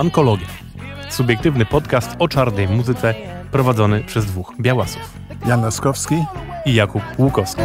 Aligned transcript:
Fankologia. 0.00 0.46
Subiektywny 1.10 1.66
podcast 1.66 2.16
o 2.18 2.28
czarnej 2.28 2.68
muzyce 2.68 3.14
prowadzony 3.52 4.04
przez 4.04 4.26
dwóch 4.26 4.54
białasów. 4.60 5.14
Jan 5.46 5.62
Laskowski 5.62 6.24
i 6.66 6.74
Jakub 6.74 7.02
Łukowski. 7.18 7.62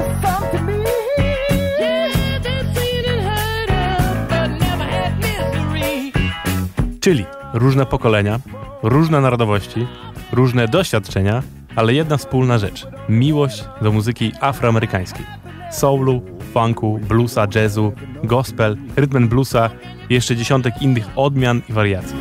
Czyli 7.00 7.26
różne 7.54 7.86
pokolenia, 7.86 8.40
różne 8.84 9.22
narodowości, 9.22 9.88
różne 10.32 10.68
doświadczenia, 10.68 11.44
ale 11.76 11.94
jedna 11.94 12.18
wspólna 12.18 12.58
rzecz 12.58 12.88
miłość 13.10 13.64
do 13.82 13.92
muzyki 13.92 14.32
afroamerykańskiej. 14.42 15.26
Soulu, 15.72 16.22
funku, 16.56 17.00
bluesa, 17.08 17.48
jazzu, 17.56 17.94
gospel, 18.24 18.78
rytm 18.96 19.28
bluesa 19.28 19.70
i 20.10 20.14
jeszcze 20.14 20.36
dziesiątek 20.36 20.82
innych 20.82 21.08
odmian 21.16 21.62
i 21.70 21.74
wariacji. 21.74 22.18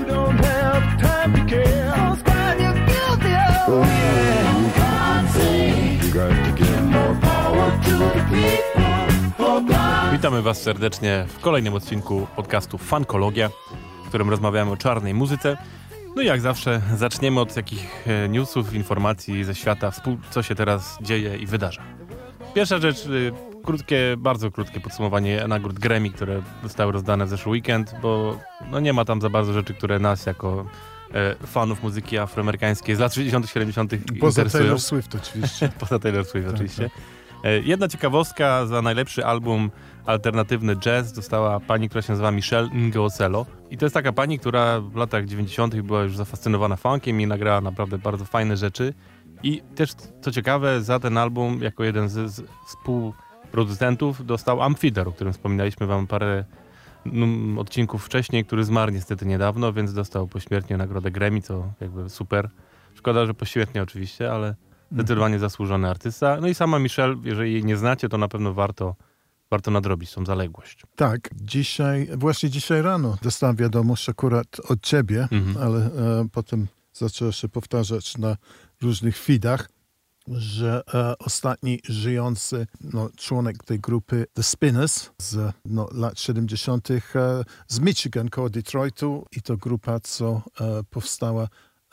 Witamy 10.13 10.43
Was 10.43 10.63
serdecznie 10.63 11.25
w 11.29 11.41
kolejnym 11.41 11.75
odcinku 11.75 12.27
podcastu 12.37 12.79
Fankologia, 12.79 13.51
w 14.05 14.09
którym 14.09 14.31
rozmawiamy 14.31 14.71
o 14.71 14.77
czarnej 14.77 15.15
muzyce. 15.15 15.57
No 16.17 16.23
i 16.23 16.27
jak 16.27 16.41
zawsze 16.41 16.81
zaczniemy 16.97 17.41
od 17.41 17.55
takich 17.55 18.09
e, 18.09 18.29
newsów, 18.29 18.75
informacji 18.75 19.45
ze 19.45 19.55
świata, 19.55 19.93
co 20.31 20.43
się 20.43 20.55
teraz 20.55 20.99
dzieje 21.03 21.37
i 21.37 21.47
wydarza. 21.47 21.83
Pierwsza 22.55 22.79
rzecz, 22.79 23.07
y, 23.07 23.54
krótkie, 23.65 24.17
bardzo 24.19 24.51
krótkie 24.51 24.81
podsumowanie 24.81 25.45
nagród 25.49 25.79
Grammy, 25.79 26.11
które 26.11 26.43
zostały 26.63 26.93
rozdane 26.93 27.27
w 27.27 27.29
zeszły 27.29 27.53
weekend, 27.53 27.95
bo 28.03 28.39
no 28.71 28.81
nie 28.81 28.93
ma 28.93 29.05
tam 29.05 29.21
za 29.21 29.31
bardzo 29.31 29.53
rzeczy, 29.53 29.75
które 29.75 29.99
nas 29.99 30.27
jako 30.27 30.67
e, 31.15 31.47
fanów 31.47 31.83
muzyki 31.83 32.19
afroamerykańskiej 32.19 32.97
z 32.97 32.99
lat 32.99 33.15
60 33.15 33.49
70 33.49 33.93
Poza 34.21 34.43
interesują. 34.43 34.65
Taylor 34.65 34.81
Swift 34.81 35.15
oczywiście. 35.15 35.69
Poza 35.81 35.99
Taylor 35.99 36.25
Swift 36.25 36.47
tak, 36.47 36.55
oczywiście. 36.55 36.83
Tak. 36.83 37.03
E, 37.45 37.61
jedna 37.61 37.89
ciekawostka, 37.89 38.67
za 38.67 38.83
najlepszy 38.83 39.27
album 39.27 39.71
alternatywny 40.07 40.77
jazz 40.77 41.13
dostała 41.13 41.61
pani, 41.61 41.89
która 41.89 42.03
się 42.03 42.13
nazywa 42.13 42.31
Michelle 42.31 42.69
Ngocello. 42.73 43.47
I 43.71 43.79
to 43.79 43.85
jest 43.85 43.95
taka 43.95 44.13
pani, 44.13 44.39
która 44.39 44.81
w 44.81 44.97
latach 44.97 45.27
90. 45.27 45.81
była 45.81 46.03
już 46.03 46.17
zafascynowana 46.17 46.77
funkiem 46.77 47.21
i 47.21 47.27
nagrała 47.27 47.61
naprawdę 47.61 47.99
bardzo 47.99 48.25
fajne 48.25 48.57
rzeczy. 48.57 48.95
I 49.43 49.63
też, 49.75 49.91
co 50.21 50.31
ciekawe, 50.31 50.83
za 50.83 51.01
ten 51.01 51.19
album, 51.19 51.63
jako 51.63 51.85
jeden 51.85 52.09
z, 52.09 52.35
z 52.35 52.77
współproducentów, 53.55 54.27
dostał 54.27 54.63
Amphider, 54.63 55.09
o 55.09 55.13
którym 55.13 55.33
wspominaliśmy 55.33 55.87
wam 55.87 56.07
parę 56.07 56.45
num, 57.05 57.59
odcinków 57.59 58.05
wcześniej, 58.05 58.45
który 58.45 58.65
zmarł 58.65 58.93
niestety 58.93 59.27
niedawno, 59.27 59.73
więc 59.73 59.93
dostał 59.93 60.29
pośmiertnie 60.29 60.77
nagrodę 60.77 61.11
Grammy, 61.11 61.43
co 61.43 61.73
jakby 61.81 62.11
super. 62.11 62.51
Szkoda, 62.95 63.27
że 63.27 63.35
pośmiertnie 63.35 63.83
oczywiście, 63.83 64.33
ale 64.33 64.55
Zdecydowanie 64.93 65.39
zasłużony 65.39 65.91
artysta. 65.91 66.39
No 66.41 66.49
i 66.49 66.55
sama 66.55 66.79
Michelle, 66.79 67.17
jeżeli 67.25 67.53
jej 67.53 67.65
nie 67.65 67.77
znacie, 67.77 68.09
to 68.09 68.19
na 68.19 68.29
pewno 68.29 68.55
warto, 68.55 68.95
warto 69.51 69.71
nadrobić 69.71 70.13
tą 70.13 70.25
zaległość. 70.27 70.83
Tak, 70.97 71.31
dzisiaj, 71.35 72.09
właśnie 72.17 72.51
dzisiaj 72.51 72.83
rano 72.83 73.17
dostałem 73.23 73.57
wiadomość 73.57 74.09
akurat 74.09 74.47
od 74.69 74.83
ciebie, 74.83 75.29
mhm. 75.31 75.57
ale 75.67 75.79
e, 75.79 75.91
potem 76.33 76.67
zaczęło 76.93 77.33
się 77.33 77.49
powtarzać 77.49 78.19
na 78.19 78.37
różnych 78.83 79.19
feedach, 79.19 79.69
że 80.29 80.83
e, 80.95 81.19
ostatni 81.19 81.81
żyjący 81.89 82.67
no, 82.81 83.11
członek 83.17 83.65
tej 83.65 83.81
grupy 83.81 84.27
The 84.35 84.43
Spinners 84.43 85.11
z 85.19 85.55
no, 85.65 85.89
lat 85.93 86.21
70. 86.21 86.91
E, 86.91 87.01
z 87.69 87.81
Michigan 87.81 88.29
koło 88.29 88.51
Detroitu 88.51 89.27
i 89.37 89.43
to 89.43 89.57
grupa, 89.57 90.01
co 90.01 90.43
e, 90.61 90.83
powstała 90.91 91.49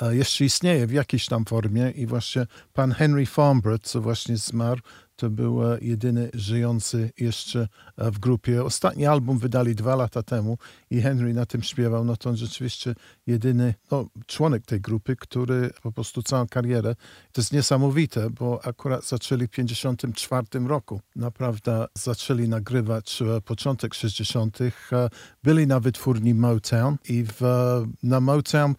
jeszcze 0.10 0.46
istnieje 0.46 0.88
w 0.88 0.92
jakiejś 0.92 1.26
tam 1.26 1.46
formie 1.46 1.92
i 1.92 2.06
właśnie 2.06 2.48
pan 2.74 2.92
Henry 2.92 3.26
Farnborough, 3.26 3.82
co 3.82 4.02
właśnie 4.02 4.38
zmarł, 4.38 4.82
to 5.22 5.30
był 5.30 5.74
e, 5.74 5.78
jedyny 5.82 6.30
żyjący 6.34 7.12
jeszcze 7.18 7.68
e, 7.98 8.12
w 8.12 8.20
grupie. 8.20 8.64
Ostatni 8.64 9.06
album 9.06 9.38
wydali 9.38 9.76
dwa 9.76 9.96
lata 9.96 10.24
temu 10.24 10.58
i 10.90 11.02
Henry 11.02 11.34
na 11.34 11.46
tym 11.46 11.64
śpiewał. 11.64 12.06
No 12.06 12.18
to 12.18 12.30
on 12.30 12.38
rzeczywiście 12.38 12.96
jedyny 13.28 13.74
no, 13.92 14.06
członek 14.28 14.66
tej 14.66 14.82
grupy, 14.82 15.16
który 15.16 15.70
po 15.84 15.92
prostu 15.92 16.24
całą 16.24 16.48
karierę. 16.48 16.96
To 17.32 17.42
jest 17.42 17.54
niesamowite, 17.54 18.30
bo 18.30 18.66
akurat 18.66 19.06
zaczęli 19.06 19.48
w 19.48 19.52
1954 19.52 20.68
roku. 20.68 21.02
Naprawdę 21.16 21.86
zaczęli 21.94 22.50
nagrywać 22.50 23.22
e, 23.22 23.42
początek 23.42 23.94
60. 23.94 24.60
Byli 25.44 25.68
na 25.68 25.80
wytwórni 25.80 26.34
Motown 26.34 26.98
i 27.10 27.24
w, 27.24 27.42
na 28.04 28.20
Motown 28.20 28.76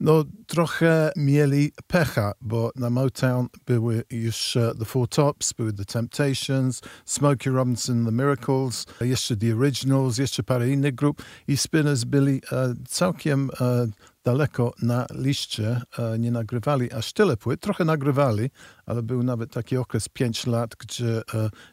no, 0.00 0.24
trochę 0.46 1.12
mieli 1.16 1.72
pecha, 1.86 2.32
bo 2.40 2.70
na 2.76 2.90
Motown 2.90 3.46
były 3.66 4.04
już 4.10 4.56
uh, 4.56 4.78
The 4.78 4.84
Four 4.84 5.08
Tops, 5.08 5.52
były 5.52 5.72
The 5.72 5.84
Temptations, 5.84 6.80
Smokey 7.04 7.52
Robinson, 7.52 8.04
The 8.04 8.12
Miracles, 8.12 8.86
jeszcze 9.00 9.36
The 9.36 9.56
Originals, 9.56 10.18
jeszcze 10.18 10.42
parę 10.42 10.70
innych 10.70 10.94
grup 10.94 11.22
i 11.48 11.56
Spinners 11.56 12.04
byli 12.04 12.40
uh, 12.52 12.88
całkiem 12.88 13.48
uh, 13.48 13.90
daleko 14.24 14.74
na 14.82 15.06
liście, 15.14 15.80
nie 16.18 16.30
nagrywali 16.30 16.92
aż 16.92 17.12
tyle 17.12 17.36
płyt, 17.36 17.60
trochę 17.60 17.84
nagrywali, 17.84 18.50
ale 18.86 19.02
był 19.02 19.22
nawet 19.22 19.52
taki 19.52 19.76
okres 19.76 20.08
5 20.08 20.46
lat, 20.46 20.74
gdzie 20.78 21.22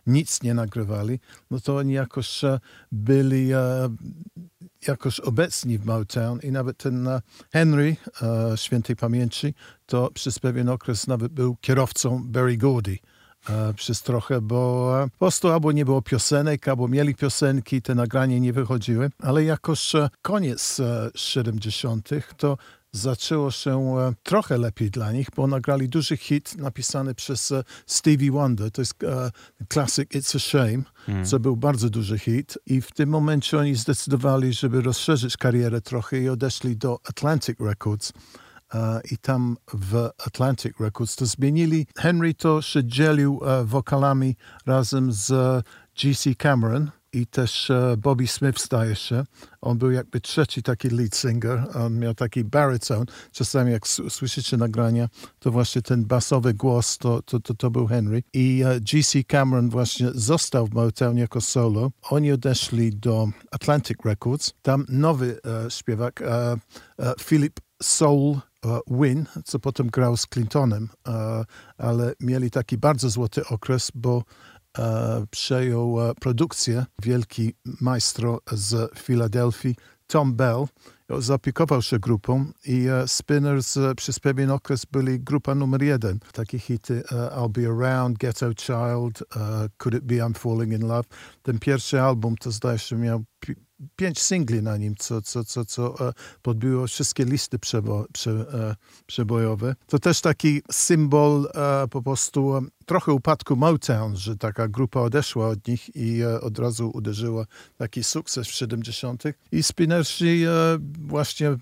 nic 0.08 0.44
nie 0.44 0.54
nagrywali, 0.54 1.20
no 1.52 1.60
to 1.60 1.78
oni 1.78 1.94
jakoś 1.94 2.42
byli 2.92 3.50
jakoś 4.88 5.20
obecni 5.20 5.78
w 5.78 5.86
Motown 5.86 6.40
i 6.44 6.52
nawet 6.52 6.78
ten 6.78 7.08
e, 7.08 7.22
Henry 7.52 7.96
e, 8.22 8.58
świętej 8.58 8.96
pamięci 8.96 9.54
to 9.86 10.10
przez 10.14 10.40
pewien 10.40 10.70
okres 10.70 11.08
nawet 11.08 11.32
był 11.32 11.56
kierowcą 11.62 12.24
Berry 12.26 12.58
Gordy 12.58 12.98
e, 13.50 13.74
przez 13.74 14.02
trochę, 14.02 14.42
bo 14.42 14.92
e, 15.04 15.10
po 15.10 15.18
prostu 15.18 15.48
albo 15.48 15.72
nie 15.72 15.86
było 15.86 16.02
piosenek, 16.02 16.68
albo 16.68 16.88
mieli 16.88 17.16
piosenki, 17.16 17.82
te 17.82 17.96
nagrania 17.96 18.38
nie 18.38 18.54
wychodziły, 18.54 19.10
ale 19.20 19.44
jakoś 19.44 19.96
e, 19.96 20.10
koniec 20.22 20.82
70. 21.16 22.10
to 22.38 22.58
zaczęło 22.94 23.52
się 23.52 23.98
e, 23.98 24.14
trochę 24.24 24.58
lepiej 24.58 24.92
dla 24.92 25.12
nich, 25.12 25.28
bo 25.36 25.48
nagrali 25.48 25.90
duży 25.90 26.18
hit 26.18 26.58
napisany 26.58 27.16
przez 27.16 27.52
e, 27.52 27.64
Stevie 27.86 28.32
Wonder. 28.32 28.72
To 28.72 28.82
jest 28.82 29.04
uh, 29.04 29.10
classic 29.70 30.10
It's 30.10 30.36
a 30.36 30.40
Shame, 30.40 30.84
mm. 31.08 31.26
co 31.26 31.40
był 31.40 31.58
bardzo 31.58 31.90
duży 31.90 32.20
hit 32.20 32.58
i 32.66 32.82
w 32.82 32.92
tym 32.92 33.10
momencie 33.10 33.58
oni 33.58 33.76
zdecydowali, 33.76 34.54
żeby 34.54 34.82
rozszerzyć 34.82 35.38
karierę 35.38 35.82
trochę 35.82 36.20
i 36.20 36.30
odeszli 36.30 36.78
do 36.78 37.00
Atlantic 37.10 37.60
Records. 37.60 38.14
Uh, 38.74 39.12
I 39.12 39.18
tam 39.18 39.58
w 39.74 40.10
Atlantic 40.28 40.74
Records 40.80 41.16
to 41.16 41.26
zmienili. 41.26 41.88
Henry 41.98 42.34
to 42.34 42.62
się 42.62 42.84
dzielił 42.84 43.36
uh, 43.36 43.48
wokalami 43.64 44.36
razem 44.66 45.12
z 45.12 45.32
G.C. 46.02 46.36
Cameron, 46.36 46.92
i 47.14 47.28
też 47.28 47.70
e, 47.70 47.96
Bobby 47.98 48.28
Smith 48.28 48.62
staje 48.62 48.96
się. 48.96 49.24
On 49.62 49.78
był 49.78 49.92
jakby 49.92 50.22
trzeci 50.22 50.64
taki 50.64 50.90
lead 50.90 51.16
singer. 51.16 51.66
On 51.76 52.00
miał 52.00 52.14
taki 52.14 52.44
baryton. 52.44 53.06
Czasami 53.32 53.72
jak 53.72 53.88
słyszycie 53.88 54.58
nagrania, 54.58 55.10
to 55.40 55.52
właśnie 55.52 55.82
ten 55.82 56.06
basowy 56.06 56.54
głos 56.54 56.98
to, 56.98 57.22
to, 57.22 57.40
to, 57.40 57.54
to 57.54 57.72
był 57.72 57.88
Henry. 57.88 58.24
I 58.34 58.64
uh, 58.66 58.80
G.C. 58.80 59.24
Cameron 59.24 59.70
właśnie 59.70 60.10
został 60.14 60.68
w 60.68 60.74
Motown 60.74 61.18
jako 61.18 61.42
solo. 61.42 61.92
Oni 62.10 62.32
odeszli 62.32 62.96
do 62.96 63.28
Atlantic 63.52 63.98
Records. 64.06 64.54
Tam 64.62 64.86
nowy 64.90 65.40
uh, 65.66 65.74
śpiewak, 65.74 66.24
Philip 67.20 67.60
Soul 67.84 68.40
Win, 68.88 69.26
co 69.46 69.60
potem 69.60 69.88
grał 69.88 70.18
z 70.18 70.28
Clintonem, 70.28 70.90
ale 71.78 72.14
mieli 72.20 72.52
taki 72.52 72.78
bardzo 72.78 73.10
złoty 73.10 73.46
okres, 73.48 73.92
bo 73.96 74.24
E, 74.53 74.53
przejął 75.32 76.10
e, 76.10 76.16
produkcję 76.16 76.86
wielki 77.02 77.54
majstro 77.82 78.40
z 78.52 79.00
Filadelfii, 79.00 79.76
Tom 80.08 80.34
Bell. 80.34 80.66
Zaopiekował 81.20 81.82
się 81.82 82.00
grupą 82.00 82.52
i 82.66 82.88
e, 82.88 83.08
Spinners 83.08 83.78
przez 83.98 84.20
pewien 84.20 84.52
okres 84.52 84.86
byli 84.86 85.20
grupa 85.20 85.56
numer 85.56 85.84
jeden. 85.84 86.20
Takie 86.34 86.60
hity 86.60 87.04
I'll 87.12 87.50
Be 87.50 87.68
Around, 87.68 88.18
Ghetto 88.18 88.54
Child, 88.54 89.24
Could 89.78 89.96
It 89.96 90.04
Be 90.04 90.16
I'm 90.16 90.38
Falling 90.38 90.74
in 90.74 90.88
Love. 90.88 91.04
Ten 91.42 91.60
pierwszy 91.60 92.02
album 92.02 92.36
to 92.38 92.52
zdaje 92.52 92.80
się 92.80 92.96
miał 92.96 93.24
pięć 93.96 94.22
singli 94.22 94.62
na 94.62 94.78
nim, 94.78 94.96
co, 94.96 95.22
co, 95.22 95.44
co, 95.44 95.66
co 95.66 96.10
e, 96.10 96.14
podbiło 96.42 96.88
wszystkie 96.88 97.26
listy 97.26 97.60
przebo, 97.60 98.06
prze, 98.14 98.32
e, 98.32 98.76
przebojowe. 99.06 99.76
To 99.88 100.00
też 100.00 100.22
taki 100.22 100.62
symbol 100.72 101.50
e, 101.56 101.88
po 101.88 102.02
prostu 102.02 102.62
trochę 102.86 103.14
upadku 103.14 103.56
Motown, 103.56 104.16
że 104.16 104.38
taka 104.38 104.68
grupa 104.68 105.00
odeszła 105.00 105.48
od 105.48 105.68
nich 105.68 105.96
i 105.96 106.24
od 106.24 106.60
razu 106.60 106.92
uderzyła 106.94 107.46
taki 107.78 108.04
sukces 108.04 108.48
w 108.48 108.52
70. 108.52 109.24
I 109.52 109.64
Spinnersi 109.64 110.44
właśnie 111.00 111.56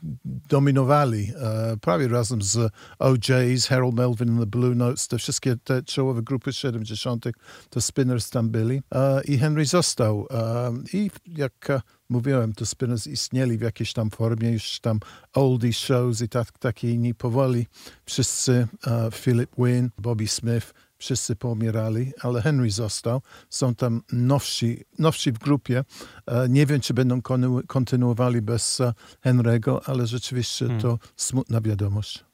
dominowali 0.49 1.31
e, 1.35 1.77
prawie 1.77 2.07
razem 2.07 2.41
z 2.41 2.73
OJs, 2.99 3.67
Harold 3.67 3.95
Melvin 3.95 4.29
and 4.29 4.39
the 4.39 4.45
Blue 4.45 4.75
Notes, 4.75 5.07
te 5.07 5.17
wszystkie 5.17 5.55
te 5.63 5.83
czołowe 5.83 6.21
grupy 6.21 6.53
70. 6.53 7.25
to 7.69 7.81
Spinners 7.81 8.29
tam 8.29 8.49
byli 8.49 8.81
e, 8.95 9.23
i 9.23 9.37
Henry 9.37 9.65
został. 9.65 10.27
E, 10.31 10.73
I 10.93 11.11
jak 11.27 11.67
mówiłem, 12.09 12.53
to 12.53 12.65
Spinners 12.65 13.07
istnieli 13.07 13.57
w 13.57 13.61
jakiejś 13.61 13.93
tam 13.93 14.09
formie, 14.09 14.51
już 14.51 14.79
tam 14.79 14.99
oldie 15.33 15.73
shows 15.73 16.21
i 16.21 16.29
tak, 16.29 16.51
takie 16.59 16.91
inni 16.91 17.15
powoli. 17.15 17.67
Wszyscy, 18.05 18.67
Philip 19.11 19.49
Wynne, 19.57 19.89
Bobby 19.97 20.27
Smith, 20.27 20.73
wszyscy 21.01 21.35
pomierali, 21.35 22.11
ale 22.21 22.41
Henry 22.41 22.71
został. 22.71 23.21
Są 23.49 23.75
tam 23.75 24.01
nowsi, 24.11 24.85
nowsi 24.99 25.31
w 25.31 25.39
grupie. 25.39 25.83
E, 26.25 26.49
nie 26.49 26.65
wiem, 26.65 26.81
czy 26.81 26.93
będą 26.93 27.21
kontynuowali 27.67 28.41
bez 28.41 28.81
e, 28.81 28.93
Henry'ego, 29.25 29.79
ale 29.85 30.07
rzeczywiście 30.07 30.65
hmm. 30.65 30.81
to 30.81 30.99
smutna 31.15 31.61
wiadomość. 31.61 32.25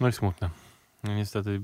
No 0.00 0.08
i 0.08 0.12
smutne. 0.12 0.50
No, 1.04 1.14
niestety 1.14 1.60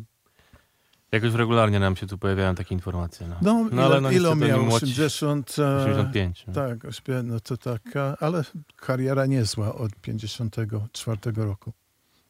jakoś 1.13 1.33
regularnie 1.33 1.81
nam 1.81 1.97
się 1.97 2.07
tu 2.07 2.19
pojawiają 2.19 2.55
takie 2.55 2.75
informacje. 2.75 3.29
No, 3.29 3.37
no, 3.43 3.69
no 3.73 3.83
ale 3.85 4.01
no, 4.01 4.11
ile 4.11 4.37
miał? 4.37 4.75
80, 4.75 5.51
85. 5.51 6.45
No. 6.47 6.55
Tak, 6.55 6.79
no 7.25 7.41
to 7.41 7.57
tak, 7.57 7.83
ale 8.21 8.45
kariera 8.77 9.27
niezła 9.27 9.75
od 9.75 9.95
54 9.95 11.19
roku. 11.37 11.73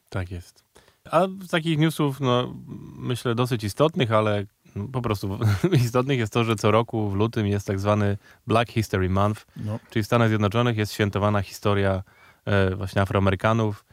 Tak 0.09 0.31
jest. 0.31 0.64
A 1.11 1.27
z 1.41 1.49
takich 1.49 1.77
newsów, 1.77 2.19
no 2.19 2.53
myślę 2.97 3.35
dosyć 3.35 3.63
istotnych, 3.63 4.11
ale 4.11 4.45
po 4.91 5.01
prostu 5.01 5.39
istotnych 5.85 6.19
jest 6.19 6.33
to, 6.33 6.43
że 6.43 6.55
co 6.55 6.71
roku 6.71 7.09
w 7.09 7.15
lutym 7.15 7.47
jest 7.47 7.67
tak 7.67 7.79
zwany 7.79 8.17
Black 8.47 8.71
History 8.71 9.09
Month, 9.09 9.45
no. 9.57 9.79
czyli 9.89 10.03
w 10.03 10.05
Stanach 10.05 10.27
Zjednoczonych 10.27 10.77
jest 10.77 10.93
świętowana 10.93 11.41
historia 11.41 12.03
e, 12.45 12.75
właśnie 12.75 13.01
Afroamerykanów 13.01 13.85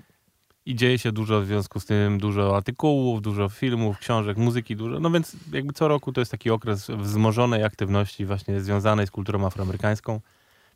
i 0.66 0.74
dzieje 0.74 0.98
się 0.98 1.12
dużo 1.12 1.40
w 1.40 1.46
związku 1.46 1.80
z 1.80 1.84
tym, 1.84 2.18
dużo 2.18 2.56
artykułów, 2.56 3.22
dużo 3.22 3.48
filmów, 3.48 3.98
książek, 3.98 4.36
muzyki, 4.36 4.76
dużo. 4.76 5.00
No 5.00 5.10
więc 5.10 5.36
jakby 5.52 5.72
co 5.72 5.88
roku 5.88 6.12
to 6.12 6.20
jest 6.20 6.30
taki 6.30 6.50
okres 6.50 6.90
wzmożonej 6.90 7.64
aktywności 7.64 8.26
właśnie 8.26 8.60
związanej 8.60 9.06
z 9.06 9.10
kulturą 9.10 9.46
afroamerykańską. 9.46 10.20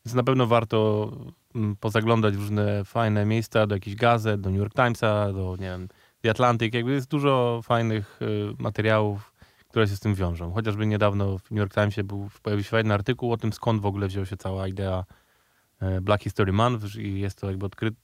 Więc 0.06 0.14
na 0.14 0.22
pewno 0.22 0.46
warto 0.46 1.10
mm, 1.54 1.76
pozaglądać 1.76 2.36
w 2.36 2.40
różne 2.40 2.84
fajne 2.84 3.24
miejsca, 3.24 3.66
do 3.66 3.74
jakichś 3.74 3.96
gazet, 3.96 4.40
do 4.40 4.50
New 4.50 4.58
York 4.58 4.74
Timesa, 4.74 5.32
do 5.32 5.56
nie 5.60 5.66
wiem, 5.66 5.88
The 6.22 6.30
Atlantic, 6.30 6.74
jakby 6.74 6.92
jest 6.92 7.10
dużo 7.10 7.60
fajnych 7.64 8.22
y, 8.22 8.54
materiałów, 8.58 9.32
które 9.68 9.88
się 9.88 9.96
z 9.96 10.00
tym 10.00 10.14
wiążą. 10.14 10.52
Chociażby 10.52 10.86
niedawno 10.86 11.38
w 11.38 11.50
New 11.50 11.58
York 11.58 11.74
Timesie 11.74 12.04
był, 12.04 12.30
pojawił 12.42 12.64
się 12.64 12.70
fajny 12.70 12.94
artykuł 12.94 13.32
o 13.32 13.36
tym, 13.36 13.52
skąd 13.52 13.82
w 13.82 13.86
ogóle 13.86 14.08
wziął 14.08 14.26
się 14.26 14.36
cała 14.36 14.68
idea 14.68 15.04
y, 15.82 16.00
Black 16.00 16.22
History 16.24 16.52
Month 16.52 16.96
i 16.96 17.20
jest 17.20 17.40
to 17.40 17.50
jakby 17.50 17.66
odkryte, 17.66 17.96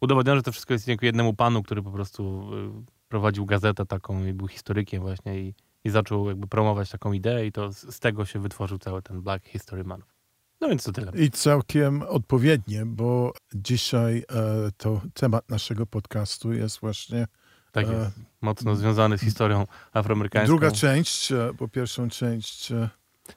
udowodnione, 0.00 0.38
że 0.38 0.42
to 0.42 0.52
wszystko 0.52 0.72
jest 0.72 0.86
dzięki 0.86 1.06
jednemu 1.06 1.34
panu, 1.34 1.62
który 1.62 1.82
po 1.82 1.90
prostu 1.90 2.50
y, 2.54 2.84
prowadził 3.08 3.46
gazetę 3.46 3.86
taką 3.86 4.26
i 4.26 4.32
był 4.32 4.48
historykiem 4.48 5.02
właśnie 5.02 5.40
i, 5.40 5.54
i 5.84 5.90
zaczął 5.90 6.28
jakby 6.28 6.46
promować 6.46 6.90
taką 6.90 7.12
ideę 7.12 7.46
i 7.46 7.52
to 7.52 7.72
z, 7.72 7.94
z 7.94 8.00
tego 8.00 8.24
się 8.24 8.38
wytworzył 8.38 8.78
cały 8.78 9.02
ten 9.02 9.22
Black 9.22 9.46
History 9.46 9.84
Month. 9.84 10.15
No 10.60 10.68
więc 10.68 10.84
to 10.84 10.92
tyle. 10.92 11.12
I 11.14 11.30
całkiem 11.30 12.02
odpowiednie, 12.02 12.86
bo 12.86 13.32
dzisiaj 13.54 14.18
e, 14.18 14.70
to 14.76 15.00
temat 15.14 15.50
naszego 15.50 15.86
podcastu 15.86 16.52
jest 16.52 16.80
właśnie 16.80 17.26
tak 17.72 17.90
jest. 17.90 18.20
Mocno 18.40 18.76
związany 18.76 19.18
z 19.18 19.20
historią 19.20 19.66
afroamerykańską. 19.92 20.46
Druga 20.46 20.70
część, 20.70 21.32
e, 21.32 21.50
bo 21.58 21.68
pierwszą 21.68 22.08
część... 22.08 22.72
E, 22.72 22.88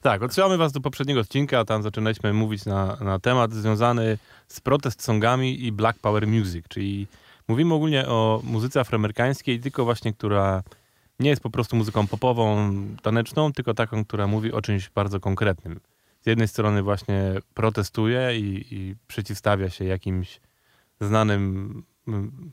tak, 0.02 0.24
odsyłamy 0.24 0.58
was 0.58 0.72
do 0.72 0.82
poprzedniego 0.82 1.20
odcinka, 1.20 1.66
tam 1.66 1.84
zaczynaliśmy 1.84 2.34
mówić 2.34 2.66
na, 2.66 2.96
na 3.02 3.20
temat 3.20 3.54
związany 3.54 4.18
z 4.48 4.60
protest 4.60 5.04
songami 5.04 5.66
i 5.66 5.72
Black 5.72 6.00
Power 6.00 6.28
Music, 6.28 6.66
czyli 6.70 7.08
mówimy 7.48 7.74
ogólnie 7.74 8.08
o 8.08 8.42
muzyce 8.44 8.80
afroamerykańskiej, 8.80 9.60
tylko 9.60 9.86
właśnie, 9.86 10.14
która 10.14 10.64
nie 11.20 11.30
jest 11.30 11.42
po 11.42 11.50
prostu 11.50 11.76
muzyką 11.76 12.08
popową, 12.08 12.72
taneczną, 13.02 13.54
tylko 13.54 13.74
taką, 13.74 14.06
która 14.06 14.28
mówi 14.28 14.52
o 14.52 14.62
czymś 14.62 14.90
bardzo 14.90 15.20
konkretnym. 15.20 15.80
Z 16.22 16.26
jednej 16.26 16.48
strony 16.48 16.84
właśnie 16.84 17.34
protestuje 17.54 18.40
i, 18.40 18.66
i 18.72 18.96
przeciwstawia 19.08 19.70
się 19.70 19.86
jakimś 19.86 20.42
znanym 21.02 21.84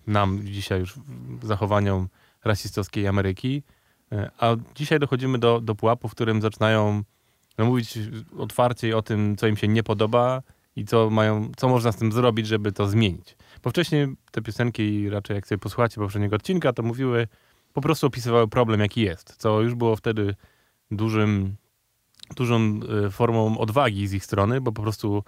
nam 0.07 0.41
dzisiaj 0.45 0.81
już 0.81 0.95
zachowaniom 1.43 2.09
rasistowskiej 2.45 3.07
Ameryki. 3.07 3.63
E, 4.13 4.31
a 4.39 4.57
dzisiaj 4.75 4.99
dochodzimy 4.99 5.39
do, 5.39 5.61
do 5.61 5.75
pułapu, 5.75 6.09
w 6.09 6.13
którym 6.13 6.43
zaczynają 6.43 7.03
no, 7.59 7.65
mówić 7.65 7.99
otwarcie 8.39 8.97
o 8.97 9.03
tym, 9.03 9.37
co 9.37 9.47
im 9.47 9.57
się 9.57 9.69
nie 9.69 9.83
podoba 9.83 10.43
i 10.77 10.85
co 10.85 11.11
mają, 11.11 11.51
co 11.57 11.69
można 11.69 11.93
z 11.93 11.97
tym 11.97 12.13
zrobić, 12.13 12.47
żeby 12.47 12.73
to 12.73 12.89
zmienić. 12.89 13.37
Bo 13.63 13.71
wcześniej 13.71 14.07
te 14.31 14.43
piosenki, 14.43 15.11
raczej 15.11 15.35
jak 15.35 15.47
sobie 15.47 15.59
posłuchacie 15.59 15.97
poprzedniego 15.97 16.37
odcinka, 16.37 16.73
to 16.73 16.83
mówiły, 16.83 17.29
po 17.73 17.81
prostu 17.81 18.07
opisywały 18.07 18.49
problem, 18.49 18.81
jaki 18.81 19.01
jest, 19.01 19.37
co 19.37 19.61
już 19.61 19.75
było 19.75 19.97
wtedy 19.97 20.35
dużym, 20.91 21.57
dużą 22.37 22.81
e, 23.07 23.11
formą 23.11 23.59
odwagi 23.59 24.09
z 24.09 24.13
ich 24.13 24.25
strony, 24.25 24.61
bo 24.61 24.73
po 24.73 24.83
prostu 24.83 25.25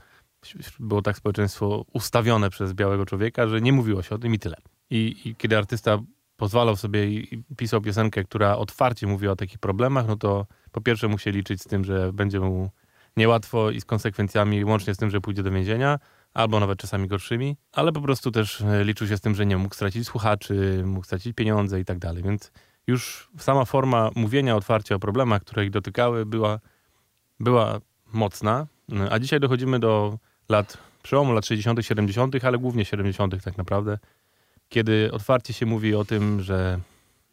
było 0.78 1.02
tak 1.02 1.16
społeczeństwo 1.16 1.84
ustawione 1.92 2.50
przez 2.50 2.72
białego 2.72 3.06
człowieka, 3.06 3.48
że 3.48 3.60
nie 3.60 3.72
mówiło 3.72 4.02
się 4.02 4.14
o 4.14 4.18
tym 4.18 4.34
i 4.34 4.38
tyle. 4.38 4.56
I, 4.90 5.16
i 5.24 5.36
kiedy 5.36 5.58
artysta 5.58 5.98
pozwalał 6.36 6.76
sobie 6.76 7.06
i 7.10 7.42
pisał 7.56 7.80
piosenkę, 7.80 8.24
która 8.24 8.56
otwarcie 8.56 9.06
mówi 9.06 9.28
o 9.28 9.36
takich 9.36 9.58
problemach, 9.58 10.06
no 10.06 10.16
to 10.16 10.46
po 10.72 10.80
pierwsze 10.80 11.08
musi 11.08 11.30
liczyć 11.30 11.62
z 11.62 11.64
tym, 11.64 11.84
że 11.84 12.12
będzie 12.12 12.40
mu 12.40 12.70
niełatwo 13.16 13.70
i 13.70 13.80
z 13.80 13.84
konsekwencjami, 13.84 14.64
łącznie 14.64 14.94
z 14.94 14.96
tym, 14.96 15.10
że 15.10 15.20
pójdzie 15.20 15.42
do 15.42 15.50
więzienia, 15.50 15.98
albo 16.34 16.60
nawet 16.60 16.78
czasami 16.78 17.08
gorszymi, 17.08 17.56
ale 17.72 17.92
po 17.92 18.00
prostu 18.00 18.30
też 18.30 18.60
e, 18.60 18.84
liczył 18.84 19.06
się 19.06 19.16
z 19.16 19.20
tym, 19.20 19.34
że 19.34 19.46
nie 19.46 19.56
mógł 19.56 19.74
stracić 19.74 20.06
słuchaczy, 20.06 20.82
mógł 20.86 21.06
stracić 21.06 21.36
pieniądze 21.36 21.80
i 21.80 21.84
tak 21.84 21.98
dalej. 21.98 22.22
Więc 22.22 22.52
już 22.86 23.30
sama 23.38 23.64
forma 23.64 24.10
mówienia 24.14 24.56
otwarcie 24.56 24.94
o 24.94 24.98
problemach, 24.98 25.42
które 25.42 25.64
ich 25.64 25.70
dotykały, 25.70 26.26
była, 26.26 26.60
była 27.40 27.81
mocna. 28.12 28.67
A 29.11 29.19
dzisiaj 29.19 29.40
dochodzimy 29.40 29.79
do 29.79 30.19
lat, 30.49 30.79
przełomu 31.02 31.32
lat 31.32 31.46
60., 31.46 31.87
70., 31.87 32.44
ale 32.44 32.58
głównie 32.58 32.85
70. 32.85 33.44
tak 33.44 33.58
naprawdę, 33.58 33.99
kiedy 34.69 35.12
otwarcie 35.12 35.52
się 35.52 35.67
mówi 35.67 35.95
o 35.95 36.04
tym, 36.04 36.42
że, 36.42 36.80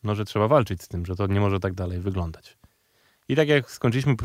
no, 0.03 0.15
że 0.15 0.25
trzeba 0.25 0.47
walczyć 0.47 0.81
z 0.81 0.87
tym, 0.87 1.05
że 1.05 1.15
to 1.15 1.27
nie 1.27 1.39
może 1.39 1.59
tak 1.59 1.73
dalej 1.73 1.99
wyglądać. 1.99 2.57
I 3.29 3.35
tak 3.35 3.47
jak 3.47 3.71
skończyliśmy 3.71 4.15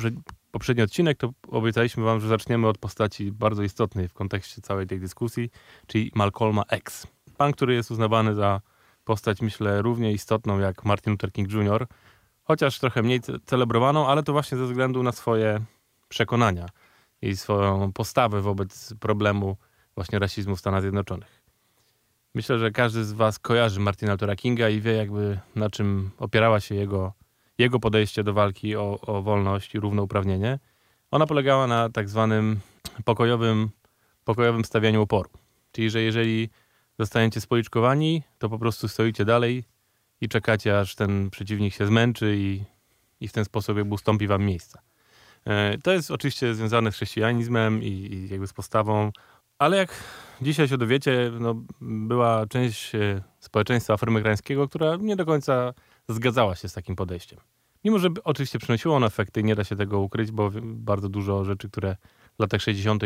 poprzedni 0.51 0.83
odcinek, 0.83 1.19
to 1.19 1.31
obiecaliśmy 1.49 2.05
wam, 2.05 2.21
że 2.21 2.29
zaczniemy 2.29 2.69
od 2.69 2.79
postaci 2.79 3.33
bardzo 3.33 3.63
istotnej 3.63 4.09
w 4.09 4.13
kontekście 4.13 4.63
całej 4.63 4.87
tej 4.87 5.01
dyskusji, 5.01 5.51
czyli 5.87 6.13
Malcolma 6.15 6.63
X. 6.69 7.07
Pan, 7.37 7.53
który 7.53 7.75
jest 7.75 7.91
uznawany 7.91 8.35
za 8.35 8.61
postać, 9.05 9.41
myślę, 9.41 9.83
równie 9.83 10.13
istotną 10.13 10.59
jak 10.59 10.85
Martin 10.85 11.13
Luther 11.13 11.33
King 11.33 11.53
Jr., 11.53 11.87
chociaż 12.51 12.79
trochę 12.79 13.03
mniej 13.03 13.21
celebrowaną, 13.47 14.07
ale 14.07 14.23
to 14.23 14.33
właśnie 14.33 14.59
ze 14.59 14.67
względu 14.67 15.03
na 15.03 15.13
swoje 15.13 15.61
przekonania 16.09 16.67
i 17.23 17.37
swoją 17.37 17.93
postawę 17.93 18.41
wobec 18.41 18.95
problemu 19.01 19.57
właśnie 19.95 20.19
rasizmu 20.19 20.57
w 20.57 20.61
Stanach 20.61 20.81
Zjednoczonych. 20.81 21.43
Myślę, 22.35 22.59
że 22.59 22.71
każdy 22.71 23.05
z 23.05 23.13
was 23.13 23.39
kojarzy 23.39 23.81
Martina 23.81 24.13
Luthera 24.13 24.37
Kinga 24.37 24.69
i 24.69 24.81
wie 24.81 24.93
jakby 24.93 25.39
na 25.57 25.71
czym 25.71 26.11
opierała 26.19 26.61
się 26.61 26.75
jego, 26.75 27.13
jego 27.59 27.81
podejście 27.81 28.25
do 28.25 28.33
walki 28.33 28.77
o, 28.77 29.01
o 29.01 29.23
wolność 29.23 29.75
i 29.75 29.81
równouprawnienie. 29.81 30.59
Ona 31.11 31.27
polegała 31.27 31.67
na 31.67 31.89
tak 31.89 32.09
zwanym 32.09 32.61
pokojowym, 33.05 33.71
pokojowym 34.25 34.65
stawianiu 34.65 35.03
oporu. 35.03 35.31
Czyli, 35.73 35.91
że 35.91 36.03
jeżeli 36.03 36.51
zostaniecie 36.99 37.41
spoliczkowani, 37.41 38.23
to 38.39 38.49
po 38.49 38.59
prostu 38.59 38.89
stoicie 38.89 39.25
dalej 39.25 39.65
i 40.21 40.29
czekacie, 40.29 40.81
aż 40.81 40.95
ten 40.95 41.31
przeciwnik 41.31 41.75
się 41.75 41.87
zmęczy 41.87 42.37
i, 42.39 42.65
i 43.21 43.29
w 43.29 43.33
ten 43.33 43.45
sposób 43.45 43.77
jakby 43.77 43.95
ustąpi 43.95 44.27
wam 44.27 44.45
miejsca. 44.45 44.83
E, 45.45 45.79
to 45.79 45.93
jest 45.93 46.11
oczywiście 46.11 46.55
związane 46.55 46.93
z 46.93 46.95
chrześcijanizmem 46.95 47.83
i, 47.83 47.87
i 47.87 48.29
jakby 48.29 48.47
z 48.47 48.53
postawą, 48.53 49.13
ale 49.59 49.77
jak 49.77 49.95
dzisiaj 50.43 50.69
się 50.69 50.79
dowiecie, 50.79 51.33
no, 51.41 51.55
była 51.81 52.47
część 52.47 52.95
e, 52.95 53.23
społeczeństwa 53.41 53.95
afroamerykańskiego, 53.95 54.69
która 54.69 54.97
nie 54.97 55.17
do 55.17 55.27
końca 55.27 55.75
zgadzała 56.09 56.55
się 56.57 56.69
z 56.69 56.73
takim 56.73 56.97
podejściem. 56.97 57.39
Mimo, 57.85 57.99
że 57.99 58.09
oczywiście 58.25 58.59
przynosiło 58.59 58.97
ono 58.97 59.07
efekty, 59.07 59.43
nie 59.43 59.55
da 59.55 59.65
się 59.65 59.77
tego 59.77 60.01
ukryć, 60.01 60.31
bo 60.31 60.51
bardzo 60.63 61.09
dużo 61.09 61.45
rzeczy, 61.45 61.69
które 61.69 61.97
w 62.37 62.41
latach 62.41 62.63
60. 62.63 63.03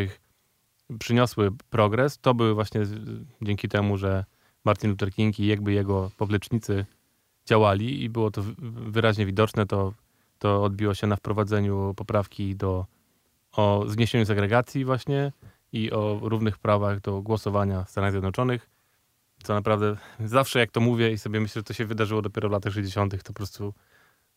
przyniosły 0.98 1.50
progres, 1.70 2.18
to 2.18 2.34
były 2.34 2.54
właśnie 2.54 2.80
dzięki 3.42 3.68
temu, 3.68 3.96
że 3.96 4.24
Martin 4.64 4.90
Luther 4.90 5.12
King 5.12 5.40
i 5.40 5.46
jakby 5.46 5.72
jego 5.72 6.10
poplecznicy 6.16 6.86
działali 7.46 8.02
i 8.02 8.08
było 8.08 8.30
to 8.30 8.42
wyraźnie 8.86 9.26
widoczne, 9.26 9.66
to 9.66 9.92
to 10.38 10.62
odbiło 10.62 10.94
się 10.94 11.06
na 11.06 11.16
wprowadzeniu 11.16 11.94
poprawki 11.96 12.56
do, 12.56 12.86
o 13.52 13.84
zniesieniu 13.88 14.26
segregacji 14.26 14.84
właśnie 14.84 15.32
i 15.72 15.90
o 15.90 16.20
równych 16.22 16.58
prawach 16.58 17.00
do 17.00 17.22
głosowania 17.22 17.84
w 17.84 17.90
Stanach 17.90 18.10
Zjednoczonych. 18.10 18.70
Co 19.42 19.54
naprawdę 19.54 19.96
zawsze 20.24 20.58
jak 20.58 20.70
to 20.70 20.80
mówię 20.80 21.12
i 21.12 21.18
sobie 21.18 21.40
myślę, 21.40 21.60
że 21.60 21.64
to 21.64 21.72
się 21.72 21.84
wydarzyło 21.84 22.22
dopiero 22.22 22.48
w 22.48 22.52
latach 22.52 22.72
60., 22.72 23.22
to 23.22 23.26
po 23.26 23.32
prostu 23.32 23.74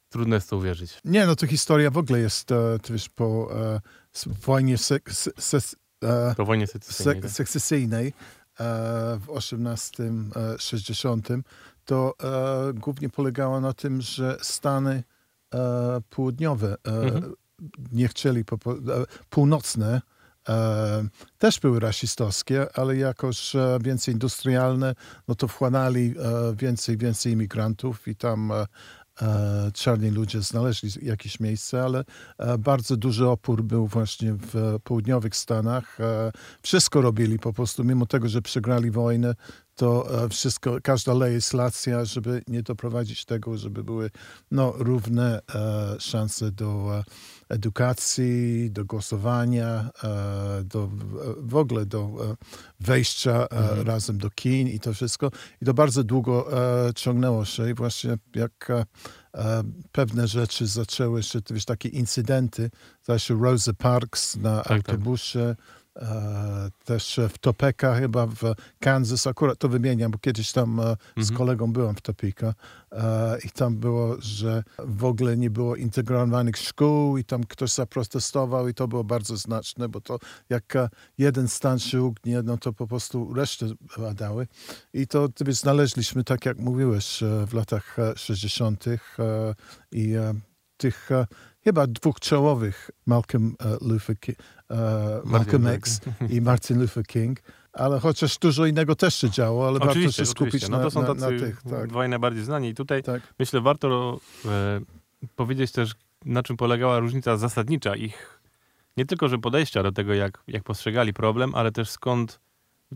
trudno 0.10 0.36
jest 0.36 0.50
to 0.50 0.58
uwierzyć. 0.58 1.00
Nie, 1.06 1.26
no 1.26 1.36
to 1.36 1.48
historia 1.48 1.92
w 1.92 1.98
ogóle 1.98 2.20
jest, 2.20 2.52
e, 2.52 2.80
wiesz, 2.90 3.10
po 3.10 3.56
e, 3.56 3.82
wojnie 4.26 4.78
se, 4.78 5.00
se, 5.10 5.32
se, 5.38 5.58
e, 6.04 6.34
po 6.38 6.46
wojnie 6.46 6.68
secesyjnej, 6.68 8.14
w 9.20 9.28
1860, 9.28 11.30
to 11.88 12.14
głównie 12.74 13.10
polegało 13.10 13.62
na 13.62 13.74
tym, 13.74 14.02
że 14.02 14.38
Stany 14.42 15.04
południowe 16.10 16.76
mhm. 16.84 17.34
nie 17.92 18.08
chcieli, 18.08 18.44
północne 19.30 20.02
też 21.38 21.60
były 21.60 21.80
rasistowskie, 21.80 22.78
ale 22.78 22.98
jakoś 22.98 23.54
więcej 23.82 24.14
industrialne, 24.14 24.96
no 25.28 25.36
to 25.36 25.48
wchłanęli 25.48 26.14
więcej, 26.56 26.98
więcej 26.98 27.34
imigrantów 27.34 28.08
i 28.08 28.16
tam 28.16 28.54
E, 29.22 29.72
czarni 29.74 30.10
ludzie 30.10 30.42
znaleźli 30.42 30.90
jakieś 31.02 31.40
miejsce, 31.40 31.84
ale 31.84 32.04
e, 32.38 32.58
bardzo 32.58 32.98
duży 32.98 33.28
opór 33.28 33.64
był 33.64 33.88
właśnie 33.88 34.34
w 34.34 34.80
południowych 34.84 35.36
Stanach. 35.36 36.02
E, 36.02 36.32
wszystko 36.62 37.02
robili 37.02 37.40
po 37.40 37.54
prostu, 37.54 37.84
mimo 37.84 38.06
tego, 38.06 38.30
że 38.30 38.42
przegrali 38.42 38.92
wojnę, 38.92 39.36
to 39.78 40.08
wszystko, 40.30 40.78
każda 40.84 41.14
legislacja, 41.14 42.06
żeby 42.06 42.42
nie 42.48 42.64
doprowadzić 42.64 43.26
tego, 43.26 43.58
żeby 43.58 43.84
były 43.84 44.12
no, 44.52 44.74
równe 44.78 45.42
szanse 46.00 46.52
do 46.52 47.04
edukacji, 47.50 48.72
do 48.72 48.86
głosowania, 48.86 49.90
do, 50.64 50.90
w 51.38 51.56
ogóle 51.56 51.86
do 51.86 52.10
wejścia 52.80 53.48
mhm. 53.48 53.88
razem 53.88 54.18
do 54.18 54.30
kin 54.30 54.68
i 54.68 54.80
to 54.80 54.94
wszystko. 54.94 55.32
I 55.62 55.66
to 55.66 55.74
bardzo 55.74 56.04
długo 56.04 56.48
ciągnęło 56.96 57.46
się 57.46 57.70
i 57.70 57.74
właśnie 57.74 58.18
jak 58.36 58.72
pewne 59.92 60.28
rzeczy 60.28 60.68
zaczęły 60.68 61.24
się, 61.24 61.40
wiesz, 61.50 61.66
takie 61.66 61.90
incydenty, 61.90 62.70
zresztą 63.04 63.44
Rosa 63.44 63.74
Parks 63.74 64.36
na 64.36 64.58
tak, 64.58 64.68
tak. 64.68 64.90
autobusie, 64.90 65.56
tak 65.58 65.87
E, 65.87 65.87
też 66.86 67.20
w 67.30 67.38
Topeka, 67.38 67.96
chyba 67.96 68.28
w 68.28 68.42
Kansas, 68.80 69.28
akurat 69.28 69.60
to 69.60 69.70
wymieniam, 69.70 70.12
bo 70.12 70.18
kiedyś 70.18 70.52
tam 70.52 70.80
e, 70.80 70.84
z 71.18 71.20
mhm. 71.20 71.38
kolegą 71.38 71.74
byłem 71.74 71.96
w 71.96 72.02
Topeka 72.02 72.54
e, 72.92 73.38
i 73.46 73.50
tam 73.50 73.78
było, 73.78 74.16
że 74.20 74.64
w 74.80 75.06
ogóle 75.06 75.38
nie 75.38 75.50
było 75.50 75.76
integrowanych 75.76 76.58
szkół 76.58 77.18
i 77.18 77.24
tam 77.24 77.44
ktoś 77.44 77.72
zaprotestował 77.74 78.68
i 78.68 78.74
to 78.74 78.88
było 78.88 79.04
bardzo 79.04 79.38
znaczne, 79.38 79.90
bo 79.90 80.02
to 80.02 80.20
jak 80.50 80.74
jeden 81.18 81.48
stan 81.48 81.80
się 81.80 82.02
ugnie, 82.02 82.42
no 82.42 82.58
to 82.58 82.74
po 82.74 82.88
prostu 82.88 83.34
resztę 83.34 83.66
badały 83.98 84.48
i 84.94 85.08
to 85.08 85.30
znaleźliśmy, 85.50 86.24
tak 86.24 86.46
jak 86.46 86.60
mówiłeś, 86.60 87.24
w 87.48 87.54
latach 87.54 87.98
60. 88.16 88.86
i 89.92 90.14
tych 90.78 91.10
chyba 91.68 91.88
dwóch 91.88 92.20
czołowych, 92.20 92.92
Malcolm 93.06 93.56
Luther 93.82 94.20
King, 94.20 94.38
e, 94.72 95.22
Malcolm 95.26 95.68
X 95.68 96.02
i 96.30 96.42
Martin 96.42 96.80
Luther 96.80 97.06
King. 97.06 97.40
Ale 97.74 98.00
chociaż 98.00 98.38
dużo 98.38 98.66
innego 98.66 98.96
też 98.96 99.16
się 99.16 99.30
działo, 99.30 99.68
ale 99.68 99.80
oczywiście, 99.80 100.02
warto 100.02 100.18
się 100.18 100.26
skupić 100.26 100.70
no, 100.70 100.80
to 100.80 100.92
są 100.92 101.02
na, 101.02 101.08
tacy 101.08 101.22
na 101.22 101.28
tych. 101.28 101.62
Tak. 101.62 101.88
Dwaj 101.88 102.10
najbardziej 102.10 102.44
znani. 102.44 102.70
I 102.70 102.76
tutaj 102.76 103.04
tak. 103.04 103.22
myślę, 103.40 103.62
warto 103.62 104.20
e, 104.46 104.82
powiedzieć 105.36 105.72
też, 105.72 105.96
na 106.26 106.44
czym 106.44 106.58
polegała 106.58 107.00
różnica 107.00 107.38
zasadnicza 107.38 107.96
ich, 107.96 108.42
nie 108.98 109.06
tylko, 109.06 109.28
że 109.28 109.38
podejścia 109.38 109.84
do 109.84 109.92
tego, 109.92 110.14
jak, 110.14 110.44
jak 110.48 110.64
postrzegali 110.64 111.14
problem, 111.14 111.56
ale 111.56 111.72
też 111.72 111.90
skąd 111.90 112.40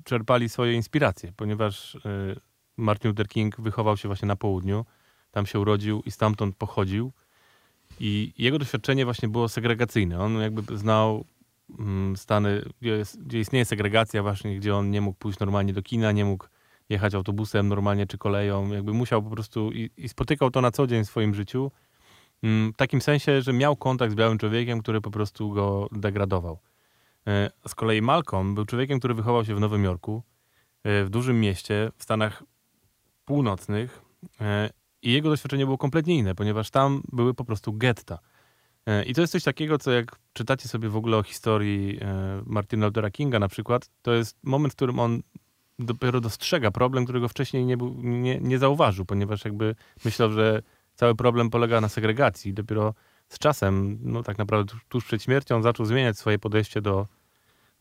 czerpali 0.03 0.49
swoje 0.49 0.73
inspiracje, 0.73 1.31
ponieważ 1.35 1.95
e, 1.95 1.99
Martin 2.77 3.09
Luther 3.09 3.27
King 3.27 3.61
wychował 3.61 3.97
się 3.97 4.09
właśnie 4.09 4.27
na 4.27 4.35
południu, 4.35 4.85
tam 5.31 5.45
się 5.45 5.59
urodził 5.59 6.01
i 6.05 6.11
stamtąd 6.11 6.55
pochodził. 6.55 7.11
I 7.99 8.33
jego 8.37 8.59
doświadczenie 8.59 9.05
właśnie 9.05 9.29
było 9.29 9.49
segregacyjne. 9.49 10.19
On 10.19 10.41
jakby 10.41 10.77
znał 10.77 11.25
Mm, 11.79 12.17
Stany, 12.17 12.61
gdzie, 12.81 12.89
jest, 12.89 13.33
istnieje 13.33 13.65
segregacja 13.65 14.23
właśnie, 14.23 14.57
gdzie 14.57 14.75
on 14.75 14.91
nie 14.91 15.01
mógł 15.01 15.19
pójść 15.19 15.39
normalnie 15.39 15.73
do 15.73 15.81
kina, 15.81 16.11
nie 16.11 16.25
mógł 16.25 16.45
jechać 16.89 17.15
autobusem 17.15 17.67
normalnie 17.67 18.07
czy 18.07 18.17
koleją, 18.17 18.71
jakby 18.71 18.93
musiał 18.93 19.23
po 19.23 19.29
prostu 19.29 19.71
i, 19.71 19.89
i 19.97 20.09
spotykał 20.09 20.51
to 20.51 20.61
na 20.61 20.71
co 20.71 20.87
dzień 20.87 21.03
w 21.03 21.07
swoim 21.07 21.35
życiu, 21.35 21.71
mm, 22.43 22.73
w 22.73 22.77
takim 22.77 23.01
sensie, 23.01 23.41
że 23.41 23.53
miał 23.53 23.75
kontakt 23.75 24.11
z 24.11 24.15
białym 24.15 24.37
człowiekiem, 24.37 24.81
który 24.81 25.01
po 25.01 25.11
prostu 25.11 25.51
go 25.51 25.87
degradował. 25.91 26.59
E, 27.27 27.51
z 27.67 27.75
kolei 27.75 28.01
Malcolm 28.01 28.55
był 28.55 28.65
człowiekiem, 28.65 28.99
który 28.99 29.13
wychował 29.13 29.45
się 29.45 29.55
w 29.55 29.59
Nowym 29.59 29.83
Jorku, 29.83 30.23
e, 30.83 31.03
w 31.03 31.09
dużym 31.09 31.39
mieście, 31.39 31.91
w 31.97 32.03
Stanach 32.03 32.43
Północnych 33.25 34.01
e, 34.41 34.69
i 35.01 35.11
jego 35.11 35.29
doświadczenie 35.29 35.65
było 35.65 35.77
kompletnie 35.77 36.17
inne, 36.17 36.35
ponieważ 36.35 36.69
tam 36.69 37.01
były 37.11 37.33
po 37.33 37.45
prostu 37.45 37.73
getta. 37.73 38.19
E, 38.85 39.03
I 39.05 39.13
to 39.13 39.21
jest 39.21 39.33
coś 39.33 39.43
takiego, 39.43 39.77
co 39.77 39.91
jak 39.91 40.15
czytacie 40.33 40.67
sobie 40.67 40.89
w 40.89 40.95
ogóle 40.95 41.17
o 41.17 41.23
historii 41.23 41.99
e, 42.01 42.41
Martina 42.45 42.85
Luthera 42.85 43.11
Kinga 43.11 43.39
na 43.39 43.47
przykład, 43.47 43.89
to 44.01 44.13
jest 44.13 44.37
moment, 44.43 44.73
w 44.73 44.75
którym 44.75 44.99
on 44.99 45.21
dopiero 45.79 46.21
dostrzega 46.21 46.71
problem, 46.71 47.03
którego 47.03 47.27
wcześniej 47.27 47.65
nie, 47.65 47.77
był, 47.77 47.95
nie, 48.03 48.39
nie 48.39 48.59
zauważył, 48.59 49.05
ponieważ 49.05 49.45
jakby 49.45 49.75
myślał, 50.05 50.31
że 50.31 50.61
cały 50.95 51.15
problem 51.15 51.49
polega 51.49 51.81
na 51.81 51.89
segregacji. 51.89 52.53
Dopiero 52.53 52.93
z 53.27 53.39
czasem, 53.39 53.99
no 54.01 54.23
tak 54.23 54.37
naprawdę 54.37 54.73
tuż 54.89 55.05
przed 55.05 55.23
śmiercią, 55.23 55.61
zaczął 55.61 55.85
zmieniać 55.85 56.17
swoje 56.17 56.39
podejście 56.39 56.81
do, 56.81 57.07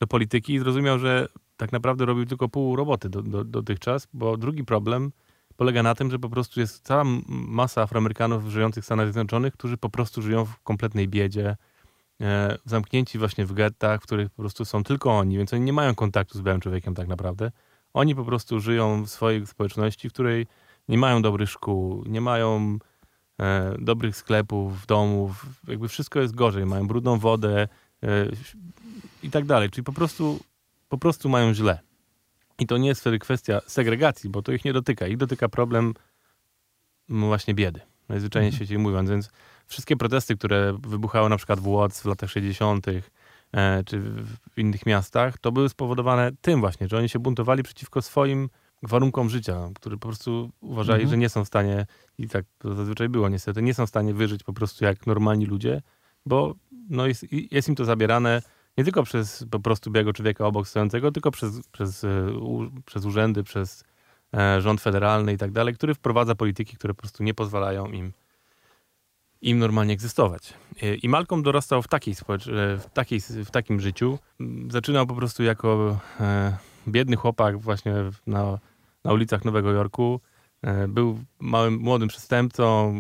do 0.01 0.07
polityki 0.07 0.55
i 0.55 0.59
zrozumiał, 0.59 0.99
że 0.99 1.29
tak 1.57 1.73
naprawdę 1.73 2.07
robił 2.07 2.27
tylko 2.27 2.49
pół 2.49 2.77
roboty 2.77 3.09
do, 3.09 3.23
do, 3.23 3.45
dotychczas, 3.45 4.09
bo 4.13 4.37
drugi 4.37 4.65
problem 4.65 5.13
polega 5.61 5.83
na 5.83 5.95
tym, 5.95 6.11
że 6.11 6.19
po 6.19 6.29
prostu 6.29 6.61
jest 6.61 6.87
cała 6.87 7.05
masa 7.29 7.83
Afroamerykanów 7.83 8.47
żyjących 8.47 8.85
w 8.85 8.87
Stanach 8.87 9.07
Zjednoczonych, 9.07 9.53
którzy 9.53 9.77
po 9.77 9.91
prostu 9.91 10.23
żyją 10.23 10.45
w 10.45 10.61
kompletnej 10.61 11.09
biedzie, 11.09 11.57
e, 12.21 12.59
zamknięci 12.65 13.19
właśnie 13.19 13.47
w 13.47 13.53
gettach, 13.53 14.01
w 14.01 14.03
których 14.03 14.31
po 14.31 14.43
prostu 14.43 14.65
są 14.65 14.85
tylko 14.85 15.19
oni, 15.19 15.37
więc 15.39 15.55
oni 15.55 15.63
nie 15.65 15.73
mają 15.73 15.95
kontaktu 15.95 16.39
z 16.39 16.43
białym 16.43 16.61
człowiekiem 16.61 16.95
tak 16.95 17.09
naprawdę. 17.09 17.51
Oni 17.95 18.15
po 18.15 18.25
prostu 18.25 18.61
żyją 18.61 19.03
w 19.03 19.11
swojej 19.11 19.47
społeczności, 19.47 20.09
w 20.09 20.13
której 20.13 20.47
nie 20.89 20.99
mają 20.99 21.23
dobrych 21.23 21.51
szkół, 21.51 22.05
nie 22.07 22.21
mają 22.21 22.79
e, 23.41 23.77
dobrych 23.79 24.17
sklepów, 24.17 24.87
domów, 24.87 25.47
jakby 25.69 25.89
wszystko 25.89 26.21
jest 26.21 26.35
gorzej, 26.35 26.67
mają 26.67 26.87
brudną 26.87 27.19
wodę 27.19 27.69
e, 28.03 28.27
i 29.23 29.31
tak 29.31 29.45
dalej, 29.45 29.71
czyli 29.71 29.85
po 29.85 29.93
prostu, 29.93 30.41
po 30.89 30.99
prostu 30.99 31.29
mają 31.29 31.55
źle. 31.55 31.90
I 32.61 32.67
to 32.67 32.79
nie 32.79 32.89
jest 32.89 33.01
wtedy 33.01 33.19
kwestia 33.19 33.61
segregacji, 33.67 34.31
bo 34.31 34.43
to 34.43 34.53
ich 34.53 34.65
nie 34.65 34.73
dotyka. 34.73 35.07
Ich 35.07 35.17
dotyka 35.17 35.49
problem 35.49 35.95
no 37.09 37.27
właśnie 37.27 37.55
biedy, 37.55 37.81
najzwyczajniej 38.09 38.49
mhm. 38.49 38.53
w 38.53 38.57
świecie 38.57 38.79
mówiąc. 38.79 39.11
Więc 39.11 39.31
wszystkie 39.67 39.97
protesty, 39.97 40.37
które 40.37 40.79
wybuchały 40.89 41.29
na 41.29 41.37
przykład 41.37 41.61
w 41.61 41.67
Łodz 41.67 42.01
w 42.01 42.05
latach 42.05 42.31
60., 42.31 42.87
e, 43.53 43.85
czy 43.85 44.01
w 44.01 44.59
innych 44.59 44.87
miastach, 44.87 45.39
to 45.39 45.53
były 45.53 45.69
spowodowane 45.69 46.31
tym 46.41 46.61
właśnie, 46.61 46.89
że 46.89 46.99
oni 46.99 47.09
się 47.09 47.19
buntowali 47.19 47.63
przeciwko 47.63 48.03
swoim 48.03 48.49
warunkom 48.83 49.31
życia, 49.31 49.69
które 49.75 49.97
po 49.97 50.09
prostu 50.09 50.51
uważali, 50.61 51.03
mhm. 51.03 51.11
że 51.11 51.19
nie 51.19 51.29
są 51.29 51.45
w 51.45 51.47
stanie, 51.47 51.87
i 52.19 52.29
tak 52.29 52.45
to 52.59 52.75
zazwyczaj 52.75 53.09
było 53.09 53.29
niestety, 53.29 53.63
nie 53.63 53.75
są 53.75 53.87
w 53.87 53.89
stanie 53.89 54.15
wyżyć 54.15 54.43
po 54.43 54.53
prostu 54.53 54.85
jak 54.85 55.07
normalni 55.07 55.47
ludzie, 55.47 55.83
bo 56.27 56.55
no 56.91 57.07
jest, 57.07 57.27
jest 57.51 57.69
im 57.69 57.75
to 57.75 57.85
zabierane 57.85 58.43
nie 58.81 58.85
tylko 58.85 59.03
przez 59.03 59.45
po 59.51 59.61
prostu 59.61 59.91
białego 59.91 60.13
człowieka 60.13 60.47
obok 60.47 60.69
stojącego, 60.69 61.13
tylko 61.13 61.31
przez, 61.31 61.69
przez, 61.73 62.05
e, 62.05 62.27
przez 62.87 63.05
urzędy, 63.05 63.43
przez 63.43 63.85
e, 64.35 64.61
rząd 64.61 64.81
federalny 64.81 65.33
i 65.33 65.39
tak 65.39 65.51
dalej, 65.51 65.75
który 65.75 65.95
wprowadza 65.95 66.35
polityki, 66.35 66.77
które 66.77 66.95
po 66.95 67.01
prostu 67.01 67.23
nie 67.23 67.35
pozwalają 67.35 67.87
im, 67.87 68.13
im 69.43 69.59
normalnie 69.59 69.95
egzystować. 69.95 70.55
E, 70.83 70.95
I 70.95 71.09
Malcolm 71.09 71.43
dorastał 71.43 71.83
w, 71.83 71.89
takiej 71.89 72.15
w, 72.15 72.25
takiej, 72.95 73.21
w 73.21 73.51
takim 73.51 73.81
życiu. 73.81 74.19
Zaczynał 74.69 75.07
po 75.07 75.15
prostu 75.15 75.43
jako 75.43 75.99
biedny 76.89 77.17
chłopak 77.17 77.59
właśnie 77.59 77.95
na, 78.27 78.59
na 79.05 79.13
ulicach 79.13 79.45
Nowego 79.45 79.73
Jorku. 79.73 80.21
Był 80.89 81.19
małym, 81.39 81.79
młodym 81.79 82.09
przestępcą, 82.09 82.95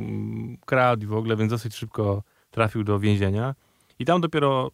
kradł 0.66 1.06
w 1.06 1.14
ogóle, 1.14 1.36
więc 1.36 1.50
dosyć 1.50 1.74
szybko 1.74 2.22
trafił 2.50 2.84
do 2.84 2.98
więzienia. 2.98 3.54
I 3.98 4.04
tam 4.04 4.20
dopiero 4.20 4.70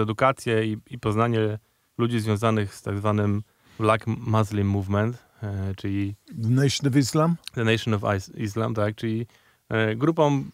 edukację 0.00 0.66
i, 0.66 0.76
i 0.90 0.98
poznanie 0.98 1.58
ludzi 1.98 2.20
związanych 2.20 2.74
z 2.74 2.82
tak 2.82 2.98
zwanym 2.98 3.42
Black 3.78 4.06
Muslim 4.06 4.68
Movement, 4.68 5.24
e, 5.42 5.74
czyli... 5.76 6.14
The 6.42 6.48
Nation 6.48 6.88
of 6.88 6.96
Islam? 6.96 7.36
The 7.54 7.64
Nation 7.64 7.94
of 7.94 8.02
Islam, 8.36 8.74
tak, 8.74 8.94
czyli 8.94 9.26
e, 9.68 9.96
grupą 9.96 10.44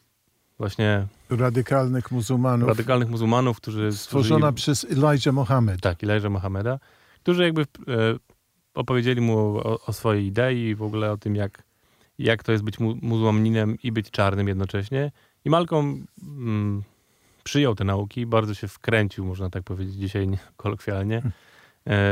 właśnie... 0.58 1.06
Radykalnych 1.30 2.10
muzułmanów. 2.10 2.68
Radykalnych 2.68 3.08
muzułmanów, 3.08 3.56
którzy... 3.56 3.92
Stworzona 3.92 4.52
przez 4.52 4.84
Elijah 4.84 5.34
Mohammed. 5.34 5.80
Tak, 5.80 6.04
Elijah 6.04 6.32
Mohammeda, 6.32 6.78
którzy 7.22 7.42
jakby 7.42 7.62
e, 7.62 7.64
opowiedzieli 8.74 9.20
mu 9.20 9.38
o, 9.38 9.80
o, 9.86 9.92
swojej 9.92 10.26
idei 10.26 10.68
i 10.68 10.74
w 10.74 10.82
ogóle 10.82 11.12
o 11.12 11.16
tym, 11.16 11.36
jak, 11.36 11.62
jak 12.18 12.42
to 12.42 12.52
jest 12.52 12.64
być 12.64 12.78
mu, 12.78 12.94
muzułmaninem 13.02 13.76
i 13.82 13.92
być 13.92 14.10
czarnym 14.10 14.48
jednocześnie. 14.48 15.12
I 15.44 15.50
Malcolm... 15.50 16.06
Mm, 16.22 16.82
przyjął 17.48 17.74
te 17.74 17.84
nauki, 17.84 18.26
bardzo 18.26 18.54
się 18.54 18.68
wkręcił, 18.68 19.24
można 19.24 19.50
tak 19.50 19.62
powiedzieć 19.62 19.94
dzisiaj 19.94 20.28
kolokwialnie, 20.56 21.16
e, 21.16 21.22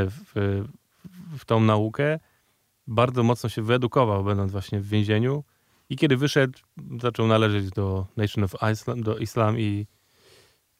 w, 0.09 0.63
w 1.37 1.45
tą 1.45 1.59
naukę. 1.59 2.19
Bardzo 2.87 3.23
mocno 3.23 3.49
się 3.49 3.61
wyedukował, 3.61 4.23
będąc 4.23 4.51
właśnie 4.51 4.79
w 4.79 4.87
więzieniu. 4.87 5.43
I 5.89 5.97
kiedy 5.97 6.17
wyszedł, 6.17 6.59
zaczął 7.01 7.27
należeć 7.27 7.69
do 7.69 8.05
Nation 8.17 8.43
of 8.43 8.55
Islam, 8.73 9.01
do 9.01 9.17
Islam 9.17 9.59
i 9.59 9.85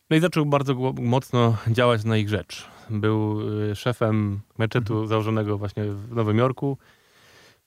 No 0.10 0.18
i 0.18 0.20
zaczął 0.20 0.46
bardzo 0.46 0.74
mocno 1.02 1.58
działać 1.68 2.04
na 2.04 2.18
ich 2.18 2.30
rzecz. 2.30 2.68
Był 2.90 3.42
y, 3.72 3.76
szefem 3.76 4.40
meczetu 4.58 4.94
mhm. 4.94 5.08
założonego 5.08 5.58
właśnie 5.58 5.84
w 5.84 6.16
Nowym 6.16 6.38
Jorku. 6.38 6.78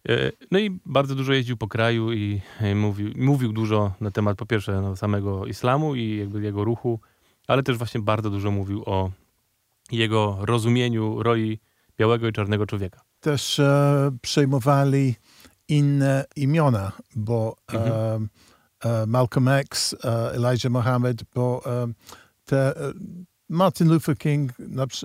Y, 0.09 0.33
no 0.51 0.59
i 0.59 0.81
bardzo 0.87 1.15
dużo 1.15 1.33
jeździł 1.33 1.57
po 1.57 1.69
kraju 1.69 2.13
i 2.13 2.41
mówił, 2.75 3.13
mówił 3.17 3.53
dużo 3.53 3.93
na 4.01 4.11
temat 4.11 4.39
po 4.39 4.47
pierwsze 4.47 4.81
no, 4.81 4.97
samego 4.97 5.47
islamu 5.47 5.95
i 5.95 6.17
jakby 6.17 6.43
jego 6.43 6.65
ruchu, 6.65 7.01
ale 7.47 7.63
też 7.63 7.77
właśnie 7.77 8.01
bardzo 8.01 8.31
dużo 8.31 8.51
mówił 8.51 8.83
o 8.87 9.11
jego 9.93 10.39
rozumieniu 10.41 11.23
roli 11.23 11.61
białego 11.99 12.29
i 12.29 12.33
czarnego 12.33 12.67
człowieka. 12.67 13.01
Też 13.21 13.59
e, 13.59 14.11
przejmowali 14.23 15.15
inne 15.69 16.25
imiona, 16.37 16.93
bo 17.17 17.57
mhm. 17.73 17.93
e, 18.85 18.99
e, 19.03 19.07
Malcolm 19.07 19.49
X, 19.49 19.95
e, 20.05 20.33
Elijah 20.33 20.73
Muhammad, 20.73 21.17
bo 21.35 21.63
e, 21.67 21.93
te 22.45 22.75
Martin 23.51 23.89
Luther 23.89 24.19
King, 24.19 24.53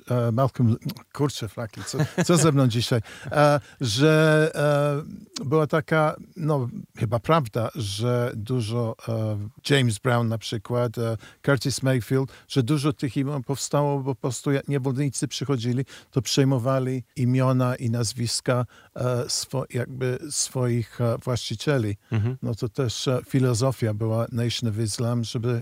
e, 0.09 0.31
Malcolm, 0.31 0.75
kurczę, 1.13 1.47
flaki, 1.47 1.81
co, 1.83 1.97
co 2.25 2.37
ze 2.37 2.51
mną 2.51 2.67
dzisiaj, 2.67 3.01
e, 3.31 3.59
że 3.81 4.51
e, 5.39 5.45
była 5.45 5.67
taka, 5.67 6.15
no 6.37 6.67
chyba 6.97 7.19
prawda, 7.19 7.69
że 7.75 8.31
dużo, 8.35 8.95
James 9.69 9.99
Brown 9.99 10.27
na 10.27 10.37
przykład, 10.37 10.91
Curtis 11.45 11.83
Mayfield, 11.83 12.31
że 12.47 12.63
dużo 12.63 12.93
tych 12.93 13.17
imion 13.17 13.43
powstało, 13.43 13.99
bo 13.99 14.15
po 14.15 14.21
prostu 14.21 14.51
jak 14.51 14.67
niewolnicy 14.67 15.27
przychodzili, 15.27 15.85
to 16.11 16.21
przejmowali 16.21 17.03
imiona 17.15 17.75
i 17.75 17.89
nazwiska 17.89 18.65
swo, 19.27 19.65
jakby 19.69 20.19
swoich 20.29 20.99
właścicieli. 21.23 21.97
Mhm. 22.11 22.37
No 22.41 22.55
to 22.55 22.69
też 22.69 23.09
filozofia 23.27 23.93
była 23.93 24.25
Nation 24.31 24.69
of 24.69 24.77
Islam, 24.77 25.23
żeby 25.23 25.61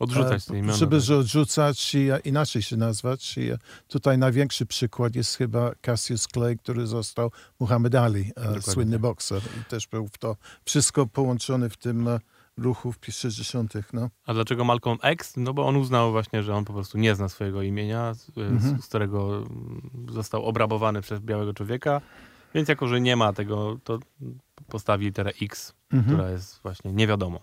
odrzucać 0.00 0.44
te 0.44 0.58
imiona. 0.58 0.76
Żeby 0.76 1.00
tak. 1.00 1.10
odrzucać 1.10 1.94
i 1.94 2.08
inaczej 2.24 2.62
się 2.62 2.76
nazwać. 2.76 3.38
I 3.38 3.50
tutaj 3.88 4.18
największy 4.18 4.66
przykład 4.66 5.14
jest 5.14 5.36
chyba 5.36 5.72
Cassius 5.80 6.26
Clay, 6.26 6.56
który 6.56 6.86
został 6.86 7.30
Muhammad 7.60 7.94
Ali, 7.94 8.32
e, 8.36 8.62
słynny 8.62 8.92
tak. 8.92 9.00
bokser. 9.00 9.42
I 9.60 9.64
też 9.64 9.86
był 9.86 10.08
w 10.08 10.18
to 10.18 10.36
wszystko 10.64 11.06
połączone 11.06 11.70
w 11.70 11.76
tym 11.76 12.08
e, 12.08 12.20
ruchu 12.56 12.92
w 12.92 12.98
60. 13.10 13.74
No. 13.92 14.10
A 14.26 14.34
dlaczego 14.34 14.64
Malcolm 14.64 14.98
X? 15.02 15.34
No 15.36 15.54
bo 15.54 15.66
on 15.66 15.76
uznał 15.76 16.10
właśnie, 16.12 16.42
że 16.42 16.54
on 16.54 16.64
po 16.64 16.72
prostu 16.72 16.98
nie 16.98 17.14
zna 17.14 17.28
swojego 17.28 17.62
imienia, 17.62 18.14
z, 18.14 18.38
mhm. 18.38 18.82
z 18.82 18.86
którego 18.86 19.36
mm, 19.36 20.06
został 20.10 20.44
obrabowany 20.44 21.00
przez 21.02 21.20
białego 21.20 21.54
człowieka. 21.54 22.00
Więc 22.54 22.68
jako, 22.68 22.88
że 22.88 23.00
nie 23.00 23.16
ma 23.16 23.32
tego, 23.32 23.78
to 23.84 23.98
postawi 24.68 25.04
literę 25.04 25.32
X, 25.42 25.74
mhm. 25.92 26.16
która 26.16 26.30
jest 26.30 26.62
właśnie 26.62 26.92
niewiadomą. 26.92 27.38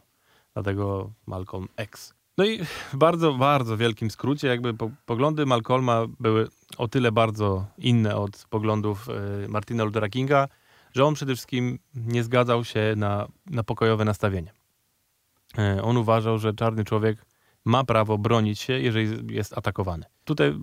Dlatego 0.54 1.12
Malcolm 1.26 1.68
X. 1.76 2.17
No 2.38 2.46
i 2.46 2.66
w 2.66 2.96
bardzo, 2.96 3.34
bardzo 3.34 3.78
wielkim 3.78 4.12
skrócie, 4.12 4.48
jakby 4.48 4.74
po, 4.74 4.92
poglądy 5.06 5.46
Malcolma 5.46 6.06
były 6.20 6.48
o 6.78 6.88
tyle 6.88 7.12
bardzo 7.12 7.66
inne 7.78 8.16
od 8.16 8.46
poglądów 8.50 9.08
y, 9.46 9.48
Martina 9.48 9.84
Luthera 9.84 10.10
Kinga, 10.10 10.48
że 10.94 11.06
on 11.06 11.14
przede 11.14 11.34
wszystkim 11.34 11.80
nie 11.96 12.24
zgadzał 12.24 12.66
się 12.66 12.94
na, 12.98 13.28
na 13.46 13.64
pokojowe 13.64 14.06
nastawienie. 14.06 14.54
Y, 15.78 15.82
on 15.82 15.98
uważał, 15.98 16.38
że 16.38 16.54
czarny 16.54 16.84
człowiek 16.84 17.26
ma 17.66 17.84
prawo 17.84 18.18
bronić 18.18 18.60
się, 18.60 18.74
jeżeli 18.74 19.36
jest 19.36 19.58
atakowany. 19.58 20.06
Tutaj 20.24 20.54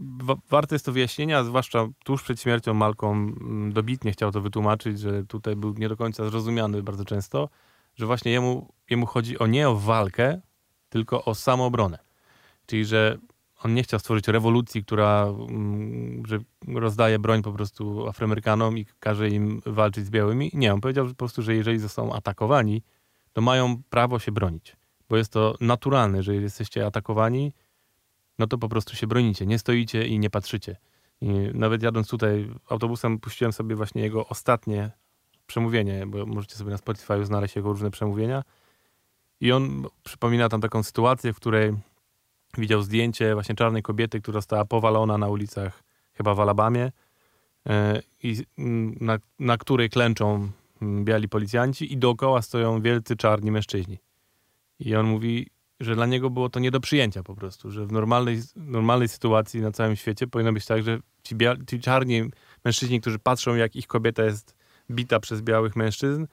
warte 0.51 0.75
jest 0.75 0.87
to 0.87 0.93
wyjaśnienia, 0.93 1.45
zwłaszcza 1.45 1.87
tuż 2.05 2.23
przed 2.23 2.41
śmiercią 2.41 2.75
Malcolm 2.75 3.37
mm, 3.41 3.73
dobitnie 3.73 4.13
chciał 4.13 4.33
to 4.33 4.41
wytłumaczyć, 4.41 5.01
że 5.01 5.25
tutaj 5.25 5.57
był 5.57 5.75
nie 5.75 5.89
do 5.89 5.97
końca 5.97 6.31
zrozumiany 6.31 6.83
bardzo 6.83 7.05
często, 7.05 7.49
że 7.97 8.07
właśnie 8.07 8.33
jemu, 8.33 8.75
jemu 8.91 9.07
chodzi 9.07 9.39
o 9.39 9.47
nie 9.47 9.69
o 9.69 9.77
walkę, 9.77 10.41
tylko 10.95 11.25
o 11.25 11.35
samoobronę. 11.35 11.99
Czyli, 12.67 12.85
że 12.85 13.19
on 13.63 13.75
nie 13.75 13.83
chciał 13.83 14.01
stworzyć 14.01 14.29
rewolucji, 14.29 14.85
która 14.85 15.27
mm, 15.49 16.23
że 16.27 16.39
rozdaje 16.75 17.19
broń 17.19 17.43
po 17.43 17.53
prostu 17.53 18.09
Afroamerykanom 18.09 18.79
i 18.79 18.87
każe 19.01 19.29
im 19.29 19.63
walczyć 19.67 20.07
z 20.07 20.11
białymi. 20.11 20.51
Nie, 20.55 20.75
on 20.75 20.81
powiedział 20.81 21.07
po 21.07 21.15
prostu, 21.15 21.43
że 21.43 21.55
jeżeli 21.55 21.79
zostaną 21.79 22.13
atakowani, 22.13 22.83
to 23.33 23.41
mają 23.41 23.83
prawo 23.91 24.19
się 24.19 24.33
bronić. 24.33 24.77
Bo 25.09 25.17
jest 25.17 25.33
to 25.33 25.55
naturalne, 25.61 26.23
że 26.23 26.35
jesteście 26.35 26.87
atakowani, 26.87 27.53
no 28.39 28.47
to 28.47 28.59
po 28.59 28.69
prostu 28.69 28.97
się 28.97 29.07
bronicie. 29.07 29.47
Nie 29.47 29.59
stoicie 29.59 30.07
i 30.07 30.19
nie 30.19 30.31
patrzycie. 30.31 30.77
I 31.21 31.29
nawet 31.55 31.83
jadąc 31.83 32.09
tutaj 32.09 32.51
autobusem, 32.69 33.19
puściłem 33.19 33.53
sobie 33.53 33.77
właśnie 33.77 34.03
jego 34.03 34.29
ostatnie 34.29 34.91
przemówienie, 35.47 36.07
bo 36.07 36.27
możecie 36.27 36.57
sobie 36.57 36.71
na 36.71 36.79
Spotify 36.79 37.25
znaleźć 37.25 37.57
jego 37.57 37.69
różne 37.69 37.91
przemówienia. 37.91 38.43
I 39.41 39.53
on 39.53 39.87
przypomina 40.05 40.49
tam 40.49 40.61
taką 40.61 40.83
sytuację, 40.83 41.33
w 41.33 41.37
której 41.37 41.75
widział 42.59 42.83
zdjęcie 42.83 43.35
właśnie 43.35 43.55
czarnej 43.55 43.83
kobiety, 43.83 44.21
która 44.21 44.39
została 44.39 44.65
powalona 44.65 45.19
na 45.19 45.29
ulicach 45.29 45.83
chyba 46.13 46.35
w 46.35 46.41
Alabamie 46.41 46.93
e, 47.67 48.03
i 48.23 48.37
na, 49.01 49.19
na 49.39 49.57
której 49.57 49.91
klęczą 49.91 50.51
biali 50.83 51.29
policjanci 51.29 51.93
i 51.93 51.97
dookoła 51.97 52.43
stoją 52.43 52.83
wielcy 52.83 53.17
czarni 53.17 53.51
mężczyźni. 53.51 53.99
I 54.79 54.95
on 54.97 55.07
mówi, 55.07 55.51
że 55.81 55.95
dla 55.95 56.07
niego 56.07 56.31
było 56.31 56.49
to 56.49 56.61
nie 56.61 56.71
do 56.71 56.81
przyjęcia 56.81 57.23
po 57.23 57.35
prostu, 57.35 57.71
że 57.71 57.87
w 57.87 57.93
normalnej, 57.93 58.43
normalnej 58.57 59.09
sytuacji 59.09 59.61
na 59.61 59.73
całym 59.73 59.97
świecie 59.97 60.27
powinno 60.27 60.53
być 60.53 60.67
tak, 60.67 60.83
że 60.83 60.99
ci, 61.23 61.37
bia- 61.37 61.67
ci 61.71 61.81
czarni 61.81 62.23
mężczyźni, 62.65 63.01
którzy 63.01 63.19
patrzą 63.19 63.55
jak 63.55 63.77
ich 63.77 63.87
kobieta 63.87 64.25
jest 64.25 64.57
bita 64.91 65.21
przez 65.21 65.43
białych 65.43 65.77
mężczyzn, 65.77 66.27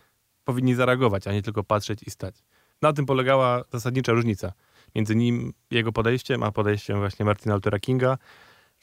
powinni 0.45 0.75
zareagować, 0.75 1.27
a 1.27 1.33
nie 1.33 1.41
tylko 1.41 1.63
patrzeć 1.63 2.03
i 2.03 2.11
stać. 2.11 2.43
Na 2.81 2.93
tym 2.93 3.05
polegała 3.05 3.63
zasadnicza 3.71 4.11
różnica 4.11 4.53
między 4.95 5.15
nim, 5.15 5.53
jego 5.71 5.91
podejściem, 5.91 6.43
a 6.43 6.51
podejściem 6.51 6.99
właśnie 6.99 7.25
Martina 7.25 7.55
Luthera 7.55 7.79
Kinga, 7.79 8.17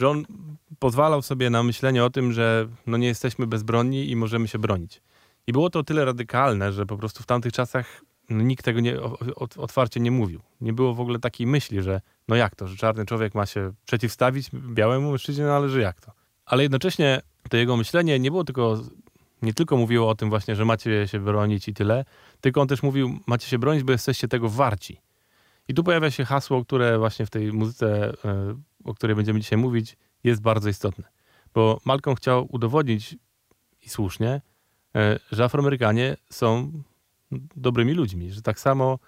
że 0.00 0.08
on 0.08 0.24
pozwalał 0.78 1.22
sobie 1.22 1.50
na 1.50 1.62
myślenie 1.62 2.04
o 2.04 2.10
tym, 2.10 2.32
że 2.32 2.68
no 2.86 2.96
nie 2.96 3.06
jesteśmy 3.06 3.46
bezbronni 3.46 4.10
i 4.10 4.16
możemy 4.16 4.48
się 4.48 4.58
bronić. 4.58 5.02
I 5.46 5.52
było 5.52 5.70
to 5.70 5.82
tyle 5.82 6.04
radykalne, 6.04 6.72
że 6.72 6.86
po 6.86 6.96
prostu 6.96 7.22
w 7.22 7.26
tamtych 7.26 7.52
czasach 7.52 8.04
no, 8.30 8.42
nikt 8.42 8.64
tego 8.64 8.80
nie, 8.80 9.00
otwarcie 9.56 10.00
nie 10.00 10.10
mówił. 10.10 10.40
Nie 10.60 10.72
było 10.72 10.94
w 10.94 11.00
ogóle 11.00 11.18
takiej 11.18 11.46
myśli, 11.46 11.82
że 11.82 12.00
no 12.28 12.36
jak 12.36 12.56
to, 12.56 12.66
że 12.68 12.76
czarny 12.76 13.06
człowiek 13.06 13.34
ma 13.34 13.46
się 13.46 13.72
przeciwstawić 13.86 14.50
białemu 14.52 15.10
mężczyźnie, 15.10 15.44
no 15.44 15.52
ale 15.52 15.68
że 15.68 15.80
jak 15.80 16.00
to. 16.00 16.12
Ale 16.44 16.62
jednocześnie 16.62 17.20
to 17.50 17.56
jego 17.56 17.76
myślenie 17.76 18.18
nie 18.18 18.30
było 18.30 18.44
tylko, 18.44 18.82
nie 19.42 19.54
tylko 19.54 19.76
mówiło 19.76 20.08
o 20.08 20.14
tym 20.14 20.30
właśnie, 20.30 20.56
że 20.56 20.64
macie 20.64 21.08
się 21.08 21.20
bronić 21.20 21.68
i 21.68 21.74
tyle, 21.74 22.04
tylko 22.40 22.60
on 22.60 22.68
też 22.68 22.82
mówił, 22.82 23.18
macie 23.26 23.46
się 23.48 23.58
bronić, 23.58 23.84
bo 23.84 23.92
jesteście 23.92 24.28
tego 24.28 24.48
warci. 24.48 25.00
I 25.68 25.74
tu 25.74 25.84
pojawia 25.84 26.10
się 26.10 26.24
hasło, 26.24 26.64
które 26.64 26.98
właśnie 26.98 27.26
w 27.26 27.30
tej 27.30 27.52
muzyce, 27.52 28.12
e, 28.24 28.54
o 28.84 28.94
której 28.94 29.16
będziemy 29.16 29.40
dzisiaj 29.40 29.58
mówić, 29.58 29.96
jest 30.24 30.42
bardzo 30.42 30.68
istotne. 30.68 31.04
Bo 31.54 31.80
Malcolm 31.84 32.16
chciał 32.16 32.48
udowodnić, 32.50 33.16
i 33.86 33.88
słusznie, 33.88 34.40
e, 34.96 35.18
że 35.32 35.44
Afroamerykanie 35.44 36.16
są 36.30 36.72
dobrymi 37.56 37.92
ludźmi, 37.92 38.32
że 38.32 38.42
tak 38.42 38.60
samo 38.60 38.98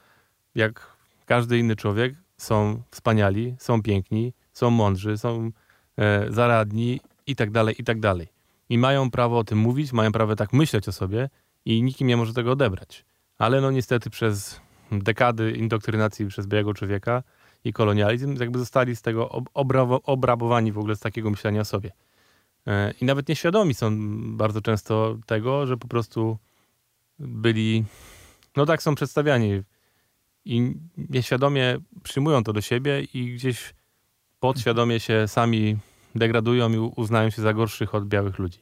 jak 0.54 0.96
każdy 1.26 1.58
inny 1.58 1.76
człowiek 1.76 2.14
są 2.36 2.82
wspaniali, 2.90 3.56
są 3.58 3.82
piękni, 3.82 4.32
są 4.52 4.70
mądrzy, 4.70 5.18
są 5.18 5.50
e, 5.96 6.32
zaradni 6.32 7.00
i 7.26 7.36
tak 7.36 7.50
dalej, 7.50 7.74
i 7.78 7.84
tak 7.84 8.00
dalej. 8.00 8.28
I 8.70 8.78
mają 8.78 9.10
prawo 9.10 9.38
o 9.38 9.44
tym 9.44 9.58
mówić, 9.58 9.92
mają 9.92 10.12
prawo 10.12 10.36
tak 10.36 10.52
myśleć 10.52 10.88
o 10.88 10.92
sobie 10.92 11.28
i 11.64 11.82
nikim 11.82 12.08
nie 12.08 12.16
może 12.16 12.34
tego 12.34 12.52
odebrać 12.52 13.04
ale 13.40 13.60
no 13.60 13.70
niestety 13.70 14.10
przez 14.10 14.60
dekady 14.92 15.52
indoktrynacji 15.52 16.26
przez 16.26 16.46
białego 16.46 16.74
człowieka 16.74 17.22
i 17.64 17.72
kolonializm 17.72 18.36
jakby 18.40 18.58
zostali 18.58 18.96
z 18.96 19.02
tego 19.02 19.30
obrabowani 20.04 20.72
w 20.72 20.78
ogóle 20.78 20.96
z 20.96 21.00
takiego 21.00 21.30
myślenia 21.30 21.60
o 21.60 21.64
sobie. 21.64 21.92
E, 22.66 22.94
I 23.00 23.04
nawet 23.04 23.28
nieświadomi 23.28 23.74
są 23.74 23.90
bardzo 24.36 24.60
często 24.60 25.16
tego, 25.26 25.66
że 25.66 25.76
po 25.76 25.88
prostu 25.88 26.38
byli, 27.18 27.84
no 28.56 28.66
tak 28.66 28.82
są 28.82 28.94
przedstawiani 28.94 29.62
i 30.44 30.74
nieświadomie 31.10 31.78
przyjmują 32.02 32.44
to 32.44 32.52
do 32.52 32.60
siebie 32.60 33.02
i 33.14 33.34
gdzieś 33.34 33.74
podświadomie 34.40 35.00
się 35.00 35.28
sami 35.28 35.76
degradują 36.14 36.72
i 36.72 36.78
uznają 36.78 37.30
się 37.30 37.42
za 37.42 37.54
gorszych 37.54 37.94
od 37.94 38.08
białych 38.08 38.38
ludzi. 38.38 38.58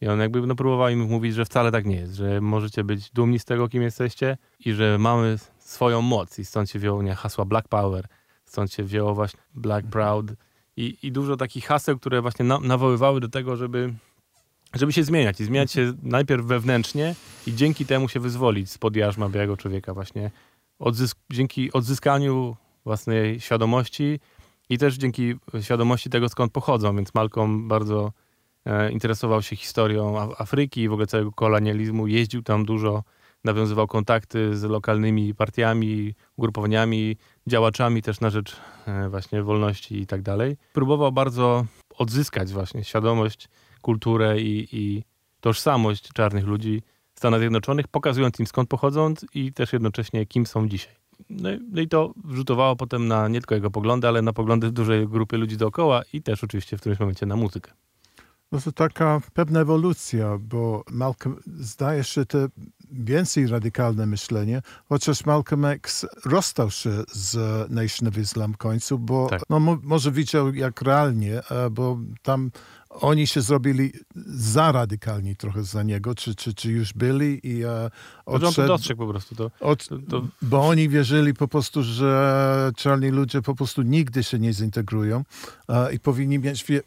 I 0.00 0.08
on 0.08 0.20
jakby 0.20 0.46
no, 0.46 0.54
próbował 0.54 0.88
im 0.88 1.00
mówić, 1.00 1.34
że 1.34 1.44
wcale 1.44 1.72
tak 1.72 1.86
nie 1.86 1.96
jest, 1.96 2.14
że 2.14 2.40
możecie 2.40 2.84
być 2.84 3.10
dumni 3.10 3.38
z 3.38 3.44
tego, 3.44 3.68
kim 3.68 3.82
jesteście 3.82 4.38
i 4.60 4.72
że 4.72 4.98
mamy 4.98 5.38
swoją 5.58 6.02
moc. 6.02 6.38
I 6.38 6.44
stąd 6.44 6.70
się 6.70 6.78
wzięło 6.78 7.02
nie, 7.02 7.14
hasła 7.14 7.44
Black 7.44 7.68
Power, 7.68 8.06
stąd 8.44 8.72
się 8.72 8.82
wzięło 8.84 9.14
właśnie 9.14 9.40
Black 9.54 9.86
Proud 9.86 10.26
i, 10.76 10.98
i 11.02 11.12
dużo 11.12 11.36
takich 11.36 11.66
haseł, 11.66 11.98
które 11.98 12.22
właśnie 12.22 12.44
na, 12.44 12.58
nawoływały 12.58 13.20
do 13.20 13.28
tego, 13.28 13.56
żeby, 13.56 13.94
żeby 14.74 14.92
się 14.92 15.04
zmieniać 15.04 15.40
i 15.40 15.44
zmieniać 15.44 15.72
się 15.72 15.92
najpierw 16.02 16.44
wewnętrznie 16.44 17.14
i 17.46 17.54
dzięki 17.54 17.86
temu 17.86 18.08
się 18.08 18.20
wyzwolić 18.20 18.70
spod 18.70 18.96
jarzma 18.96 19.28
białego 19.28 19.56
człowieka 19.56 19.94
właśnie. 19.94 20.30
Odzysk 20.78 21.18
dzięki 21.30 21.72
odzyskaniu 21.72 22.56
własnej 22.84 23.40
świadomości 23.40 24.20
i 24.68 24.78
też 24.78 24.96
dzięki 24.96 25.34
świadomości 25.60 26.10
tego, 26.10 26.28
skąd 26.28 26.52
pochodzą, 26.52 26.96
więc 26.96 27.14
Malcolm 27.14 27.68
bardzo 27.68 28.12
E, 28.66 28.92
interesował 28.92 29.42
się 29.42 29.56
historią 29.56 30.32
Afryki 30.38 30.80
i 30.80 30.88
w 30.88 30.92
ogóle 30.92 31.06
całego 31.06 31.32
kolonializmu, 31.32 32.06
jeździł 32.06 32.42
tam 32.42 32.64
dużo, 32.64 33.02
nawiązywał 33.44 33.86
kontakty 33.86 34.56
z 34.56 34.62
lokalnymi 34.62 35.34
partiami, 35.34 36.14
ugrupowaniami, 36.36 37.16
działaczami 37.46 38.02
też 38.02 38.20
na 38.20 38.30
rzecz 38.30 38.56
e, 38.86 39.08
właśnie 39.08 39.42
wolności 39.42 40.00
i 40.00 40.06
tak 40.06 40.22
dalej. 40.22 40.56
Próbował 40.72 41.12
bardzo 41.12 41.66
odzyskać 41.98 42.52
właśnie 42.52 42.84
świadomość, 42.84 43.48
kulturę 43.80 44.40
i, 44.40 44.68
i 44.72 45.04
tożsamość 45.40 46.08
czarnych 46.12 46.46
ludzi 46.46 46.82
w 47.14 47.18
Stanach 47.18 47.40
Zjednoczonych, 47.40 47.88
pokazując 47.88 48.40
im 48.40 48.46
skąd 48.46 48.68
pochodzą 48.68 49.14
i 49.34 49.52
też 49.52 49.72
jednocześnie 49.72 50.26
kim 50.26 50.46
są 50.46 50.68
dzisiaj. 50.68 51.01
No 51.30 51.52
i, 51.52 51.60
no 51.70 51.80
i 51.80 51.88
to 51.88 52.12
wrzutowało 52.24 52.76
potem 52.76 53.08
na 53.08 53.28
nie 53.28 53.40
tylko 53.40 53.54
jego 53.54 53.70
poglądy, 53.70 54.08
ale 54.08 54.22
na 54.22 54.32
poglądy 54.32 54.70
dużej 54.70 55.08
grupy 55.08 55.36
ludzi 55.38 55.56
dookoła 55.56 56.02
i 56.12 56.22
też 56.22 56.44
oczywiście 56.44 56.76
w 56.76 56.80
którymś 56.80 57.00
momencie 57.00 57.26
na 57.26 57.36
muzykę. 57.36 57.72
No 58.52 58.60
to 58.60 58.72
taka 58.72 59.20
pewna 59.34 59.60
ewolucja, 59.60 60.38
bo 60.40 60.84
Malcolm 60.90 61.36
zdaje 61.46 62.04
się 62.04 62.26
to 62.26 62.38
więcej 62.90 63.46
radykalne 63.46 64.06
myślenie, 64.06 64.62
chociaż 64.88 65.26
Malcolm 65.26 65.64
X 65.64 66.06
rozstał 66.24 66.70
się 66.70 66.90
z 67.12 67.36
Nation 67.70 68.08
of 68.08 68.18
Islam 68.18 68.52
w 68.52 68.56
końcu, 68.56 68.98
bo 68.98 69.26
tak. 69.26 69.42
no, 69.50 69.60
może 69.82 70.12
widział 70.12 70.54
jak 70.54 70.82
realnie, 70.82 71.42
e, 71.50 71.70
bo 71.70 71.98
tam 72.22 72.50
oni 73.00 73.26
się 73.26 73.40
zrobili 73.40 73.92
za 74.26 74.72
radykalni 74.72 75.36
trochę 75.36 75.62
za 75.62 75.82
niego, 75.82 76.14
czy, 76.14 76.34
czy, 76.34 76.54
czy 76.54 76.70
już 76.70 76.92
byli 76.92 77.40
i 77.48 77.64
e, 77.64 77.90
odszedł, 78.26 78.68
dostrzegł 78.68 79.06
po 79.06 79.10
prostu 79.10 79.34
to, 79.34 79.50
od, 79.60 79.88
to, 80.08 80.22
Bo 80.42 80.68
oni 80.68 80.88
wierzyli 80.88 81.34
po 81.34 81.48
prostu, 81.48 81.82
że 81.82 82.72
czarni 82.76 83.08
ludzie 83.08 83.42
po 83.42 83.54
prostu 83.54 83.82
nigdy 83.82 84.22
się 84.22 84.38
nie 84.38 84.52
zintegrują 84.52 85.24
e, 85.68 85.92
i 85.92 86.00
powinni 86.00 86.38
mieć 86.38 86.64
wie, 86.64 86.80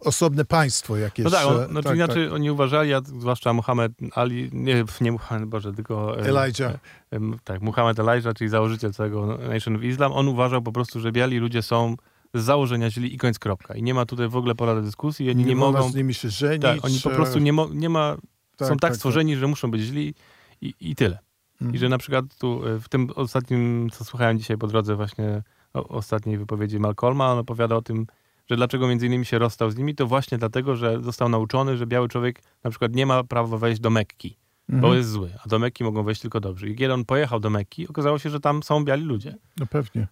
osobne 0.00 0.44
państwo 0.44 0.96
jakieś. 0.96 1.24
No 1.24 1.30
tak, 1.30 1.46
on, 1.46 1.66
znaczy 1.68 1.88
tak, 1.88 1.96
inaczej 1.96 2.24
tak. 2.24 2.34
oni 2.34 2.50
uważali, 2.50 2.94
a 2.94 3.00
zwłaszcza 3.00 3.52
Muhammad 3.52 3.92
Ali, 4.14 4.50
nie, 4.52 4.84
nie 5.00 5.12
Muhammad, 5.12 5.48
Boże, 5.48 5.72
tylko... 5.72 6.18
Elijah. 6.18 6.74
E, 7.12 7.20
tak, 7.44 7.62
Muhammad 7.62 7.98
Elijah, 7.98 8.34
czyli 8.34 8.50
założyciel 8.50 8.92
całego 8.92 9.38
Nation 9.48 9.76
of 9.76 9.82
Islam, 9.82 10.12
on 10.12 10.28
uważał 10.28 10.62
po 10.62 10.72
prostu, 10.72 11.00
że 11.00 11.12
biali 11.12 11.38
ludzie 11.38 11.62
są 11.62 11.96
z 12.34 12.44
założenia 12.44 12.90
źli 12.90 13.14
i 13.14 13.18
końc 13.18 13.38
kropka. 13.38 13.74
I 13.74 13.82
nie 13.82 13.94
ma 13.94 14.06
tutaj 14.06 14.28
w 14.28 14.36
ogóle 14.36 14.54
pola 14.54 14.74
do 14.74 14.82
dyskusji. 14.82 15.30
Oni 15.30 15.38
nie, 15.38 15.44
nie 15.44 15.56
mogą... 15.56 15.90
z 15.90 15.94
nimi 15.94 16.14
się 16.14 16.30
żenić. 16.30 16.62
Tak, 16.62 16.84
oni 16.84 17.00
po 17.00 17.10
prostu 17.10 17.38
nie, 17.38 17.52
mo, 17.52 17.68
nie 17.74 17.88
ma... 17.88 18.16
Tak, 18.56 18.68
są 18.68 18.74
tak, 18.74 18.80
tak 18.80 18.96
stworzeni, 18.96 19.32
tak. 19.32 19.40
że 19.40 19.46
muszą 19.46 19.70
być 19.70 19.82
źli 19.82 20.14
i, 20.60 20.74
i 20.80 20.94
tyle. 20.94 21.18
Mhm. 21.52 21.74
I 21.74 21.78
że 21.78 21.88
na 21.88 21.98
przykład 21.98 22.24
tu 22.38 22.68
e, 22.68 22.80
w 22.80 22.88
tym 22.88 23.10
ostatnim, 23.14 23.90
co 23.92 24.04
słuchałem 24.04 24.38
dzisiaj 24.38 24.58
po 24.58 24.66
drodze 24.66 24.96
właśnie 24.96 25.42
o, 25.74 25.88
ostatniej 25.88 26.38
wypowiedzi 26.38 26.78
Malcolma, 26.78 27.32
on 27.32 27.38
opowiada 27.38 27.76
o 27.76 27.82
tym, 27.82 28.06
że 28.50 28.56
dlaczego 28.56 28.88
między 28.88 29.06
innymi 29.06 29.24
się 29.24 29.38
rozstał 29.38 29.70
z 29.70 29.76
nimi, 29.76 29.94
to 29.94 30.06
właśnie 30.06 30.38
dlatego, 30.38 30.76
że 30.76 31.02
został 31.02 31.28
nauczony, 31.28 31.76
że 31.76 31.86
biały 31.86 32.08
człowiek 32.08 32.42
na 32.64 32.70
przykład 32.70 32.94
nie 32.94 33.06
ma 33.06 33.24
prawa 33.24 33.58
wejść 33.58 33.80
do 33.80 33.90
Mekki, 33.90 34.36
mhm. 34.68 34.80
bo 34.82 34.94
jest 34.94 35.10
zły, 35.10 35.30
a 35.44 35.48
do 35.48 35.58
Mekki 35.58 35.84
mogą 35.84 36.02
wejść 36.02 36.20
tylko 36.20 36.40
dobrzy. 36.40 36.68
I 36.68 36.76
kiedy 36.76 36.94
on 36.94 37.04
pojechał 37.04 37.40
do 37.40 37.50
Mekki, 37.50 37.88
okazało 37.88 38.18
się, 38.18 38.30
że 38.30 38.40
tam 38.40 38.62
są 38.62 38.84
biali 38.84 39.04
ludzie. 39.04 39.34
No 39.60 39.66
pewnie. 39.66 40.08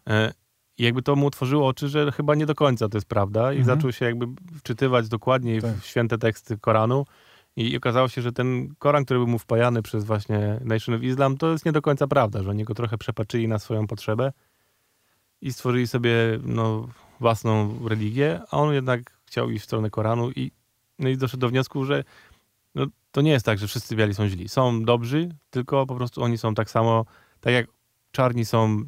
I 0.82 0.84
jakby 0.84 1.02
to 1.02 1.16
mu 1.16 1.26
otworzyło 1.26 1.68
oczy, 1.68 1.88
że 1.88 2.12
chyba 2.12 2.34
nie 2.34 2.46
do 2.46 2.54
końca 2.54 2.88
to 2.88 2.96
jest 2.96 3.08
prawda 3.08 3.52
i 3.52 3.58
mhm. 3.58 3.76
zaczął 3.76 3.92
się 3.92 4.04
jakby 4.04 4.26
wczytywać 4.58 5.08
dokładniej 5.08 5.62
tak. 5.62 5.76
w 5.76 5.86
święte 5.86 6.18
teksty 6.18 6.58
Koranu 6.58 7.06
i 7.56 7.76
okazało 7.76 8.08
się, 8.08 8.22
że 8.22 8.32
ten 8.32 8.74
Koran, 8.78 9.04
który 9.04 9.18
był 9.20 9.26
mu 9.26 9.38
wpajany 9.38 9.82
przez 9.82 10.04
właśnie 10.04 10.60
Nation 10.64 10.94
of 10.94 11.02
Islam, 11.02 11.36
to 11.36 11.52
jest 11.52 11.66
nie 11.66 11.72
do 11.72 11.82
końca 11.82 12.06
prawda, 12.06 12.42
że 12.42 12.50
oni 12.50 12.64
go 12.64 12.74
trochę 12.74 12.98
przepaczyli 12.98 13.48
na 13.48 13.58
swoją 13.58 13.86
potrzebę 13.86 14.32
i 15.40 15.52
stworzyli 15.52 15.86
sobie 15.86 16.14
no, 16.44 16.88
własną 17.20 17.78
religię, 17.88 18.40
a 18.50 18.56
on 18.56 18.74
jednak 18.74 19.00
chciał 19.26 19.50
iść 19.50 19.62
w 19.62 19.66
stronę 19.66 19.90
Koranu 19.90 20.30
i, 20.30 20.50
no 20.98 21.08
i 21.08 21.16
doszedł 21.16 21.40
do 21.40 21.48
wniosku, 21.48 21.84
że 21.84 22.04
no, 22.74 22.86
to 23.12 23.20
nie 23.20 23.30
jest 23.30 23.46
tak, 23.46 23.58
że 23.58 23.66
wszyscy 23.66 23.96
biali 23.96 24.14
są 24.14 24.28
źli. 24.28 24.48
Są 24.48 24.84
dobrzy, 24.84 25.28
tylko 25.50 25.86
po 25.86 25.94
prostu 25.94 26.22
oni 26.22 26.38
są 26.38 26.54
tak 26.54 26.70
samo, 26.70 27.04
tak 27.40 27.52
jak 27.52 27.66
czarni 28.12 28.44
są 28.44 28.84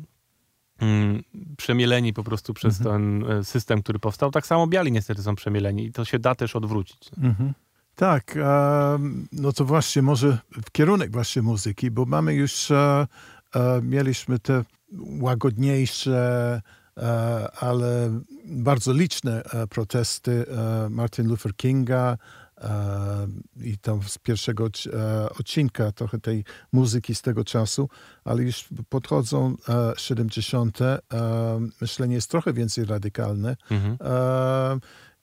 przemieleni 1.56 2.12
po 2.12 2.24
prostu 2.24 2.54
przez 2.54 2.80
mhm. 2.80 3.22
ten 3.22 3.30
e, 3.30 3.44
system, 3.44 3.82
który 3.82 3.98
powstał. 3.98 4.30
Tak 4.30 4.46
samo 4.46 4.66
biali 4.66 4.92
niestety 4.92 5.22
są 5.22 5.34
przemieleni 5.34 5.84
i 5.84 5.92
to 5.92 6.04
się 6.04 6.18
da 6.18 6.34
też 6.34 6.56
odwrócić. 6.56 7.10
Mhm. 7.22 7.52
Tak, 7.96 8.38
no 9.32 9.52
to 9.52 9.64
właśnie 9.64 10.02
może 10.02 10.38
w 10.66 10.70
kierunek 10.70 11.12
właśnie 11.12 11.42
muzyki, 11.42 11.90
bo 11.90 12.04
mamy 12.04 12.34
już, 12.34 12.70
e, 12.70 13.06
e, 13.54 13.80
mieliśmy 13.82 14.38
te 14.38 14.64
łagodniejsze, 15.20 16.62
ale 17.60 18.20
bardzo 18.44 18.92
liczne 18.92 19.42
protesty 19.70 20.46
Martin 20.90 21.28
Luther 21.28 21.56
Kinga, 21.56 22.18
i 23.62 23.78
tam 23.78 24.02
z 24.02 24.18
pierwszego 24.18 24.66
e, 24.66 25.28
odcinka 25.30 25.92
trochę 25.92 26.20
tej 26.20 26.44
muzyki 26.72 27.14
z 27.14 27.22
tego 27.22 27.44
czasu, 27.44 27.88
ale 28.24 28.42
już 28.42 28.68
podchodzą 28.88 29.56
70. 29.96 30.80
E, 30.80 31.00
myślenie 31.80 32.14
jest 32.14 32.30
trochę 32.30 32.52
więcej 32.52 32.84
radykalne. 32.84 33.56
Mhm. 33.70 33.98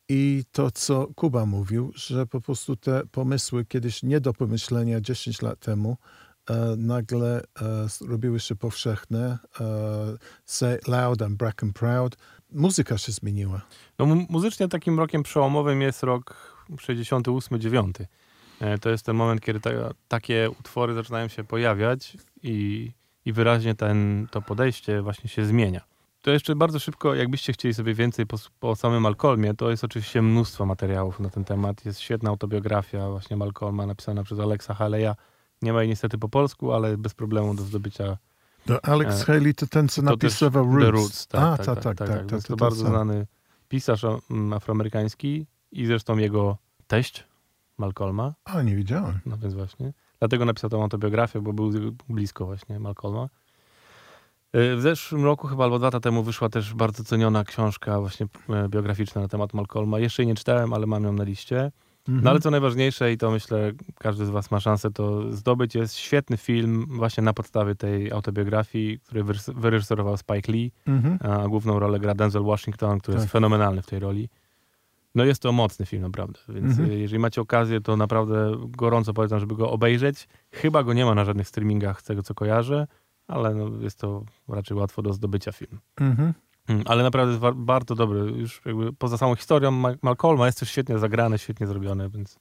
I 0.09 0.43
to, 0.51 0.71
co 0.71 1.07
Kuba 1.15 1.45
mówił, 1.45 1.91
że 1.95 2.25
po 2.25 2.41
prostu 2.41 2.75
te 2.75 3.01
pomysły 3.11 3.65
kiedyś 3.65 4.03
nie 4.03 4.21
do 4.21 4.33
pomyślenia 4.33 5.01
10 5.01 5.41
lat 5.41 5.59
temu, 5.59 5.97
e, 6.49 6.75
nagle 6.77 7.41
robiły 8.07 8.39
się 8.39 8.55
powszechne. 8.55 9.37
Say 10.45 10.79
loud 10.87 11.21
and 11.21 11.35
black 11.35 11.63
and 11.63 11.73
proud. 11.73 12.17
Muzyka 12.51 12.97
się 12.97 13.11
zmieniła. 13.11 13.61
No, 13.99 14.05
muzycznie 14.05 14.67
takim 14.67 14.99
rokiem 14.99 15.23
przełomowym 15.23 15.81
jest 15.81 16.03
rok 16.03 16.50
68-9. 16.75 17.91
E, 18.61 18.77
to 18.77 18.89
jest 18.89 19.05
ten 19.05 19.15
moment, 19.15 19.41
kiedy 19.41 19.59
ta, 19.59 19.69
takie 20.07 20.49
utwory 20.59 20.93
zaczynają 20.93 21.27
się 21.27 21.43
pojawiać 21.43 22.17
i, 22.43 22.91
i 23.25 23.33
wyraźnie 23.33 23.75
ten, 23.75 24.27
to 24.31 24.41
podejście 24.41 25.01
właśnie 25.01 25.29
się 25.29 25.45
zmienia. 25.45 25.81
To 26.21 26.31
jeszcze 26.31 26.55
bardzo 26.55 26.79
szybko, 26.79 27.15
jakbyście 27.15 27.53
chcieli 27.53 27.73
sobie 27.73 27.93
więcej 27.93 28.25
po, 28.25 28.37
po 28.59 28.75
samym 28.75 29.03
Malcolmie, 29.03 29.53
to 29.53 29.69
jest 29.69 29.83
oczywiście 29.83 30.21
mnóstwo 30.21 30.65
materiałów 30.65 31.19
na 31.19 31.29
ten 31.29 31.43
temat. 31.43 31.85
Jest 31.85 31.99
świetna 31.99 32.29
autobiografia 32.29 33.09
właśnie 33.09 33.37
Malcolma 33.37 33.85
napisana 33.85 34.23
przez 34.23 34.39
Alexa 34.39 34.73
Haleya. 34.73 35.15
Nie 35.61 35.73
ma 35.73 35.81
jej 35.81 35.89
niestety 35.89 36.17
po 36.17 36.29
polsku, 36.29 36.73
ale 36.73 36.97
bez 36.97 37.13
problemu 37.13 37.53
do 37.55 37.63
zdobycia. 37.63 38.17
To 38.65 38.85
Alex 38.85 39.21
e, 39.21 39.25
Haley 39.25 39.53
to 39.53 39.67
ten, 39.67 39.89
co 39.89 40.01
napisał 40.01 40.49
Roots. 40.49 40.85
The 40.85 40.91
Roots, 40.91 41.27
tak, 41.27 41.41
A, 41.41 41.57
tak, 41.57 41.65
tak, 41.65 41.83
tak, 41.83 41.97
tak, 41.97 42.07
tak, 42.07 42.25
tak, 42.29 42.43
To 42.43 42.55
bardzo 42.55 42.85
znany 42.85 43.27
pisarz 43.67 44.05
afroamerykański 44.55 45.45
i 45.71 45.85
zresztą 45.85 46.17
jego 46.17 46.57
teść 46.87 47.23
Malcolma. 47.77 48.33
A, 48.45 48.61
nie 48.61 48.75
widziałem. 48.75 49.19
No 49.25 49.37
więc 49.37 49.53
właśnie. 49.53 49.93
Dlatego 50.19 50.45
napisał 50.45 50.69
tą 50.69 50.83
autobiografię, 50.83 51.41
bo 51.41 51.53
był 51.53 51.71
blisko 52.09 52.45
właśnie 52.45 52.79
Malcolma. 52.79 53.29
Y, 54.55 54.75
w 54.75 54.81
zeszłym 54.81 55.25
roku, 55.25 55.47
chyba 55.47 55.63
albo 55.63 55.77
dwa 55.79 55.87
lata 55.87 55.99
temu, 55.99 56.23
wyszła 56.23 56.49
też 56.49 56.73
bardzo 56.73 57.03
ceniona 57.03 57.43
książka 57.43 57.99
właśnie 57.99 58.27
e, 58.49 58.69
biograficzna 58.69 59.21
na 59.21 59.27
temat 59.27 59.53
Malcolma. 59.53 59.99
Jeszcze 59.99 60.23
jej 60.23 60.27
nie 60.27 60.35
czytałem, 60.35 60.73
ale 60.73 60.87
mam 60.87 61.03
ją 61.03 61.13
na 61.13 61.23
liście. 61.23 61.71
Mhm. 62.07 62.23
No 62.23 62.29
ale 62.29 62.39
co 62.39 62.51
najważniejsze, 62.51 63.13
i 63.13 63.17
to 63.17 63.31
myślę, 63.31 63.71
każdy 63.99 64.25
z 64.25 64.29
was 64.29 64.51
ma 64.51 64.59
szansę 64.59 64.91
to 64.91 65.31
zdobyć, 65.31 65.75
jest 65.75 65.95
świetny 65.95 66.37
film 66.37 66.85
właśnie 66.89 67.23
na 67.23 67.33
podstawie 67.33 67.75
tej 67.75 68.11
autobiografii, 68.11 68.99
który 68.99 69.23
wyreżyserował 69.47 70.17
Spike 70.17 70.51
Lee, 70.51 70.71
mhm. 70.87 71.19
a 71.31 71.47
główną 71.47 71.79
rolę 71.79 71.99
gra 71.99 72.15
Denzel 72.15 72.43
Washington, 72.43 72.99
który 72.99 73.15
tak. 73.15 73.21
jest 73.21 73.31
fenomenalny 73.31 73.81
w 73.81 73.85
tej 73.85 73.99
roli. 73.99 74.29
No 75.15 75.25
jest 75.25 75.41
to 75.41 75.51
mocny 75.51 75.85
film 75.85 76.01
naprawdę, 76.01 76.39
więc 76.49 76.79
mhm. 76.79 76.99
jeżeli 76.99 77.19
macie 77.19 77.41
okazję, 77.41 77.81
to 77.81 77.97
naprawdę 77.97 78.51
gorąco 78.57 79.13
polecam, 79.13 79.39
żeby 79.39 79.55
go 79.55 79.71
obejrzeć. 79.71 80.27
Chyba 80.51 80.83
go 80.83 80.93
nie 80.93 81.05
ma 81.05 81.15
na 81.15 81.25
żadnych 81.25 81.47
streamingach 81.47 82.01
z 82.01 82.03
tego, 82.03 82.23
co 82.23 82.33
kojarzę, 82.33 82.87
ale 83.27 83.55
no 83.55 83.69
jest 83.81 83.99
to 83.99 84.23
raczej 84.47 84.77
łatwo 84.77 85.01
do 85.01 85.13
zdobycia 85.13 85.51
film. 85.51 85.79
Mhm. 85.97 86.33
Mm, 86.69 86.83
ale 86.85 87.03
naprawdę 87.03 87.31
jest 87.31 87.57
bardzo 87.57 87.95
dobry. 87.95 88.19
Już 88.19 88.61
jakby 88.65 88.93
poza 88.93 89.17
samą 89.17 89.35
historią 89.35 89.71
Malcolma 90.01 90.45
jest 90.45 90.59
też 90.59 90.69
świetnie 90.69 90.99
zagrane, 90.99 91.39
świetnie 91.39 91.67
zrobione, 91.67 92.09
więc 92.09 92.39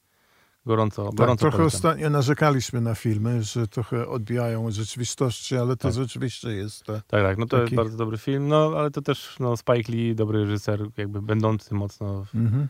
gorąco, 0.65 1.05
tak, 1.05 1.15
gorąco 1.15 1.39
Trochę 1.39 1.57
polecam. 1.57 1.77
ostatnio 1.77 2.09
narzekaliśmy 2.09 2.81
na 2.81 2.95
filmy, 2.95 3.43
że 3.43 3.67
trochę 3.67 4.07
odbijają 4.07 4.71
rzeczywistości, 4.71 5.57
ale 5.57 5.75
to 5.75 5.87
tak. 5.87 5.93
rzeczywiście 5.93 6.49
jest 6.49 6.83
Tak, 6.83 7.03
tak, 7.07 7.37
no 7.37 7.45
to 7.45 7.57
taki... 7.57 7.63
jest 7.63 7.75
bardzo 7.75 7.97
dobry 7.97 8.17
film, 8.17 8.47
no 8.47 8.73
ale 8.77 8.91
to 8.91 9.01
też 9.01 9.35
no, 9.39 9.57
Spike 9.57 9.91
Lee, 9.91 10.15
dobry 10.15 10.39
reżyser, 10.39 10.87
jakby 10.97 11.21
będący 11.21 11.73
mocno 11.73 12.25
w, 12.25 12.35
mhm. 12.35 12.67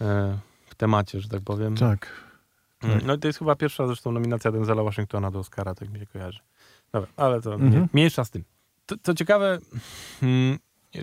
e, 0.00 0.38
w 0.66 0.74
temacie, 0.74 1.20
że 1.20 1.28
tak 1.28 1.42
powiem. 1.42 1.76
Tak. 1.76 2.08
Mm, 2.82 2.98
tak. 2.98 3.06
No 3.06 3.14
i 3.14 3.18
to 3.18 3.28
jest 3.28 3.38
chyba 3.38 3.56
pierwsza 3.56 3.86
zresztą 3.86 4.12
nominacja 4.12 4.52
Denzela 4.52 4.82
Washingtona 4.82 5.30
do 5.30 5.38
Oscara, 5.38 5.74
tak 5.74 5.90
mi 5.90 5.98
się 5.98 6.06
kojarzy. 6.06 6.40
Dobra, 6.92 7.10
ale 7.16 7.40
to 7.40 7.54
mhm. 7.54 7.72
nie, 7.72 7.88
mniejsza 7.92 8.24
z 8.24 8.30
tym. 8.30 8.44
To, 8.86 8.94
co 9.02 9.14
ciekawe, 9.14 9.58
hmm, 10.20 10.58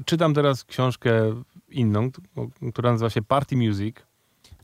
czytam 0.06 0.34
teraz 0.34 0.64
książkę 0.64 1.42
inną, 1.70 2.10
która 2.74 2.92
nazywa 2.92 3.10
się 3.10 3.22
Party 3.22 3.58
Music 3.58 3.96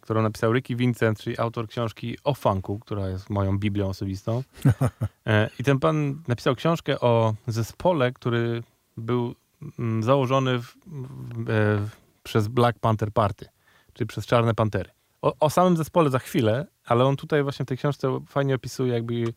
którą 0.09 0.21
napisał 0.21 0.53
Ricky 0.53 0.75
Vincent, 0.75 1.19
czyli 1.19 1.39
autor 1.39 1.67
książki 1.67 2.17
o 2.23 2.33
funku, 2.33 2.79
która 2.79 3.09
jest 3.09 3.29
moją 3.29 3.59
biblią 3.59 3.89
osobistą. 3.89 4.43
E, 5.27 5.49
I 5.59 5.63
ten 5.63 5.79
pan 5.79 6.21
napisał 6.27 6.55
książkę 6.55 6.99
o 6.99 7.33
zespole, 7.47 8.11
który 8.11 8.63
był 8.97 9.35
mm, 9.79 10.03
założony 10.03 10.59
w, 10.59 10.75
w, 10.85 11.49
e, 11.49 11.87
przez 12.23 12.47
Black 12.47 12.79
Panther 12.79 13.11
Party, 13.11 13.45
czyli 13.93 14.07
przez 14.07 14.25
Czarne 14.25 14.53
Pantery. 14.53 14.89
O, 15.21 15.33
o, 15.39 15.49
samym 15.49 15.77
zespole 15.77 16.09
za 16.09 16.19
chwilę, 16.19 16.67
ale 16.85 17.05
on 17.05 17.15
tutaj 17.15 17.43
właśnie 17.43 17.65
w 17.65 17.67
tej 17.67 17.77
książce 17.77 18.19
fajnie 18.27 18.55
opisuje 18.55 18.93
jakby 18.93 19.33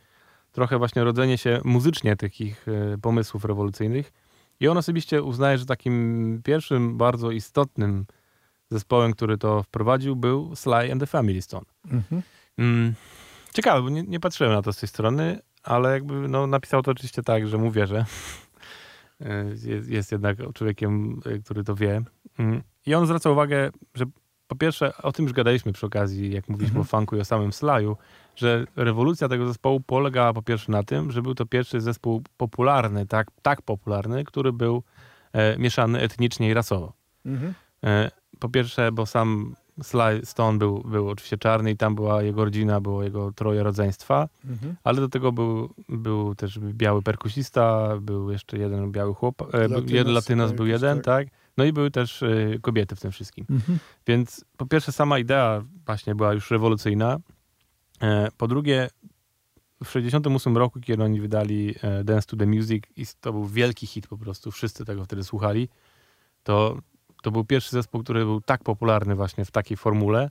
trochę 0.53 0.79
właśnie 0.79 1.05
rodzenie 1.05 1.39
się 1.39 1.61
muzycznie 1.65 2.17
takich 2.17 2.67
e, 2.69 2.99
pomysłów 2.99 3.45
rewolucyjnych. 3.45 4.13
I 4.61 4.69
on 4.69 4.79
osobiście 4.79 5.23
uznaje, 5.23 5.59
że 5.59 5.67
takim 5.67 6.41
pierwszym 6.45 6.97
bardzo 6.99 7.31
istotnym 7.31 8.07
zespołem, 8.73 9.13
który 9.13 9.39
to 9.39 9.63
wprowadził, 9.63 10.17
był 10.17 10.57
Sly 10.57 10.93
and 10.93 11.01
the 11.01 11.07
Family 11.07 11.43
Stone. 11.43 11.65
Mhm. 11.85 12.23
Mm, 12.59 12.95
ciekawe, 13.55 13.83
bo 13.83 13.89
nie, 13.89 14.03
nie, 14.03 14.21
patrzyłem 14.21 14.53
na 14.53 14.63
to 14.63 14.73
z 14.73 14.77
tej 14.77 14.89
strony, 14.89 15.39
ale 15.63 15.93
jakby 15.93 16.29
no, 16.29 16.47
napisał 16.47 16.83
to 16.83 16.91
oczywiście 16.91 17.23
tak, 17.23 17.49
że 17.49 17.59
mu 17.59 17.71
wierzę. 17.71 18.05
E, 19.21 19.45
jest, 19.45 19.89
jest 19.89 20.13
jednak 20.13 20.37
człowiekiem, 20.55 21.21
e, 21.27 21.39
który 21.39 21.65
to 21.65 21.75
wie. 21.75 22.03
Mm, 22.39 22.63
I 22.87 22.95
on 22.95 23.07
zwraca 23.07 23.31
uwagę, 23.31 23.71
że 23.95 24.05
po 24.53 24.57
pierwsze, 24.57 24.97
o 24.97 25.13
tym 25.13 25.25
już 25.25 25.33
gadaliśmy 25.33 25.73
przy 25.73 25.87
okazji, 25.87 26.33
jak 26.33 26.49
mówiliśmy 26.49 26.79
mhm. 26.79 26.83
o 26.83 26.85
funku 26.85 27.17
i 27.17 27.21
o 27.21 27.25
samym 27.25 27.53
Slaju, 27.53 27.97
że 28.37 28.65
rewolucja 28.77 29.29
tego 29.29 29.47
zespołu 29.47 29.81
polegała 29.81 30.33
po 30.33 30.43
pierwsze 30.43 30.73
na 30.73 30.83
tym, 30.83 31.11
że 31.11 31.23
był 31.23 31.35
to 31.35 31.47
pierwszy 31.47 31.81
zespół 31.81 32.23
popularny, 32.37 33.07
tak, 33.07 33.27
tak 33.43 33.63
popularny, 33.63 34.25
który 34.25 34.53
był 34.53 34.83
e, 35.33 35.59
mieszany 35.59 36.01
etnicznie 36.01 36.49
i 36.49 36.55
rasowo. 36.55 36.93
Mhm. 37.27 37.55
E, 37.85 38.11
po 38.43 38.49
pierwsze, 38.49 38.93
bo 38.93 39.07
sam 39.07 39.55
Sly 39.83 40.21
Stone 40.25 40.59
był, 40.59 40.83
był 40.83 41.09
oczywiście 41.09 41.39
czarny 41.39 41.71
i 41.71 41.77
tam 41.77 41.95
była 41.95 42.23
jego 42.23 42.45
rodzina, 42.45 42.81
było 42.81 43.03
jego 43.03 43.33
troje 43.33 43.63
rodzeństwa, 43.63 44.29
mhm. 44.45 44.77
ale 44.85 45.01
do 45.01 45.09
tego 45.09 45.33
był, 45.33 45.75
był 45.89 46.35
też 46.35 46.59
biały 46.59 47.03
perkusista, 47.03 47.97
był 48.01 48.31
jeszcze 48.31 48.59
jeden 48.59 48.93
biały 48.93 49.15
chłop, 49.15 49.55
e, 49.55 49.59
Latynos, 49.59 49.91
jeden 49.91 50.15
Latynos 50.15 50.53
był 50.53 50.67
jeden, 50.67 51.01
tak. 51.01 51.05
tak. 51.05 51.35
No 51.57 51.65
i 51.65 51.73
były 51.73 51.91
też 51.91 52.23
y, 52.23 52.59
kobiety 52.63 52.97
w 52.97 53.01
tym 53.01 53.11
wszystkim. 53.11 53.47
Mhm. 53.51 53.79
Więc 54.07 54.45
po 54.57 54.67
pierwsze 54.67 54.93
sama 54.93 55.19
idea 55.19 55.65
właśnie 55.87 56.15
była 56.15 56.33
już 56.33 56.51
rewolucyjna. 56.51 57.19
E, 58.01 58.29
po 58.37 58.49
drugie 58.49 58.89
w 59.85 59.91
68 59.91 60.57
roku, 60.57 60.81
kiedy 60.81 61.05
oni 61.05 61.21
wydali 61.21 61.75
e, 61.83 62.05
Dance 62.05 62.27
to 62.27 62.37
the 62.37 62.47
Music 62.47 62.85
i 62.97 63.05
to 63.21 63.33
był 63.33 63.47
wielki 63.47 63.87
hit 63.87 64.07
po 64.07 64.19
prostu, 64.19 64.51
wszyscy 64.51 64.85
tego 64.85 65.05
wtedy 65.05 65.25
słuchali, 65.25 65.69
to, 66.43 66.79
to 67.23 67.31
był 67.31 67.45
pierwszy 67.45 67.71
zespół, 67.71 68.03
który 68.03 68.25
był 68.25 68.41
tak 68.41 68.63
popularny 68.63 69.15
właśnie 69.15 69.45
w 69.45 69.51
takiej 69.51 69.77
formule, 69.77 70.31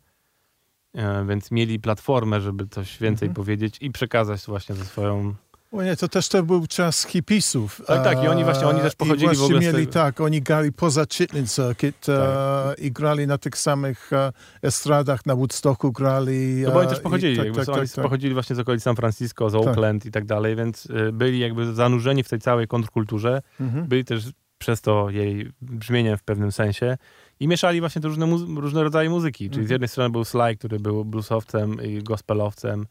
e, 0.93 1.25
więc 1.25 1.51
mieli 1.51 1.79
platformę, 1.79 2.41
żeby 2.41 2.67
coś 2.67 2.99
więcej 2.99 3.27
mhm. 3.27 3.35
powiedzieć 3.35 3.77
i 3.81 3.91
przekazać 3.91 4.41
właśnie 4.45 4.75
ze 4.75 4.85
swoją 4.85 5.33
o 5.71 5.83
nie, 5.83 5.95
to 5.95 6.07
też 6.07 6.29
to 6.29 6.43
był 6.43 6.67
czas 6.67 7.05
hipisów. 7.05 7.81
Tak, 7.87 8.03
tak, 8.03 8.23
i 8.23 8.27
oni 8.27 8.43
właśnie, 8.43 8.67
oni 8.67 8.79
też 8.79 8.95
pochodzili 8.95 9.33
I 9.33 9.35
w 9.35 9.43
ogóle 9.43 9.59
mieli, 9.59 9.87
tak, 9.87 10.21
oni 10.21 10.41
grali 10.41 10.71
poza 10.71 11.05
Chitlin 11.13 11.47
Circuit 11.47 11.99
tak. 12.05 12.79
i 12.79 12.91
grali 12.91 13.27
na 13.27 13.37
tych 13.37 13.57
samych 13.57 14.11
estradach, 14.61 15.25
na 15.25 15.35
Woodstocku 15.35 15.91
grali. 15.91 16.61
No 16.65 16.71
bo 16.71 16.79
oni 16.79 16.89
też 16.89 16.99
pochodzili, 16.99 17.37
tak, 17.37 17.65
tak, 17.65 17.77
oni 17.77 17.89
tak, 17.89 18.03
pochodzili 18.03 18.33
właśnie 18.33 18.55
z 18.55 18.59
okolic 18.59 18.83
San 18.83 18.95
Francisco, 18.95 19.49
z 19.49 19.53
tak. 19.53 19.61
Oakland 19.61 20.05
i 20.05 20.11
tak 20.11 20.25
dalej, 20.25 20.55
więc 20.55 20.87
byli 21.13 21.39
jakby 21.39 21.73
zanurzeni 21.73 22.23
w 22.23 22.29
tej 22.29 22.39
całej 22.39 22.67
kontrkulturze, 22.67 23.41
mhm. 23.59 23.87
byli 23.87 24.05
też 24.05 24.23
przez 24.61 24.81
to 24.81 25.09
jej 25.09 25.51
brzmieniem 25.61 26.17
w 26.17 26.23
pewnym 26.23 26.51
sensie 26.51 26.97
i 27.39 27.47
mieszali 27.47 27.79
właśnie 27.79 28.01
te 28.01 28.07
różne, 28.07 28.25
różne 28.55 28.83
rodzaje 28.83 29.09
muzyki, 29.09 29.37
czyli 29.37 29.49
mhm. 29.49 29.67
z 29.67 29.69
jednej 29.69 29.87
strony 29.87 30.09
był 30.09 30.25
Sly, 30.25 30.57
który 30.57 30.79
był 30.79 31.05
bluesowcem 31.05 31.83
i 31.83 32.03
gospelowcem, 32.03 32.85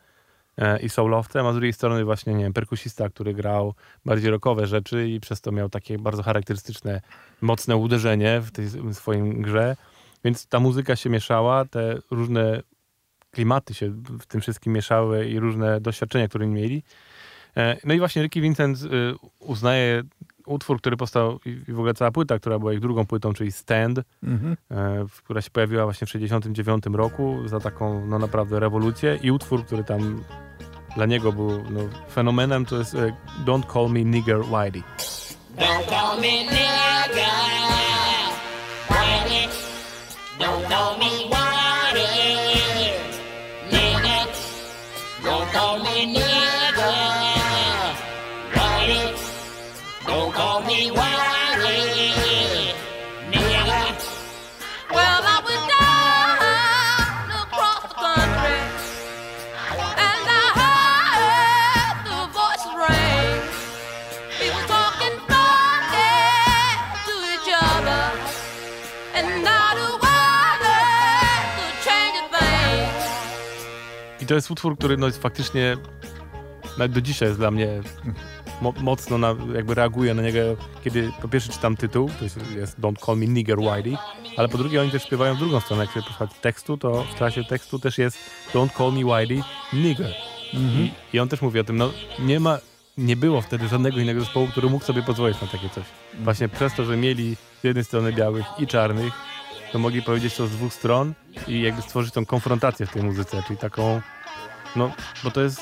E, 0.60 0.78
i 0.80 0.88
soulowcem, 0.88 1.46
a 1.46 1.52
z 1.52 1.54
drugiej 1.54 1.72
strony 1.72 2.04
właśnie, 2.04 2.34
nie 2.34 2.44
wiem, 2.44 2.52
perkusista, 2.52 3.08
który 3.08 3.34
grał 3.34 3.74
bardziej 4.04 4.30
rockowe 4.30 4.66
rzeczy 4.66 5.08
i 5.08 5.20
przez 5.20 5.40
to 5.40 5.52
miał 5.52 5.68
takie 5.68 5.98
bardzo 5.98 6.22
charakterystyczne, 6.22 7.00
mocne 7.40 7.76
uderzenie 7.76 8.40
w 8.40 8.50
tej 8.50 8.94
swoim 8.94 9.42
grze. 9.42 9.76
Więc 10.24 10.46
ta 10.46 10.60
muzyka 10.60 10.96
się 10.96 11.10
mieszała, 11.10 11.64
te 11.64 11.98
różne 12.10 12.62
klimaty 13.30 13.74
się 13.74 13.90
w 14.20 14.26
tym 14.26 14.40
wszystkim 14.40 14.72
mieszały 14.72 15.28
i 15.28 15.40
różne 15.40 15.80
doświadczenia, 15.80 16.28
które 16.28 16.46
mieli. 16.46 16.82
E, 17.56 17.76
no 17.84 17.94
i 17.94 17.98
właśnie 17.98 18.22
Ricky 18.22 18.40
Vincent 18.40 18.82
y, 18.82 18.86
uznaje 19.38 20.02
utwór, 20.50 20.78
który 20.78 20.96
powstał 20.96 21.40
i 21.44 21.72
w 21.72 21.78
ogóle 21.78 21.94
cała 21.94 22.10
płyta, 22.10 22.38
która 22.38 22.58
była 22.58 22.72
ich 22.72 22.80
drugą 22.80 23.06
płytą, 23.06 23.32
czyli 23.32 23.52
Stand, 23.52 24.00
mhm. 24.22 24.56
e, 24.70 25.06
która 25.24 25.42
się 25.42 25.50
pojawiła 25.50 25.84
właśnie 25.84 26.06
w 26.06 26.10
69 26.10 26.84
roku 26.92 27.48
za 27.48 27.60
taką 27.60 28.06
no 28.06 28.18
naprawdę 28.18 28.60
rewolucję 28.60 29.18
i 29.22 29.30
utwór, 29.30 29.64
który 29.64 29.84
tam 29.84 30.24
dla 30.96 31.06
niego 31.06 31.32
był 31.32 31.50
no, 31.70 31.80
fenomenem, 32.10 32.66
to 32.66 32.76
jest 32.76 32.94
e, 32.94 33.12
Don't 33.44 33.72
Call 33.72 33.90
Me 33.90 34.04
Nigger 34.04 34.40
Whitey. 34.40 34.82
Don't 35.56 35.88
call 35.88 36.20
me 36.20 36.26
nigger, 36.26 36.89
to 74.30 74.34
jest 74.34 74.50
utwór, 74.50 74.78
który 74.78 74.96
no, 74.96 75.06
jest 75.06 75.22
faktycznie 75.22 75.76
nawet 76.78 76.92
do 76.92 77.00
dzisiaj 77.00 77.28
jest 77.28 77.40
dla 77.40 77.50
mnie 77.50 77.68
mo 78.60 78.72
mocno 78.80 79.18
na, 79.18 79.34
jakby 79.54 79.74
reaguje 79.74 80.14
na 80.14 80.22
niego, 80.22 80.40
kiedy 80.84 81.12
po 81.22 81.28
pierwsze 81.28 81.52
czytam 81.52 81.76
tytuł, 81.76 82.10
to 82.18 82.24
jest, 82.24 82.38
jest 82.56 82.80
Don't 82.80 83.06
Call 83.06 83.16
Me 83.16 83.26
Nigger 83.26 83.58
Whitey, 83.58 83.96
ale 84.36 84.48
po 84.48 84.58
drugie 84.58 84.80
oni 84.80 84.90
też 84.90 85.02
śpiewają 85.02 85.34
w 85.34 85.38
drugą 85.38 85.60
stronę, 85.60 85.84
jak 85.84 85.94
się 85.94 86.02
posłuchać 86.02 86.30
tekstu, 86.40 86.78
to 86.78 87.04
w 87.04 87.18
czasie 87.18 87.44
tekstu 87.44 87.78
też 87.78 87.98
jest 87.98 88.18
Don't 88.54 88.76
Call 88.78 88.92
Me 88.92 89.04
Whitey 89.04 89.42
Nigger. 89.72 90.14
Mhm. 90.54 90.88
I, 91.12 91.20
on 91.20 91.28
też 91.28 91.42
mówi 91.42 91.60
o 91.60 91.64
tym, 91.64 91.76
no 91.76 91.90
nie 92.18 92.40
ma, 92.40 92.58
nie 92.98 93.16
było 93.16 93.40
wtedy 93.40 93.68
żadnego 93.68 94.00
innego 94.00 94.20
zespołu, 94.20 94.46
który 94.46 94.70
mógł 94.70 94.84
sobie 94.84 95.02
pozwolić 95.02 95.40
na 95.40 95.46
takie 95.46 95.68
coś. 95.68 95.84
Właśnie 96.20 96.48
przez 96.48 96.74
to, 96.74 96.84
że 96.84 96.96
mieli 96.96 97.36
z 97.60 97.64
jednej 97.64 97.84
strony 97.84 98.12
białych 98.12 98.46
i 98.58 98.66
czarnych, 98.66 99.12
to 99.72 99.78
mogli 99.78 100.02
powiedzieć 100.02 100.36
to 100.36 100.46
z 100.46 100.50
dwóch 100.50 100.74
stron 100.74 101.14
i 101.48 101.60
jakby 101.60 101.82
stworzyć 101.82 102.14
tą 102.14 102.26
konfrontację 102.26 102.86
w 102.86 102.92
tej 102.92 103.02
muzyce, 103.02 103.42
czyli 103.46 103.58
taką 103.58 104.00
no, 104.76 104.90
bo 105.24 105.30
to 105.30 105.40
jest 105.40 105.60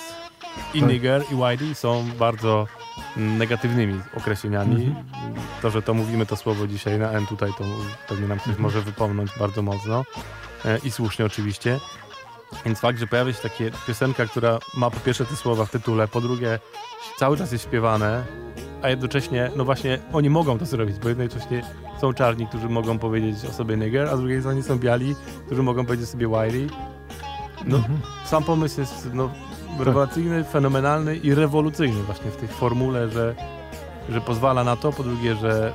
i 0.75 0.81
tak. 0.81 0.89
Nigger 0.89 1.23
i 1.33 1.35
Whitey 1.35 1.75
są 1.75 2.05
bardzo 2.19 2.67
negatywnymi 3.17 4.01
określeniami. 4.17 4.85
Mhm. 4.85 5.05
To, 5.63 5.71
że 5.71 5.83
to 5.83 5.95
mówimy 5.95 6.27
to 6.27 6.37
słowo 6.37 6.67
dzisiaj 6.67 6.99
na 6.99 7.11
N 7.11 7.27
tutaj, 7.27 7.51
to 7.59 7.65
pewnie 8.09 8.29
nam 8.29 8.39
ktoś 8.39 8.49
mhm. 8.49 8.63
może 8.63 8.83
wypomnąć 8.83 9.31
bardzo 9.39 9.63
mocno. 9.63 10.05
E, 10.65 10.79
I 10.79 10.91
słusznie 10.91 11.25
oczywiście. 11.25 11.81
Więc 12.65 12.81
fakt, 12.81 12.99
że 12.99 13.07
pojawia 13.07 13.33
się 13.33 13.43
taka 13.43 13.65
piosenka, 13.87 14.27
która 14.27 14.59
ma 14.75 14.91
po 14.91 15.01
pierwsze 15.01 15.25
te 15.25 15.37
słowa 15.37 15.65
w 15.65 15.71
tytule, 15.71 16.09
po 16.09 16.21
drugie 16.21 16.59
cały 17.19 17.37
czas 17.37 17.53
jest 17.53 17.65
śpiewane, 17.65 18.25
a 18.83 18.89
jednocześnie, 18.89 19.51
no 19.57 19.65
właśnie, 19.65 19.99
oni 20.13 20.31
mogą 20.31 20.59
to 20.59 20.67
zrobić, 20.67 20.99
bo 20.99 21.09
jednocześnie 21.09 21.63
są 22.01 22.13
czarni, 22.13 22.47
którzy 22.47 22.69
mogą 22.69 22.99
powiedzieć 22.99 23.45
o 23.45 23.53
sobie 23.53 23.77
nigger, 23.77 24.09
a 24.09 24.17
z 24.17 24.21
drugiej 24.21 24.41
strony 24.41 24.63
są 24.63 24.79
biali, 24.79 25.15
którzy 25.47 25.63
mogą 25.63 25.87
powiedzieć 25.87 26.09
sobie 26.09 26.29
whitey 26.29 26.69
no, 27.69 27.77
mhm. 27.77 28.01
Sam 28.25 28.45
pomysł 28.45 28.81
jest 28.81 29.09
no, 29.13 29.31
rewelacyjny, 29.79 30.45
fenomenalny 30.45 31.17
i 31.17 31.35
rewolucyjny 31.35 32.03
właśnie 32.03 32.31
w 32.31 32.37
tej 32.37 32.49
formule, 32.49 33.09
że, 33.11 33.35
że 34.09 34.21
pozwala 34.21 34.65
na 34.65 34.77
to, 34.77 34.93
po 34.93 35.03
drugie, 35.03 35.35
że 35.35 35.73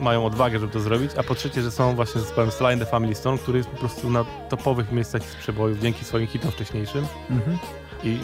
mają 0.00 0.26
odwagę, 0.26 0.58
żeby 0.58 0.72
to 0.72 0.80
zrobić, 0.80 1.10
a 1.18 1.22
po 1.22 1.34
trzecie, 1.34 1.62
że 1.62 1.70
są 1.70 1.94
właśnie 1.94 2.20
zespołem 2.20 2.50
Sly 2.50 2.78
the 2.78 2.86
Family 2.86 3.14
Stone, 3.14 3.38
który 3.38 3.58
jest 3.58 3.70
po 3.70 3.76
prostu 3.76 4.10
na 4.10 4.24
topowych 4.48 4.92
miejscach 4.92 5.22
z 5.22 5.34
przebojów 5.34 5.78
dzięki 5.78 6.04
swoim 6.04 6.26
hitom 6.26 6.50
wcześniejszym 6.50 7.06
mhm. 7.30 7.58
I, 8.04 8.18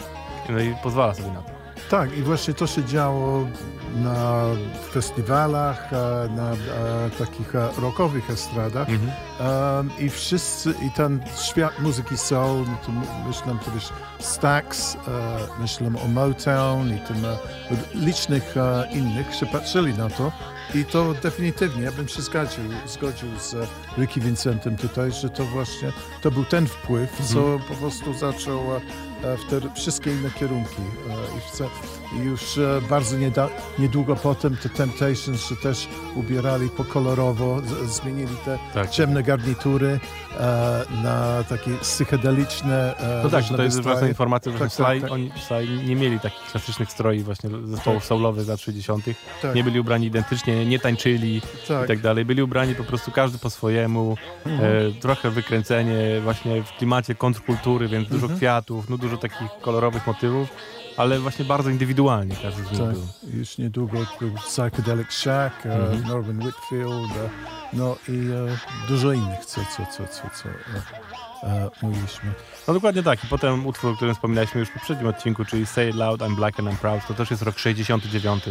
no 0.49 0.59
i 0.59 0.75
pozwala 0.83 1.13
sobie 1.13 1.31
na 1.31 1.41
to. 1.41 1.58
Tak, 1.89 2.17
i 2.17 2.21
właśnie 2.21 2.53
to 2.53 2.67
się 2.67 2.83
działo 2.85 3.47
na 3.95 4.43
festiwalach, 4.91 5.91
na 6.35 6.51
takich 7.17 7.53
rockowych 7.77 8.29
estradach 8.29 8.87
mhm. 8.89 9.89
i 9.99 10.09
wszyscy, 10.09 10.73
i 10.87 10.91
ten 10.91 11.19
świat 11.49 11.79
muzyki 11.79 12.17
soul, 12.17 12.65
no 12.67 12.77
to 12.85 12.91
myślę 13.27 13.57
kiedyś 13.65 13.89
Stax, 14.19 14.97
myślę 15.59 15.91
o 16.05 16.07
Motown 16.07 16.95
i 16.95 16.99
tym 16.99 17.17
licznych 17.95 18.55
innych 18.91 19.35
się 19.35 19.45
patrzyli 19.45 19.93
na 19.93 20.09
to 20.09 20.31
i 20.75 20.85
to 20.85 21.13
definitywnie, 21.13 21.83
ja 21.83 21.91
bym 21.91 22.07
się 22.07 22.21
zgodził, 22.21 22.63
zgodził 22.87 23.29
z 23.39 23.55
Ricky 23.97 24.21
Vincentem 24.21 24.77
tutaj, 24.77 25.11
że 25.11 25.29
to 25.29 25.45
właśnie, 25.45 25.91
to 26.21 26.31
był 26.31 26.45
ten 26.45 26.67
wpływ, 26.67 27.11
co 27.33 27.39
mhm. 27.39 27.59
po 27.69 27.75
prostu 27.75 28.13
zaczął 28.13 28.75
e, 28.75 28.81
w 29.23 29.49
te 29.49 29.73
wszystkie 29.75 30.11
inne 30.11 30.29
kierunki. 30.31 30.81
E, 31.09 31.39
już 32.23 32.57
e, 32.57 32.81
bardzo 32.89 33.15
niedługo 33.79 34.15
potem 34.15 34.57
te 34.57 34.69
Temptations 34.69 35.45
się 35.49 35.55
też 35.55 35.87
ubierali 36.15 36.69
pokolorowo, 36.69 37.61
zmienili 37.85 38.35
te 38.45 38.59
Tak. 38.73 38.89
ciemne 38.89 39.23
garnitury 39.23 39.99
e, 40.39 40.85
na 41.03 41.43
takie 41.49 41.71
psychedeliczne 41.81 42.97
e, 42.97 43.21
No 43.23 43.29
tak, 43.29 43.45
to 43.57 43.63
jest 43.63 43.81
ważna 43.81 44.07
informacja, 44.07 44.51
że 44.51 44.59
Tak, 44.59 44.71
Sly, 44.71 44.85
tak, 44.85 45.01
tak. 45.01 45.11
oni 45.11 45.31
Sly 45.47 45.67
nie 45.85 45.95
mieli 45.95 46.19
takich 46.19 46.51
klasycznych 46.51 46.91
stroi 46.91 47.19
właśnie 47.19 47.49
zespołów 47.65 48.05
soulowych 48.05 48.43
za 48.45 48.57
30. 48.57 48.91
Tak, 49.41 49.55
Nie 49.55 49.63
byli 49.63 49.79
ubrani 49.79 50.05
identycznie, 50.07 50.65
nie 50.65 50.79
tańczyli 50.79 51.41
tak. 51.67 51.85
i 51.85 51.87
tak 51.87 51.99
dalej. 51.99 52.25
Byli 52.25 52.41
ubrani 52.43 52.75
po 52.75 52.83
prostu 52.83 53.11
każdy 53.11 53.37
po 53.37 53.49
swojemu, 53.49 54.17
Mhm. 54.45 54.71
e, 54.89 54.91
trochę 55.01 55.29
wykręcenie 55.31 56.21
właśnie 56.23 56.63
w 56.63 56.71
klimacie 56.77 57.15
kontrkultury, 57.15 57.87
więc 57.87 58.07
dużo 58.09 58.21
Mhm. 58.25 58.37
kwiatów, 58.39 58.89
no 58.89 58.97
dużo 58.97 59.08
takich 59.17 59.47
kolorowych 59.61 60.07
motywów, 60.07 60.49
ale 60.97 61.19
właśnie 61.19 61.45
bardzo 61.45 61.69
indywidualnie 61.69 62.35
każdy 62.41 62.63
z 62.63 62.71
nich 62.71 62.79
Tak, 62.79 62.91
był. 62.91 63.07
już 63.33 63.57
niedługo 63.57 63.97
był 64.19 64.31
Psychedelic 64.31 65.11
Shack, 65.11 65.65
e, 65.65 65.73
Mhm. 65.75 66.07
Norman 66.07 66.37
Whitfield, 66.47 67.11
e, 67.11 67.29
no 67.73 67.95
i 68.07 68.11
e, 68.11 68.57
dużo 68.87 69.11
innych, 69.11 69.45
co, 69.45 69.61
co, 69.77 69.85
co, 69.85 70.07
co, 70.07 70.21
co 70.43 70.49
e, 70.49 71.47
e, 71.47 71.69
mówiliśmy. 71.81 72.31
No 72.67 72.73
dokładnie 72.73 73.03
tak. 73.03 73.23
I 73.23 73.27
potem 73.27 73.65
utwór, 73.67 73.91
o 73.91 73.95
którym 73.95 74.15
wspominaliśmy 74.15 74.59
już 74.59 74.69
w 74.69 74.73
poprzednim 74.73 75.07
odcinku, 75.07 75.45
czyli 75.45 75.65
Say 75.65 75.89
It 75.89 75.95
Loud, 75.95 76.21
I'm 76.21 76.35
Black 76.35 76.59
and 76.59 76.69
I'm 76.69 76.75
Proud, 76.77 77.07
to 77.07 77.13
też 77.13 77.31
jest 77.31 77.43
rok 77.43 77.59
69. 77.59 78.43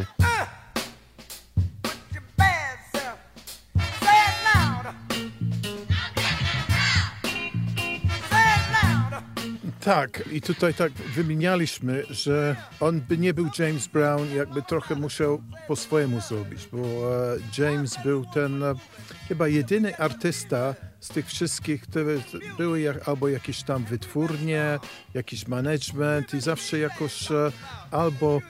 Tak, 9.85 10.25
i 10.33 10.41
tutaj 10.41 10.75
tak 10.75 10.93
wymienialiśmy, 10.93 12.03
że 12.11 12.57
on 12.81 13.01
by 13.01 13.19
nie 13.19 13.35
był 13.35 13.51
James 13.59 13.87
Brown, 13.87 14.35
jakby 14.37 14.62
trochę 14.62 14.95
musiał 14.95 15.43
po 15.69 15.77
swojemu 15.77 16.21
zrobić, 16.21 16.69
bo 16.73 16.79
e, 16.79 17.37
James 17.59 17.97
był 18.05 18.25
ten 18.35 18.62
e, 18.62 18.75
chyba 19.29 19.49
jedyny 19.49 19.97
artysta 19.97 20.75
z 21.01 21.09
tych 21.09 21.27
wszystkich, 21.27 21.83
które 21.83 22.14
były 22.59 22.81
jak, 22.81 23.09
albo 23.09 23.29
jakieś 23.29 23.62
tam 23.62 23.85
wytwórnie, 23.85 24.79
jakiś 25.14 25.49
management 25.49 26.35
i 26.35 26.41
zawsze 26.41 26.79
jakoś 26.79 27.31
e, 27.31 27.53
albo 27.91 28.41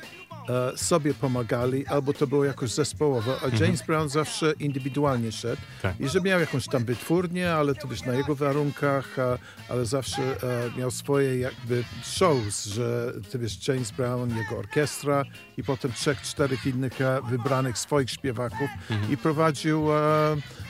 sobie 0.76 1.14
pomagali, 1.14 1.86
albo 1.86 2.12
to 2.12 2.26
było 2.26 2.44
jakoś 2.44 2.70
zespołowo, 2.70 3.36
a 3.42 3.64
James 3.64 3.82
Brown 3.86 4.08
zawsze 4.08 4.52
indywidualnie 4.52 5.32
szedł 5.32 5.62
Tak. 5.82 6.00
i 6.00 6.08
że 6.08 6.20
miał 6.20 6.40
jakąś 6.40 6.66
tam 6.68 6.84
wytwórnię, 6.84 7.52
ale 7.52 7.74
to 7.74 7.88
wiesz, 7.88 8.02
na 8.02 8.14
jego 8.14 8.34
warunkach, 8.34 9.16
ale 9.68 9.86
zawsze 9.86 10.22
e, 10.22 10.78
miał 10.78 10.90
swoje 10.90 11.38
jakby 11.38 11.84
shows, 12.02 12.64
że 12.64 13.12
ty 13.30 13.38
wiesz, 13.38 13.68
James 13.68 13.90
Brown, 13.90 14.36
jego 14.36 14.58
orkiestra 14.58 15.24
i 15.56 15.62
potem 15.62 15.92
trzech, 15.92 16.22
czterech 16.22 16.66
innych 16.66 17.00
e, 17.00 17.20
wybranych 17.30 17.78
swoich 17.78 18.10
śpiewaków 18.10 18.70
i 19.10 19.16
prowadził, 19.16 19.92
e, 19.92 19.98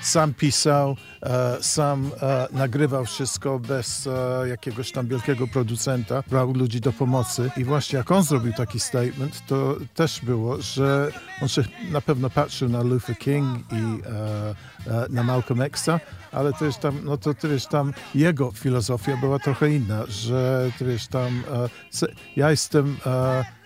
sam 0.00 0.34
pisał, 0.34 0.96
e, 1.22 1.56
sam 1.60 2.10
e, 2.22 2.48
nagrywał 2.52 3.04
wszystko 3.04 3.58
bez 3.58 4.06
e, 4.06 4.48
jakiegoś 4.48 4.92
tam 4.92 5.06
wielkiego 5.06 5.46
producenta, 5.46 6.22
brał 6.30 6.52
ludzi 6.52 6.80
do 6.80 6.92
pomocy. 6.92 7.50
I 7.56 7.64
właśnie 7.64 7.96
jak 7.98 8.10
on 8.10 8.22
zrobił 8.22 8.52
taki 8.52 8.80
statement, 8.80 9.46
to 9.46 9.67
też 9.94 10.20
było, 10.20 10.62
że 10.62 11.12
on 11.42 11.48
się 11.48 11.64
na 11.90 12.00
pewno 12.00 12.30
patrzył 12.30 12.68
na 12.68 12.82
Luther 12.82 13.18
King 13.18 13.58
i 13.72 13.76
e, 13.76 14.54
e, 14.86 15.06
na 15.10 15.22
Malcolm 15.22 15.62
Xa, 15.62 16.00
ale 16.32 16.52
jest 16.60 16.80
tam, 16.80 17.00
no 17.04 17.16
to 17.16 17.34
ty 17.34 17.48
wiesz, 17.48 17.66
tam 17.66 17.92
jego 18.14 18.50
filozofia 18.50 19.16
była 19.16 19.38
trochę 19.38 19.70
inna, 19.70 20.04
że 20.08 20.70
ty 20.78 20.84
wiesz, 20.84 21.06
tam 21.06 21.42
e, 21.52 21.68
ja 22.36 22.50
jestem, 22.50 22.96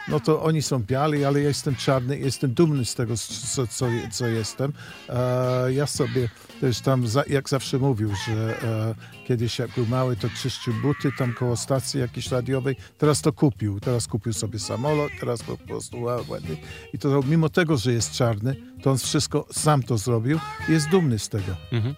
no 0.09 0.21
to 0.21 0.43
oni 0.43 0.63
są 0.63 0.79
biali, 0.79 1.25
ale 1.25 1.41
ja 1.41 1.49
jestem 1.49 1.77
czarny 1.77 2.19
jestem 2.19 2.55
dumny 2.55 2.85
z 2.85 2.95
tego, 2.95 3.17
co, 3.17 3.67
co, 3.67 3.87
co 4.13 4.27
jestem. 4.27 4.73
E, 5.09 5.73
ja 5.73 5.87
sobie 5.87 6.29
też 6.63 6.81
tam, 6.81 7.05
jak 7.29 7.49
zawsze 7.49 7.79
mówił, 7.79 8.09
że 8.27 8.63
e, 8.63 8.95
kiedyś 9.27 9.59
jak 9.59 9.71
był 9.71 9.87
mały, 9.87 10.17
to 10.17 10.29
czyścił 10.43 10.75
buty 10.83 11.11
tam 11.19 11.35
koło 11.35 11.57
stacji 11.57 12.01
jakiejś 12.01 12.31
radiowej, 12.31 12.77
teraz 12.99 13.23
to 13.23 13.33
kupił, 13.33 13.81
teraz 13.81 14.07
kupił 14.07 14.33
sobie 14.33 14.59
samolot, 14.59 15.13
teraz 15.21 15.43
po 15.43 15.57
prostu 15.57 16.01
ładnie. 16.03 16.57
I 16.93 16.99
to 16.99 17.23
mimo 17.23 17.49
tego, 17.49 17.77
że 17.77 17.93
jest 17.93 18.13
czarny, 18.13 18.57
to 18.83 18.91
on 18.91 18.99
wszystko 18.99 19.47
sam 19.53 19.83
to 19.83 19.99
zrobił 19.99 20.39
i 20.69 20.73
jest 20.73 20.89
dumny 20.89 21.19
z 21.19 21.29
tego. 21.29 21.57
Mhm. 21.73 21.95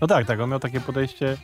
No 0.00 0.06
tak, 0.06 0.26
tak, 0.26 0.40
on 0.40 0.50
miał 0.50 0.60
takie 0.60 0.80
podejście 0.80 1.36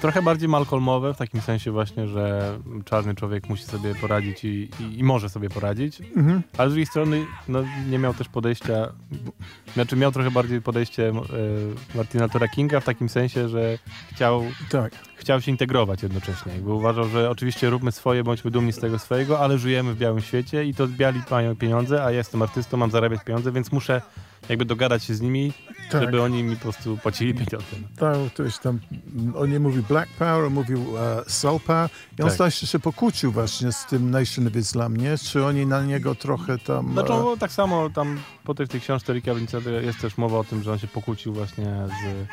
trochę 0.00 0.22
bardziej 0.22 0.48
malcolmowe, 0.48 1.14
w 1.14 1.16
takim 1.16 1.40
sensie 1.40 1.70
właśnie, 1.70 2.06
że 2.08 2.58
czarny 2.84 3.14
człowiek 3.14 3.48
musi 3.48 3.64
sobie 3.64 3.94
poradzić 3.94 4.44
i, 4.44 4.48
i, 4.80 4.98
i 4.98 5.04
może 5.04 5.28
sobie 5.28 5.50
poradzić, 5.50 6.00
Mhm. 6.16 6.42
ale 6.58 6.70
z 6.70 6.72
drugiej 6.72 6.86
strony 6.86 7.26
no, 7.48 7.62
nie 7.90 7.98
miał 7.98 8.14
też 8.14 8.28
podejścia, 8.28 8.92
znaczy 9.74 9.96
miał 9.96 10.12
trochę 10.12 10.30
bardziej 10.30 10.62
podejście 10.62 11.08
e, 11.08 11.12
Martina 11.94 12.24
Luthera 12.24 12.48
Kinga 12.48 12.80
w 12.80 12.84
takim 12.84 13.08
sensie, 13.08 13.48
że 13.48 13.78
chciał, 14.12 14.42
Tak. 14.70 14.92
chciał 15.16 15.40
się 15.40 15.50
integrować 15.50 16.02
jednocześnie. 16.02 16.52
Jakby 16.52 16.72
uważał, 16.72 17.04
że 17.08 17.30
oczywiście 17.30 17.70
róbmy 17.70 17.92
swoje, 17.92 18.24
bądźmy 18.24 18.50
dumni 18.50 18.72
z 18.72 18.78
tego 18.78 18.98
swojego, 18.98 19.40
ale 19.40 19.58
żyjemy 19.58 19.94
w 19.94 19.98
białym 19.98 20.20
świecie 20.20 20.64
i 20.64 20.74
to 20.74 20.86
biali 20.88 21.20
mają 21.30 21.56
pieniądze, 21.56 22.04
a 22.04 22.10
ja 22.10 22.18
jestem 22.18 22.42
artystą, 22.42 22.76
mam 22.76 22.90
zarabiać 22.90 23.24
pieniądze, 23.24 23.52
więc 23.52 23.72
muszę 23.72 24.02
jakby 24.48 24.64
dogadać 24.64 25.04
się 25.04 25.14
z 25.14 25.20
nimi, 25.20 25.52
Tak. 25.90 26.02
żeby 26.02 26.22
oni 26.22 26.42
mi 26.42 26.56
po 26.56 26.62
prostu 26.62 26.96
płacili 26.96 27.34
pieniądze. 27.34 27.76
Tak, 27.96 28.16
to 28.34 28.42
jest 28.42 28.60
tam, 28.60 28.80
on 29.36 29.50
nie 29.50 29.60
mówił 29.60 29.82
Black 29.82 30.12
Power, 30.12 30.44
on 30.44 30.52
mówił 30.52 30.98
e, 30.98 31.22
Soul 31.26 31.60
Power 31.60 31.90
i 32.18 32.22
on 32.22 32.30
Tak. 32.30 32.52
się, 32.52 32.78
pokłócił 32.78 33.32
właśnie 33.32 33.72
z 33.72 33.86
tym 33.86 34.10
Nation 34.10 34.46
of 34.46 34.56
Islam, 34.56 34.96
nie? 34.96 35.18
Czy 35.18 35.44
oni 35.44 35.66
na 35.66 35.82
niego 35.82 36.14
trochę 36.14 36.58
tam... 36.58 36.92
Znaczy, 36.92 37.12
e, 37.12 37.16
no, 37.16 37.36
tak 37.36 37.52
samo 37.52 37.90
tam 37.90 38.20
po 38.44 38.54
tej, 38.54 38.68
tej 38.68 38.80
książce 38.80 39.12
Ricka 39.12 39.34
Vincenta 39.34 39.70
jest 39.70 40.00
też 40.00 40.18
mowa 40.18 40.38
o 40.38 40.44
tym, 40.44 40.62
że 40.62 40.72
on 40.72 40.78
się 40.78 40.86
pokłócił 40.86 41.32
właśnie 41.32 41.64
z, 41.64 42.28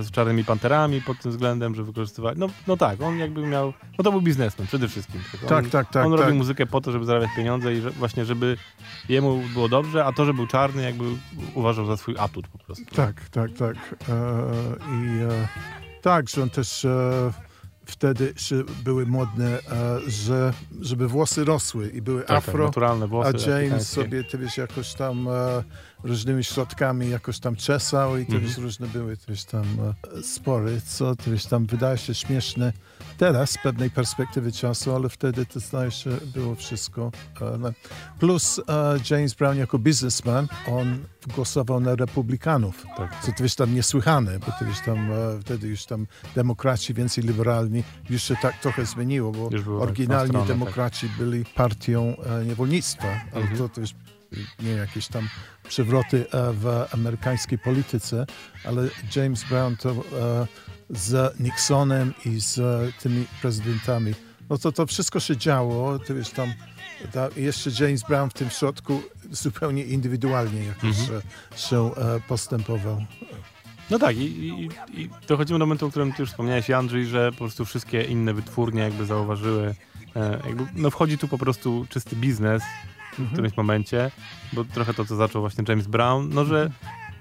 z, 0.00 0.10
Czarnymi 0.10 0.44
Panterami 0.44 1.02
pod 1.02 1.18
tym 1.20 1.30
względem, 1.30 1.74
że 1.74 1.82
wykorzystywali. 1.84 2.38
No, 2.40 2.46
no 2.66 2.76
tak, 2.76 3.00
on 3.02 3.18
jakby 3.18 3.46
miał. 3.46 3.72
No 3.98 4.04
to 4.04 4.10
był 4.10 4.20
biznesmen 4.22 4.66
przede 4.66 4.88
wszystkim. 4.88 5.20
On, 5.42 5.48
Tak, 5.48 5.68
tak, 5.68 5.90
tak, 5.92 6.06
On 6.06 6.12
tak. 6.12 6.20
robił 6.20 6.34
muzykę 6.36 6.66
po 6.66 6.80
to, 6.80 6.92
żeby 6.92 7.04
zarabiać 7.04 7.30
pieniądze 7.36 7.74
i 7.74 7.80
że, 7.80 7.90
właśnie, 7.90 8.24
żeby 8.24 8.56
jemu 9.08 9.42
było 9.52 9.68
dobrze, 9.68 10.04
a 10.04 10.12
to, 10.12 10.24
że 10.24 10.34
był 10.34 10.46
czarny, 10.46 10.82
jakby 10.82 11.04
uważał 11.54 11.86
za 11.86 11.96
swój 11.96 12.14
atut 12.18 12.48
po 12.48 12.58
prostu. 12.58 12.84
Tak, 12.94 13.28
tak, 13.28 13.50
tak. 13.58 13.76
E, 14.08 14.14
I 14.94 15.22
e, 15.22 15.48
tak, 16.02 16.28
że 16.28 16.42
on 16.42 16.50
też 16.50 16.84
e, 16.84 17.32
wtedy 17.84 18.34
były 18.84 19.06
modne, 19.06 19.46
e, 19.58 19.60
że, 20.10 20.52
żeby 20.80 21.08
włosy 21.08 21.44
rosły 21.44 21.88
i 21.88 22.02
były 22.02 22.20
Tak, 22.20 22.28
tak, 22.28 22.36
afro, 22.36 22.64
naturalne 22.64 23.04
a 23.04 23.08
włosy. 23.08 23.30
James 23.32 23.44
afrykańskie. 23.48 23.94
sobie, 23.94 24.24
ty 24.24 24.38
wiesz, 24.38 24.56
jakoś 24.56 24.94
tam 24.94 25.28
różnymi 26.02 26.44
środkami 26.44 27.10
jakoś 27.10 27.38
tam 27.38 27.56
czesał 27.56 28.16
i 28.18 28.26
ty 28.26 28.32
Mhm. 28.32 28.46
wiesz, 28.48 28.58
różne 28.58 28.86
były 28.86 29.16
też 29.16 29.44
tam 29.44 29.64
e, 30.18 30.22
spory, 30.22 30.80
co 30.86 31.14
wiesz, 31.26 31.46
tam 31.46 31.66
wydaje 31.66 31.98
się 31.98 32.14
śmieszne 32.14 32.72
teraz 33.18 33.50
z 33.50 33.58
pewnej 33.58 33.90
perspektywy 33.90 34.52
czasu, 34.52 34.94
ale 34.94 35.08
wtedy 35.08 35.46
to 35.46 35.60
zdaje 35.60 35.90
się 35.90 36.10
było 36.34 36.54
wszystko. 36.54 37.10
E, 37.40 37.72
plus 38.18 38.58
e, 38.68 38.98
James 39.10 39.34
Brown 39.34 39.56
jako 39.58 39.78
biznesman, 39.78 40.48
on 40.66 40.98
głosował 41.34 41.80
na 41.80 41.94
republikanów. 41.94 42.84
Tak. 42.96 43.22
Co 43.22 43.32
wiesz, 43.42 43.54
tam 43.54 43.74
niesłychane, 43.74 44.38
bo 44.38 44.66
wiesz, 44.66 44.80
tam 44.86 45.10
wtedy 45.40 45.68
już 45.68 45.84
tam 45.86 46.06
demokraci 46.34 46.94
więcej 46.94 47.24
liberalni, 47.24 47.82
już 48.10 48.22
się 48.22 48.36
tak 48.42 48.60
trochę 48.60 48.86
zmieniło, 48.86 49.32
bo 49.32 49.50
tak, 49.50 49.68
oryginalnie 49.68 50.32
na 50.32 50.38
stronę, 50.44 50.46
demokraci 50.46 51.08
byli 51.18 51.44
partią 51.44 52.16
niewolnictwa, 52.46 53.08
ale 53.32 53.40
Mhm. 53.42 53.58
to, 53.58 53.68
to 53.68 53.80
już 53.80 53.90
nie 54.60 54.70
jakieś 54.70 55.08
tam 55.08 55.28
przewroty 55.68 56.26
e, 56.30 56.52
w 56.52 56.86
amerykańskiej 56.94 57.58
polityce, 57.58 58.26
ale 58.64 58.88
James 59.16 59.44
Brown 59.44 59.76
to 59.76 59.90
e, 59.90 60.46
z 60.90 61.40
Nixonem 61.40 62.14
i 62.26 62.40
z 62.40 62.60
tymi 63.02 63.26
prezydentami, 63.42 64.14
no 64.50 64.58
to 64.58 64.72
to 64.72 64.86
wszystko 64.86 65.20
się 65.20 65.36
działo, 65.36 65.98
ty 65.98 66.14
wiesz, 66.14 66.30
tam 66.30 66.52
ta, 67.12 67.28
jeszcze 67.36 67.70
James 67.84 68.02
Brown 68.02 68.30
w 68.30 68.34
tym 68.34 68.50
środku 68.50 69.02
zupełnie 69.30 69.84
indywidualnie 69.84 70.64
jakoś 70.64 70.98
Mhm. 71.00 71.22
e, 71.54 71.58
się 71.58 71.90
postępował. 72.28 73.04
No 73.90 73.98
tak, 73.98 74.16
i, 74.16 74.20
i, 74.48 74.68
i 75.02 75.10
dochodzimy 75.28 75.58
do 75.58 75.66
momentu, 75.66 75.86
o 75.86 75.90
którym 75.90 76.12
ty 76.12 76.22
już 76.22 76.30
wspomniałeś, 76.30 76.70
Andrzej, 76.70 77.06
że 77.06 77.32
po 77.32 77.38
prostu 77.38 77.64
wszystkie 77.64 78.02
inne 78.02 78.34
wytwórnie 78.34 78.82
jakby 78.82 79.06
zauważyły, 79.06 79.74
e, 80.16 80.40
jakby, 80.46 80.66
no 80.74 80.90
wchodzi 80.90 81.18
tu 81.18 81.28
po 81.28 81.38
prostu 81.38 81.86
czysty 81.88 82.16
biznes 82.16 82.62
w 83.18 83.32
którymś 83.32 83.56
momencie, 83.56 84.10
bo 84.52 84.64
trochę 84.64 84.94
to, 84.94 85.04
co 85.04 85.16
zaczął 85.16 85.40
właśnie 85.42 85.64
James 85.68 85.86
Brown, 85.86 86.28
no 86.34 86.44
że 86.44 86.70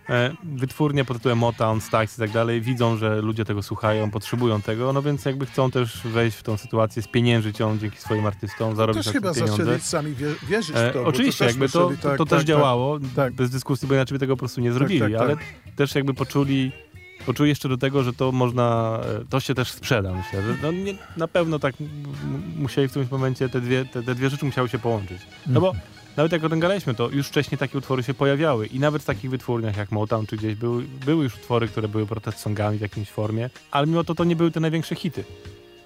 e, 0.09 0.33
wytwórnie 0.43 1.05
pod 1.05 1.17
tytułem 1.17 1.37
Motown, 1.37 1.81
Stax 1.81 2.17
i 2.17 2.19
tak 2.21 2.31
dalej 2.31 2.61
widzą, 2.61 2.97
że 2.97 3.21
ludzie 3.21 3.45
tego 3.45 3.63
słuchają, 3.63 4.11
potrzebują 4.11 4.61
tego, 4.61 4.93
no 4.93 5.01
więc 5.01 5.25
jakby 5.25 5.45
chcą 5.45 5.71
też 5.71 6.01
wejść 6.07 6.37
w 6.37 6.43
tą 6.43 6.57
sytuację, 6.57 7.01
spieniężyć 7.01 7.59
ją 7.59 7.77
dzięki 7.77 7.97
swoim 7.97 8.25
artystom, 8.25 8.75
zarobić 8.75 9.03
Też 9.03 9.13
chyba 9.13 9.33
pieniądze. 9.33 9.57
zaczęli 9.65 9.79
sami 9.79 10.13
wie, 10.15 10.27
wierzyć 10.47 10.75
w 10.75 10.79
E, 10.79 10.91
to. 10.91 11.03
bo 11.03 11.09
oczywiście, 11.09 11.45
też 11.45 11.53
jakby 11.53 11.69
to, 11.69 11.79
myśleli, 11.79 12.01
to, 12.01 12.09
tak, 12.09 12.17
to 12.17 12.25
tak, 12.25 12.39
też 12.39 12.47
działało, 12.47 12.99
tak. 13.15 13.33
bez 13.33 13.49
dyskusji, 13.49 13.87
bo 13.87 13.93
inaczej 13.93 14.15
by 14.15 14.19
tego 14.19 14.35
po 14.35 14.39
prostu 14.39 14.61
nie 14.61 14.71
zrobili, 14.71 14.99
tak, 14.99 15.11
tak. 15.11 15.21
ale 15.21 15.35
też 15.75 15.95
jakby 15.95 16.13
poczuli 16.13 16.71
poczuł 17.28 17.45
jeszcze 17.45 17.69
do 17.69 17.78
tego, 17.78 18.03
że 18.03 18.13
to 18.13 18.32
można, 18.32 18.99
e, 19.21 19.25
to 19.30 19.39
się 19.39 19.53
też 19.53 19.71
sprzeda, 19.71 20.13
myślę, 20.13 20.41
że 20.41 20.55
no 20.61 20.71
nie, 20.71 20.95
na 21.17 21.28
pewno 21.28 21.59
tak 21.59 21.75
musieli 22.57 22.88
w 22.88 22.91
którymś 22.91 23.11
momencie 23.11 23.49
te 23.49 23.61
dwie, 23.61 23.86
te, 23.86 24.03
te 24.03 24.15
dwie 24.15 24.30
rzeczy 24.30 24.45
musiały 24.45 24.69
się 24.69 24.80
połączyć. 24.80 25.17
No 25.47 25.61
bo 25.61 25.73
nawet 26.17 26.32
jak 26.32 26.43
o 26.43 26.49
tym 26.49 26.59
gadaliśmy, 26.59 26.93
to 26.93 27.09
już 27.09 27.28
wcześniej 27.28 27.57
takie 27.57 27.78
utwory 27.78 28.03
się 28.03 28.13
pojawiały 28.13 28.67
i 28.67 28.80
nawet 28.80 29.01
w 29.01 29.05
takich 29.05 29.32
wytwórniach 29.32 29.78
jak 29.78 29.91
Motown 29.91 30.25
czy 30.25 30.38
gdzieś 30.38 30.55
były, 30.55 30.84
były 31.05 31.23
już 31.23 31.36
utwory, 31.36 31.67
które 31.67 31.88
były 31.88 32.05
protest 32.05 32.39
songami 32.39 32.78
w 32.78 32.82
jakimś 32.82 33.09
formie, 33.09 33.49
ale 33.71 33.88
mimo 33.88 34.03
to 34.03 34.15
to 34.15 34.23
nie 34.23 34.36
były 34.36 34.51
te 34.51 34.59
największe 34.59 34.95
hity. 34.95 35.23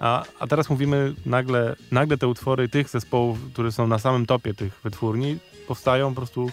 A, 0.00 0.24
a 0.38 0.46
teraz 0.46 0.70
mówimy 0.70 1.14
nagle, 1.26 1.76
nagle 1.90 2.18
te 2.18 2.28
utwory 2.28 2.68
tych 2.68 2.88
zespołów, 2.88 3.38
które 3.52 3.72
są 3.72 3.86
na 3.86 3.98
samym 3.98 4.26
topie 4.26 4.54
tych 4.54 4.80
wytwórni, 4.84 5.38
powstają 5.68 6.10
po 6.10 6.16
prostu, 6.16 6.50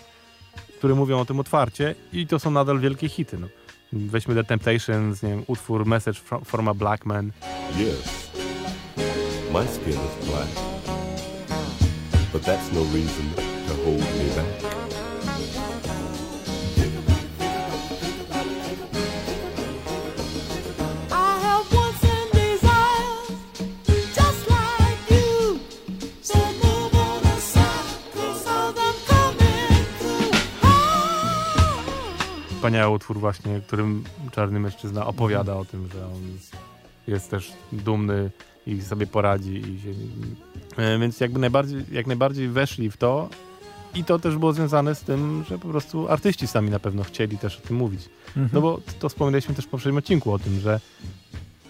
które 0.78 0.96
mówią 0.96 1.20
o 1.20 1.26
tym 1.26 1.40
otwarcie 1.40 1.96
i 2.14 2.28
to 2.28 2.40
są 2.40 2.52
nadal 2.52 2.80
wielkie 2.80 3.10
hity. 3.10 3.38
No. 3.38 3.48
Weźmy 3.94 4.36
The 4.36 4.44
Temptations, 4.44 5.24
nie 5.24 5.30
wiem, 5.30 5.44
utwór 5.48 5.86
Message 5.86 6.20
from, 6.20 6.46
from 6.46 6.68
a 6.68 6.74
Black 6.74 7.06
Man. 7.06 7.32
Yes, 7.78 8.30
my 9.54 9.68
skin 9.68 9.94
is 9.94 10.26
black, 10.28 10.48
but 12.34 12.44
that's 12.44 12.72
no 12.74 12.82
reason 12.84 13.34
to 13.68 13.74
hold 13.86 14.00
me 14.00 14.30
back. 14.36 15.09
Wspaniały 32.60 32.96
utwór 32.96 33.20
właśnie, 33.20 33.62
którym 33.68 34.04
czarny 34.32 34.60
mężczyzna 34.60 35.06
opowiada 35.06 35.56
o 35.56 35.66
tym, 35.66 35.90
że 35.94 36.06
on 36.06 36.38
jest 37.08 37.32
też 37.32 37.52
dumny 37.72 38.32
i 38.68 38.82
sobie 38.82 39.08
poradzi. 39.08 39.54
I 39.54 39.82
się, 39.82 39.90
e, 40.78 41.00
więc 41.00 41.20
jakby 41.20 41.40
najbardziej, 41.40 41.86
jak 41.92 42.08
najbardziej 42.08 42.48
weszli 42.48 42.92
w 42.92 42.98
to 42.98 43.30
i 43.96 44.04
to 44.04 44.20
też 44.20 44.38
było 44.38 44.54
związane 44.54 44.96
z 44.96 45.02
tym, 45.02 45.44
że 45.50 45.60
po 45.60 45.68
prostu 45.68 46.10
artyści 46.10 46.48
sami 46.48 46.70
na 46.70 46.80
pewno 46.80 47.04
chcieli 47.04 47.38
też 47.38 47.58
o 47.58 47.62
tym 47.62 47.78
mówić. 47.78 48.10
Mhm. 48.28 48.50
No 48.54 48.62
bo 48.62 48.80
to 49.00 49.10
wspominaliśmy 49.10 49.56
też 49.56 49.66
w 49.66 49.70
poprzednim 49.70 49.98
odcinku 49.98 50.32
o 50.32 50.40
tym, 50.40 50.60
że 50.60 50.80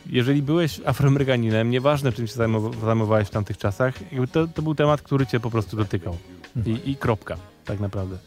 jeżeli 0.05 0.41
byłeś 0.41 0.81
Afroamerykaninem, 0.85 1.69
nieważne 1.69 2.11
czym 2.11 2.27
się 2.27 2.33
zajmow- 2.35 2.85
zajmowałeś 2.85 3.27
w 3.27 3.31
tamtych 3.31 3.57
czasach, 3.57 3.93
to, 4.31 4.47
to 4.47 4.61
był 4.61 4.75
temat, 4.75 5.01
który 5.01 5.25
cię 5.27 5.39
po 5.39 5.49
prostu 5.51 5.77
dotykał. 5.77 6.17
I, 6.65 6.91
I 6.91 6.95
kropka, 6.95 7.37
tak 7.65 7.79
naprawdę. 7.79 8.17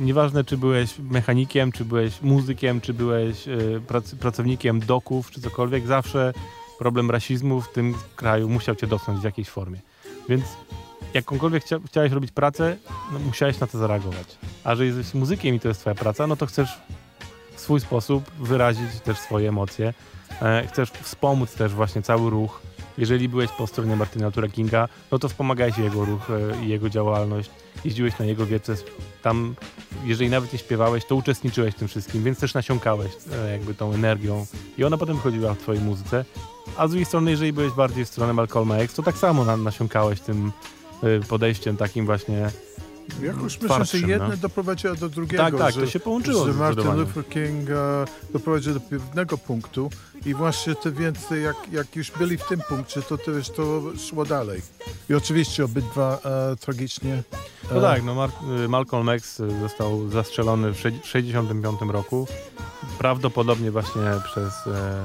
Nieważne, 0.00 0.44
czy 0.44 0.56
byłeś 0.56 0.98
mechanikiem, 0.98 1.72
czy 1.72 1.84
byłeś 1.84 2.22
muzykiem, 2.22 2.80
czy 2.80 2.94
byłeś 2.94 3.48
e, 3.48 3.58
prac, 3.86 4.14
pracownikiem 4.14 4.80
doków, 4.80 5.30
czy 5.30 5.40
cokolwiek, 5.40 5.86
zawsze 5.86 6.32
problem 6.78 7.10
rasizmu 7.10 7.60
w 7.60 7.72
tym 7.72 7.94
kraju 8.16 8.48
musiał 8.48 8.74
cię 8.74 8.86
dotknąć 8.86 9.20
w 9.20 9.24
jakiejś 9.24 9.48
formie. 9.48 9.80
Więc 10.28 10.44
jakąkolwiek 11.14 11.64
chcia, 11.64 11.76
chciałeś 11.86 12.12
robić 12.12 12.32
pracę, 12.32 12.76
no, 13.12 13.18
musiałeś 13.18 13.60
na 13.60 13.66
to 13.66 13.78
zareagować. 13.78 14.38
A 14.64 14.74
że 14.74 14.86
jesteś 14.86 15.14
muzykiem 15.14 15.54
i 15.54 15.60
to 15.60 15.68
jest 15.68 15.80
twoja 15.80 15.94
praca, 15.94 16.26
no 16.26 16.36
to 16.36 16.46
chcesz 16.46 16.78
w 17.54 17.60
swój 17.60 17.80
sposób 17.80 18.30
wyrazić 18.38 19.00
też 19.04 19.18
swoje 19.18 19.48
emocje. 19.48 19.94
E, 20.42 20.66
chcesz 20.68 20.90
wspomóc 20.90 21.54
też 21.54 21.74
właśnie 21.74 22.02
cały 22.02 22.30
ruch. 22.30 22.62
Jeżeli 23.00 23.28
byłeś 23.28 23.50
po 23.50 23.66
stronie 23.66 23.96
Martina 23.96 24.26
Luthera 24.26 24.48
Kinga, 24.48 24.88
no 25.12 25.18
to 25.18 25.28
wspomagałeś 25.28 25.78
jego 25.78 26.04
ruch 26.04 26.30
e, 26.30 26.64
i 26.64 26.68
jego 26.68 26.90
działalność. 26.90 27.50
Jeździłeś 27.84 28.18
na 28.18 28.24
jego 28.24 28.46
wiece. 28.46 28.74
Tam, 29.22 29.54
jeżeli 30.04 30.30
nawet 30.30 30.52
nie 30.52 30.58
śpiewałeś, 30.58 31.04
to 31.04 31.14
uczestniczyłeś 31.14 31.74
w 31.74 31.78
tym 31.78 31.88
wszystkim, 31.88 32.24
więc 32.24 32.38
też 32.38 32.54
nasiąkałeś 32.54 33.12
e, 33.32 33.52
jakby 33.52 33.74
tą 33.74 33.92
energią 33.92 34.46
i 34.78 34.84
ona 34.84 34.98
potem 34.98 35.16
wychodziła 35.16 35.54
w 35.54 35.58
twojej 35.58 35.82
muzyce. 35.82 36.24
A 36.76 36.86
z 36.86 36.90
drugiej 36.90 37.06
strony, 37.06 37.30
jeżeli 37.30 37.52
byłeś 37.52 37.72
bardziej 37.72 38.04
w 38.04 38.08
stronę 38.08 38.32
Malcolma 38.32 38.76
X, 38.76 38.94
to 38.94 39.02
tak 39.02 39.16
samo 39.16 39.44
na, 39.44 39.56
nasiąkałeś 39.56 40.20
tym 40.20 40.52
e, 41.02 41.20
podejściem 41.20 41.76
takim 41.76 42.06
właśnie 42.06 42.50
Jakoś 43.22 43.60
myślę, 43.60 43.84
że 43.84 43.98
jedno 43.98 44.28
no. 44.28 44.36
doprowadziło 44.36 44.94
do 44.94 45.08
drugiego. 45.08 45.42
Tak, 45.42 45.58
tak, 45.58 45.74
że, 45.74 45.80
to 45.80 45.86
się 45.86 46.00
połączyło 46.00 46.46
Że 46.46 46.52
Martin. 46.52 46.96
Luther 46.96 47.28
King 47.28 47.70
e, 47.70 48.04
doprowadził 48.32 48.74
do 48.74 48.80
pewnego 48.80 49.38
punktu 49.38 49.90
i 50.26 50.34
właśnie 50.34 50.74
te 50.74 50.90
więcej, 50.90 51.42
jak, 51.44 51.56
jak 51.72 51.96
już 51.96 52.10
byli 52.10 52.36
w 52.36 52.46
tym 52.48 52.60
punkcie, 52.68 53.02
to 53.02 53.18
też 53.18 53.50
to 53.50 53.82
szło 54.08 54.24
dalej. 54.24 54.62
I 55.10 55.14
oczywiście 55.14 55.64
obydwa 55.64 56.18
e, 56.24 56.56
tragicznie. 56.56 57.22
No 57.70 57.78
e, 57.78 57.80
tak, 57.80 58.04
no 58.04 58.14
Mar- 58.14 58.30
y, 58.64 58.68
Malcolm 58.68 59.08
X 59.08 59.40
y, 59.40 59.60
został 59.60 60.08
zastrzelony 60.08 60.72
w 60.72 60.76
1965 60.76 61.92
roku. 61.92 62.26
Prawdopodobnie 62.98 63.70
właśnie 63.70 64.02
przez, 64.24 64.66
e, 64.66 65.04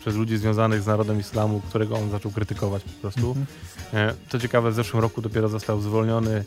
przez 0.00 0.16
ludzi 0.16 0.36
związanych 0.36 0.82
z 0.82 0.86
narodem 0.86 1.20
islamu, 1.20 1.60
którego 1.68 1.96
on 1.96 2.10
zaczął 2.10 2.30
krytykować 2.30 2.82
po 2.82 3.00
prostu. 3.00 3.28
Mhm. 3.28 3.46
E, 3.92 4.14
Co 4.28 4.38
ciekawe, 4.38 4.70
w 4.70 4.74
zeszłym 4.74 5.02
roku 5.02 5.22
dopiero 5.22 5.48
został 5.48 5.80
zwolniony 5.80 6.44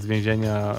z 0.00 0.06
więzienia 0.06 0.74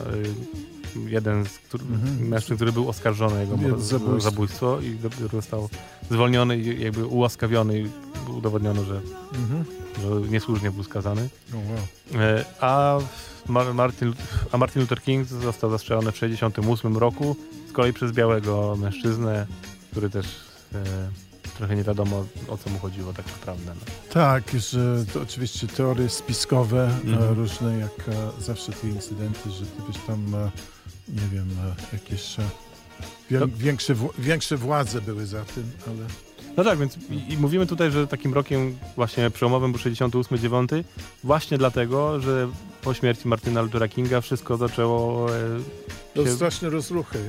y, 0.95 1.09
jeden 1.09 1.45
z 1.45 1.49
któr- 1.59 1.81
Mhm. 1.81 2.27
mężczyzn, 2.27 2.55
który 2.55 2.71
był 2.71 2.89
oskarżony 2.89 3.35
o 3.35 3.39
jego 3.39 3.57
zabójstwo. 3.79 4.19
zabójstwo 4.19 4.79
i 4.81 4.95
dopiero 4.95 5.27
został 5.27 5.69
zwolniony 6.11 6.57
i 6.57 6.81
jakby 6.83 7.05
ułaskawiony 7.05 7.79
i 7.79 7.87
udowodniono, 8.37 8.83
że, 8.83 9.01
Mhm. 9.35 9.65
że 10.01 10.31
niesłusznie 10.31 10.71
był 10.71 10.83
skazany. 10.83 11.29
O, 11.53 11.57
wow. 11.57 12.21
E, 12.23 12.45
A 12.61 12.97
Mar- 13.47 13.73
Martin, 13.73 14.13
a 14.51 14.57
Martin 14.57 14.81
Luther 14.81 15.01
King 15.01 15.27
został 15.27 15.69
zastrzelony 15.69 16.11
w 16.11 16.15
1968 16.15 16.97
roku, 16.97 17.35
z 17.69 17.71
kolei 17.71 17.93
przez 17.93 18.11
białego 18.11 18.75
mężczyznę, 18.75 19.47
który 19.91 20.09
też 20.09 20.25
e, 20.75 20.83
trochę 21.57 21.75
nie 21.75 21.83
wiadomo 21.83 22.25
o 22.47 22.57
co 22.57 22.69
mu 22.69 22.79
chodziło 22.79 23.13
tak 23.13 23.25
naprawdę. 23.25 23.71
No. 23.75 23.81
Tak, 24.13 24.43
że 24.59 25.05
to 25.13 25.21
oczywiście 25.21 25.67
teorie 25.67 26.09
spiskowe, 26.09 26.87
e, 27.05 27.07
Mhm. 27.11 27.33
różne, 27.33 27.77
jak 27.77 28.09
e, 28.09 28.41
zawsze 28.41 28.71
te 28.71 28.87
incydenty, 28.87 29.51
że 29.51 29.65
gdybyś 29.77 29.97
tam, 30.07 30.35
e, 30.35 30.51
nie 31.07 31.27
wiem, 31.31 31.49
jakieś 31.93 32.35
wię, 33.31 33.39
No. 33.39 33.47
większe, 33.57 33.95
większe 34.19 34.57
władze 34.57 35.01
były 35.01 35.25
za 35.25 35.45
tym, 35.45 35.71
ale 35.87 35.95
no 36.57 36.63
tak, 36.63 36.79
więc 36.79 36.97
i, 37.09 37.33
i 37.33 37.37
mówimy 37.37 37.65
tutaj, 37.67 37.91
że 37.91 38.07
takim 38.07 38.33
rokiem 38.33 38.77
właśnie 38.95 39.29
przełomowym 39.31 39.71
był 39.71 39.81
68-9, 39.81 40.83
właśnie 41.23 41.57
dlatego, 41.57 42.19
że 42.19 42.47
po 42.83 42.93
śmierci 42.93 43.27
Martina 43.27 43.61
Luthera 43.61 43.87
Kinga 43.87 44.21
wszystko 44.21 44.57
zaczęło 44.57 45.27
e, 45.35 45.39
to 46.15 46.27
straszne 46.35 46.69
rozruchy. 46.69 47.19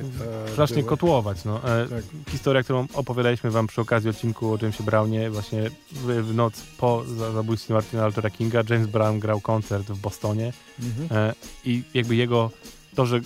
e, 0.47 0.51
strasznie 0.51 0.75
były. 0.77 0.89
kotłować. 0.89 1.45
No. 1.45 1.57
E, 1.57 1.87
Tak. 1.87 2.03
Historia, 2.29 2.63
którą 2.63 2.87
opowiadaliśmy 2.93 3.51
wam 3.51 3.67
przy 3.67 3.81
okazji 3.81 4.09
odcinku 4.09 4.53
o 4.53 4.57
Jamesie 4.61 4.83
Brownie, 4.83 5.29
właśnie 5.29 5.69
w, 5.91 6.05
w 6.27 6.35
noc 6.35 6.61
po 6.77 7.03
za- 7.17 7.31
zabójstwie 7.31 7.73
Martina 7.73 8.05
Luthera 8.07 8.29
Kinga, 8.29 8.63
James 8.69 8.87
Brown 8.87 9.19
grał 9.19 9.41
koncert 9.41 9.87
w 9.87 9.99
Bostonie 9.99 10.53
Mhm. 10.83 11.07
e, 11.29 11.33
i 11.65 11.83
jakby 11.93 12.15
jego, 12.15 12.51
to, 12.95 13.05
że 13.05 13.19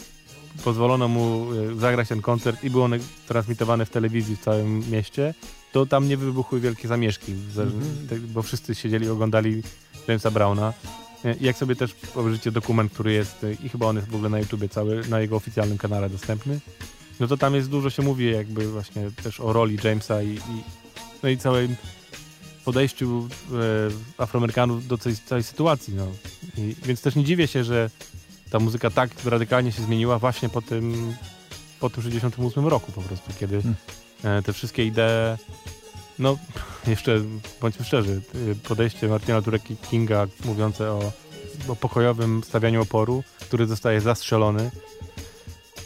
pozwolono 0.63 1.07
mu 1.07 1.47
e, 1.71 1.79
zagrać 1.79 2.07
ten 2.09 2.21
koncert 2.21 2.63
i 2.63 2.69
był 2.69 2.83
on 2.83 2.93
transmitowany 3.27 3.85
w 3.85 3.89
telewizji 3.89 4.35
w 4.35 4.39
całym 4.41 4.83
mieście, 4.91 5.33
to 5.71 5.85
tam 5.85 6.07
nie 6.07 6.17
wybuchły 6.17 6.59
wielkie 6.59 6.87
zamieszki, 6.87 7.33
za- 7.53 7.63
Mhm. 7.63 8.27
bo 8.27 8.41
wszyscy 8.41 8.75
siedzieli 8.75 9.05
i 9.05 9.09
oglądali 9.09 9.63
Jamesa 10.07 10.31
Browna. 10.31 10.73
E, 11.25 11.35
jak 11.41 11.57
sobie 11.57 11.75
też 11.75 11.95
obejrzycie 12.15 12.51
dokument, 12.51 12.93
który 12.93 13.13
jest, 13.13 13.43
e, 13.43 13.53
i 13.53 13.69
chyba 13.69 13.85
on 13.85 13.95
jest 13.95 14.07
w 14.07 14.15
ogóle 14.15 14.29
na 14.29 14.39
YouTubie 14.39 14.69
cały, 14.69 15.07
na 15.07 15.19
jego 15.19 15.35
oficjalnym 15.35 15.77
kanale 15.77 16.09
dostępny, 16.09 16.59
no 17.19 17.27
to 17.27 17.37
tam 17.37 17.55
jest 17.55 17.69
dużo 17.69 17.89
się 17.89 18.01
mówi 18.01 18.31
jakby 18.31 18.71
właśnie 18.71 19.11
też 19.23 19.39
o 19.39 19.53
roli 19.53 19.77
Jamesa 19.83 20.21
i, 20.21 20.27
i 20.27 20.63
no 21.23 21.29
i 21.29 21.37
całym 21.37 21.75
podejściu 22.65 23.27
e, 24.17 24.23
Afroamerykanów 24.23 24.87
do 24.87 24.97
tej 24.97 25.15
całej 25.15 25.43
sytuacji. 25.43 25.93
No. 25.93 26.07
I, 26.57 26.75
więc 26.83 27.01
też 27.01 27.15
nie 27.15 27.23
dziwię 27.23 27.47
się, 27.47 27.63
że 27.63 27.89
ta 28.49 28.59
muzyka 28.59 28.89
tak 28.89 29.09
radykalnie 29.25 29.71
się 29.71 29.81
zmieniła 29.81 30.19
właśnie 30.19 30.49
po 30.49 30.61
tym, 30.61 31.15
po 31.79 31.89
tym 31.89 32.03
68 32.03 32.67
roku 32.67 32.91
po 32.91 33.01
prostu, 33.01 33.31
kiedy 33.39 33.61
Hmm. 33.61 33.75
e, 34.39 34.41
te 34.41 34.53
wszystkie 34.53 34.85
idee, 34.85 35.37
no 36.19 36.37
jeszcze 36.87 37.21
bądźmy 37.61 37.85
szczerzy, 37.85 38.21
podejście 38.67 39.07
Martina 39.07 39.37
Luthera 39.37 39.59
Kinga 39.89 40.27
mówiące 40.45 40.91
o, 40.91 41.11
o 41.67 41.75
pokojowym 41.75 42.43
stawianiu 42.43 42.81
oporu, 42.81 43.23
który 43.39 43.67
zostaje 43.67 44.01
zastrzelony, 44.01 44.71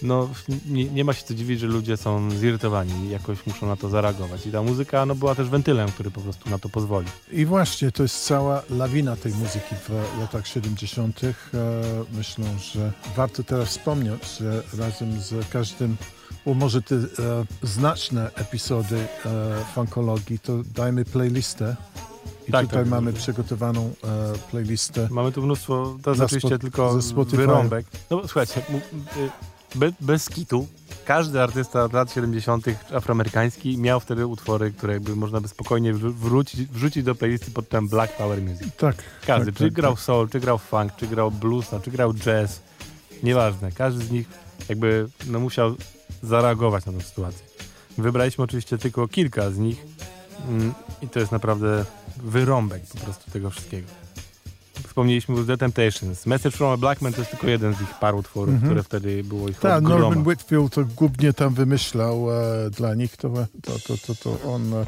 no 0.04 0.30
nie, 0.66 0.86
nie 0.86 1.06
ma 1.06 1.14
się 1.14 1.24
co 1.24 1.34
dziwić, 1.34 1.60
że 1.60 1.68
ludzie 1.68 1.98
są 1.98 2.32
zirytowani 2.32 3.06
i 3.06 3.10
jakoś 3.10 3.46
muszą 3.46 3.68
na 3.68 3.76
to 3.76 3.90
zareagować. 3.90 4.46
I 4.46 4.52
ta 4.52 4.62
muzyka 4.62 5.06
no, 5.06 5.16
była 5.16 5.36
też 5.36 5.50
wentylem, 5.50 5.92
który 5.92 6.12
po 6.12 6.22
prostu 6.22 6.50
na 6.50 6.60
to 6.60 6.70
pozwoli. 6.70 7.08
I 7.32 7.46
właśnie 7.46 7.92
to 7.92 8.04
jest 8.04 8.26
cała 8.26 8.64
lawina 8.70 9.16
tej 9.16 9.32
muzyki 9.32 9.76
w 9.76 10.20
latach 10.20 10.48
70. 10.48 11.24
E, 11.24 11.34
Myślę, 12.14 12.46
że 12.74 12.92
warto 13.16 13.44
teraz 13.44 13.70
wspomnieć, 13.70 14.38
że 14.40 14.64
razem 14.78 15.22
z 15.22 15.50
każdym, 15.50 15.98
może 16.46 16.82
te 16.82 16.96
e, 16.96 17.00
znaczne 17.64 18.32
epizody 18.36 18.98
e, 19.26 19.66
funkologii, 19.74 20.40
to 20.40 20.54
dajmy 20.76 21.06
playlistę. 21.06 21.76
I 22.48 22.52
Tak, 22.52 22.66
tutaj 22.66 22.84
tak. 22.84 22.90
mamy 22.90 23.14
przygotowaną 23.14 23.94
e, 24.04 24.34
playlistę. 24.52 25.08
Mamy 25.12 25.32
tu 25.32 25.42
mnóstwo, 25.42 25.98
to 26.04 26.10
jest 26.12 26.22
oczywiście 26.22 26.60
tylko 26.60 27.00
wyrąbek. 27.28 27.86
No 28.10 28.18
bo 28.18 28.28
słuchajcie, 28.28 28.62
be, 29.76 29.92
bez 30.00 30.30
kitu 30.30 30.68
każdy 31.06 31.42
artysta 31.42 31.88
lat 31.94 32.14
70. 32.14 32.66
afroamerykański 32.94 33.78
miał 33.78 34.00
wtedy 34.00 34.28
utwory, 34.28 34.72
które 34.72 34.94
jakby 34.94 35.16
można 35.16 35.42
by 35.42 35.48
spokojnie 35.48 35.94
wrócić, 35.94 36.68
wrzucić 36.68 37.04
do 37.04 37.16
playlisty 37.16 37.52
pod 37.52 37.70
tym 37.70 37.88
Black 37.88 38.18
Power 38.18 38.42
Music. 38.42 38.76
Tak. 38.78 38.96
Każdy, 39.28 39.52
tak, 39.52 39.58
czy 39.58 39.64
tak, 39.64 39.74
grał 39.74 39.94
tak. 39.94 40.04
soul, 40.04 40.30
czy 40.30 40.40
grał 40.40 40.58
funk, 40.58 40.96
czy 40.96 41.08
grał 41.08 41.32
blues, 41.32 41.72
no, 41.72 41.80
czy 41.80 41.92
grał 41.92 42.14
jazz, 42.14 42.62
nieważne. 43.24 43.72
Każdy 43.72 44.06
z 44.06 44.12
nich 44.12 44.28
jakby 44.70 45.08
no, 45.28 45.40
musiał 45.40 45.76
zareagować 46.24 46.86
na 46.86 46.92
tę 46.94 47.02
sytuację. 47.02 47.46
Wybraliśmy 47.98 48.44
oczywiście 48.44 48.78
tylko 48.78 49.08
kilka 49.08 49.52
z 49.52 49.58
nich 49.58 49.86
mm, 50.50 50.74
i 51.02 51.08
to 51.10 51.20
jest 51.20 51.32
naprawdę 51.32 51.86
wyrąbek 52.24 52.82
po 52.94 52.98
prostu 52.98 53.32
tego 53.32 53.50
wszystkiego. 53.50 53.88
Wspomnieliśmy 54.88 55.36
już 55.36 55.48
The 55.48 55.58
Temptations. 55.58 56.26
Message 56.26 56.58
from 56.58 56.70
a 56.72 56.78
Black 56.78 57.02
Man 57.02 57.14
to 57.14 57.20
jest 57.22 57.32
tylko 57.32 57.48
jeden 57.48 57.74
z 57.76 57.82
ich 57.82 57.94
paru 58.00 58.18
utworów, 58.18 58.54
Mhm. 58.54 58.70
które 58.72 58.84
wtedy 58.84 59.24
było 59.24 59.50
ich 59.50 59.60
Tak. 59.60 59.84
Norman 59.84 60.24
Whitfield 60.28 60.74
to 60.74 60.86
głównie 60.86 61.34
tam 61.34 61.54
wymyślał 61.54 62.32
e, 62.32 62.70
dla 62.70 62.96
nich, 62.96 63.18
to, 63.18 63.30
to, 63.62 63.80
to, 63.88 63.98
to, 64.08 64.16
to 64.16 64.52
on, 64.54 64.74
e, 64.74 64.86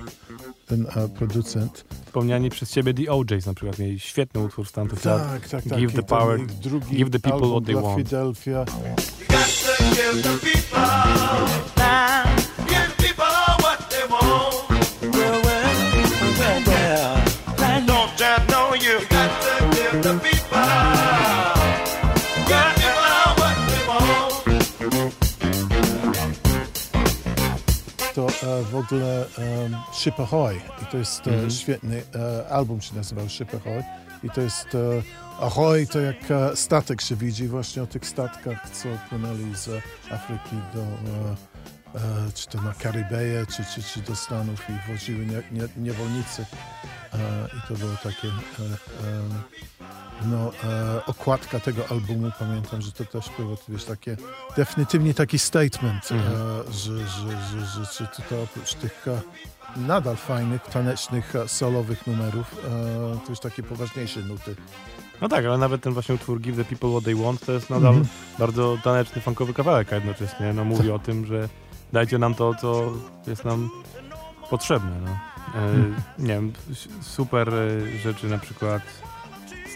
ten 0.68 0.86
e, 0.96 1.10
producent. 1.10 1.86
Wspomniani 2.06 2.50
przez 2.50 2.72
ciebie 2.72 2.94
The 2.94 3.12
OJs 3.12 3.46
na 3.46 3.54
przykład 3.54 3.80
mieli 3.80 4.00
świetny 4.00 4.42
utwór 4.42 4.68
z 4.68 4.72
tamtych 4.72 5.06
lat. 5.06 5.28
Tak, 5.32 5.48
tak, 5.50 5.64
tak. 5.70 5.80
Give 5.80 5.94
the 5.94 6.02
power- 6.02 6.46
give 6.92 7.10
the 7.10 7.20
people 7.20 7.48
what 7.50 7.66
they 7.66 7.76
want. 7.76 7.96
Philadelphia. 7.96 8.66
W 28.72 28.76
ogóle 28.76 29.26
um, 29.38 29.78
Ship 29.94 30.20
Ahoy 30.20 30.62
i 30.82 30.86
to 30.86 30.98
jest 30.98 31.28
e, 31.28 31.32
Mhm. 31.32 31.52
świetny 31.52 32.04
e, 32.16 32.50
album 32.50 32.82
się 32.82 32.96
nazywał 32.96 33.30
Ship 33.30 33.48
Ahoy 33.56 33.84
i 34.26 34.30
to 34.30 34.42
jest 34.42 34.76
e, 34.76 35.02
Ahoy 35.40 35.88
to 35.88 36.00
jak 36.00 36.32
e, 36.32 36.56
statek 36.56 37.02
się 37.02 37.16
widzi 37.16 37.48
właśnie 37.48 37.84
o 37.84 37.88
tych 37.88 38.06
statkach, 38.06 38.70
co 38.70 38.90
płynęli 39.10 39.56
z 39.56 39.70
Afryki 40.12 40.56
do 40.74 40.82
e, 40.82 41.55
czy 42.34 42.48
to 42.48 42.62
na 42.62 42.74
Karybeję, 42.74 43.46
czy, 43.46 43.64
czy, 43.76 43.84
czy 43.84 44.00
do 44.02 44.16
Stanów 44.16 44.60
i 44.70 44.92
woziły 44.92 45.26
nie, 45.26 45.44
nie, 45.52 45.68
niewolnicy 45.78 46.46
e, 47.14 47.18
i 47.58 47.68
to 47.68 47.74
było 47.74 47.92
takie 48.04 48.28
e, 48.28 48.32
e, 49.08 50.26
no, 50.26 50.52
e, 50.64 51.06
okładka 51.06 51.60
tego 51.60 51.88
albumu, 51.92 52.32
pamiętam, 52.40 52.82
że 52.82 52.92
to 52.92 53.06
też 53.06 53.26
było 53.38 53.56
to 53.56 53.64
wiesz, 53.70 53.84
takie 53.86 54.18
definitywnie 54.58 55.14
taki 55.14 55.40
statement, 55.40 56.12
Mhm. 56.12 56.34
e, 56.36 56.74
że, 56.74 56.98
że, 57.08 57.66
że, 57.66 57.86
że, 58.00 58.08
tutaj 58.08 58.44
oprócz 58.44 58.74
tych 58.74 59.08
e, 59.08 59.22
nadal 59.80 60.16
fajnych, 60.16 60.62
tanecznych, 60.62 61.36
e, 61.36 61.48
solowych 61.48 62.08
numerów, 62.08 62.56
e, 62.66 63.18
to 63.26 63.30
już 63.30 63.40
takie 63.40 63.64
poważniejsze 63.64 64.20
nuty. 64.20 64.56
No 65.22 65.30
tak, 65.30 65.46
ale 65.46 65.58
nawet 65.58 65.82
ten 65.82 65.94
właśnie 65.94 66.16
utwór 66.16 66.42
Give 66.42 66.56
the 66.58 66.66
People 66.66 66.90
What 66.90 67.04
They 67.04 67.16
Want 67.16 67.46
to 67.46 67.52
jest 67.52 67.70
nadal 67.70 67.88
Mhm. 67.96 68.08
bardzo 68.40 68.78
taneczny, 68.84 69.22
funkowy 69.22 69.54
kawałek, 69.54 69.94
a 69.94 69.96
jednocześnie 69.96 70.54
no, 70.54 70.66
mówi 70.66 70.92
o 70.92 71.00
tym, 71.00 71.26
że 71.26 71.50
dajcie 71.96 72.18
nam 72.18 72.36
to, 72.36 72.54
co 72.56 72.94
jest 73.28 73.46
nam 73.46 73.70
potrzebne. 74.50 74.92
No. 75.06 75.12
E, 75.62 75.66
Mhm. 75.66 75.96
nie 76.20 76.28
wiem, 76.28 76.54
super 77.02 77.50
e, 77.54 77.98
rzeczy 77.98 78.28
na 78.28 78.38
przykład 78.38 78.82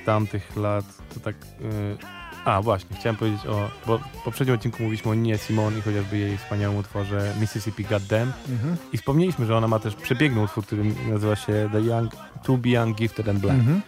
z 0.01 0.05
tamtych 0.05 0.55
lat, 0.55 0.86
to 1.13 1.20
tak... 1.20 1.36
E, 1.36 2.20
a, 2.45 2.61
właśnie, 2.61 2.97
chciałem 2.97 3.15
powiedzieć 3.15 3.45
o... 3.45 3.70
Bo 3.88 3.97
w 3.97 4.24
poprzednim 4.26 4.55
odcinku 4.55 4.84
mówiliśmy 4.84 5.11
o 5.11 5.15
Ninie 5.15 5.38
Simon 5.38 5.78
i 5.78 5.82
chociażby 5.82 6.17
jej 6.17 6.38
wspaniałym 6.38 6.78
utworze 6.78 7.34
Mississippi 7.41 7.84
Goddamn 7.86 8.32
Mhm. 8.49 8.78
i 8.93 8.97
wspomnieliśmy, 8.97 9.45
że 9.45 9.57
ona 9.57 9.67
ma 9.67 9.80
też 9.80 9.95
przepiękny 9.95 10.41
utwór, 10.41 10.65
który 10.65 10.84
nazywa 11.11 11.36
się 11.36 11.70
The 11.72 11.82
Young, 11.82 12.11
To 12.43 12.57
Be 12.57 12.70
Young, 12.70 12.97
Gifted 12.97 13.30
and 13.30 13.39
Black. 13.39 13.59
Mhm. 13.59 13.82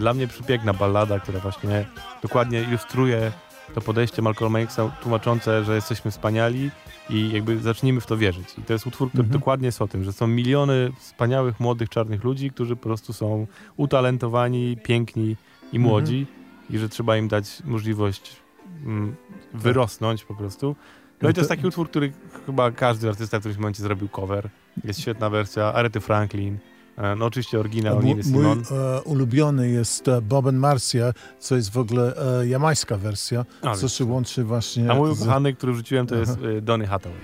Dla 0.00 0.14
mnie 0.14 0.26
przepiękna 0.28 0.72
ballada, 0.72 1.20
która 1.20 1.40
właśnie 1.40 1.86
dokładnie 2.22 2.62
ilustruje 2.62 3.32
to 3.74 3.80
podejście 3.80 4.22
Malcolma 4.22 4.58
Xa 4.60 4.90
tłumaczące, 5.02 5.64
że 5.64 5.74
jesteśmy 5.74 6.10
wspaniali 6.10 6.70
i 7.10 7.30
jakby 7.32 7.58
zacznijmy 7.58 8.00
w 8.00 8.06
to 8.06 8.16
wierzyć. 8.16 8.48
I 8.58 8.62
to 8.62 8.72
jest 8.72 8.86
utwór, 8.86 9.08
który 9.08 9.24
Mhm. 9.24 9.40
dokładnie 9.40 9.66
jest 9.66 9.82
o 9.82 9.88
tym, 9.88 10.04
że 10.04 10.12
są 10.12 10.26
miliony 10.26 10.92
wspaniałych, 10.98 11.60
młodych, 11.60 11.88
czarnych 11.88 12.24
ludzi, 12.24 12.50
którzy 12.50 12.76
po 12.76 12.82
prostu 12.82 13.12
są 13.12 13.46
utalentowani, 13.76 14.76
piękni 14.76 15.36
i 15.72 15.76
Mhm. 15.76 15.82
młodzi 15.82 16.26
i 16.70 16.78
że 16.78 16.88
trzeba 16.88 17.16
im 17.16 17.28
dać 17.28 17.62
możliwość 17.64 18.36
mm, 18.84 19.16
wyrosnąć 19.54 20.24
po 20.24 20.34
prostu. 20.34 20.76
No 21.22 21.30
i 21.30 21.34
to 21.34 21.40
jest 21.40 21.50
taki 21.50 21.66
utwór, 21.66 21.90
który 21.90 22.12
chyba 22.46 22.70
każdy 22.70 23.08
artysta 23.08 23.36
w 23.38 23.40
którymś 23.40 23.58
momencie 23.58 23.82
zrobił 23.82 24.08
cover. 24.08 24.48
Jest 24.84 25.00
świetna 25.00 25.30
wersja 25.30 25.72
Arety 25.72 26.00
Franklin. 26.00 26.58
E, 26.96 27.16
No 27.16 27.26
oczywiście 27.26 27.60
oryginał 27.60 27.94
Mój, 27.96 28.04
Niny 28.04 28.22
mój 28.26 28.44
e, 28.46 29.00
ulubiony 29.04 29.70
jest 29.70 30.08
e, 30.08 30.22
Bob 30.22 30.46
and 30.46 30.58
Marcia, 30.58 31.12
co 31.38 31.56
jest 31.56 31.70
w 31.72 31.78
ogóle 31.78 32.14
e, 32.40 32.46
jamańska 32.46 32.96
wersja, 32.96 33.44
A, 33.62 33.74
co 33.74 33.88
się 33.88 34.04
łączy 34.04 34.44
właśnie 34.44 34.90
A 34.90 34.94
mój 34.94 35.14
z... 35.14 35.22
ukochany, 35.22 35.54
który 35.54 35.72
wrzuciłem, 35.72 36.06
to 36.06 36.14
jest 36.14 36.38
y, 36.38 36.62
Donny 36.62 36.86
Hathaway. 36.86 37.18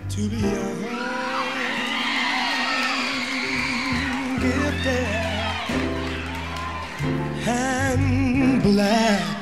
Black. 8.63 9.38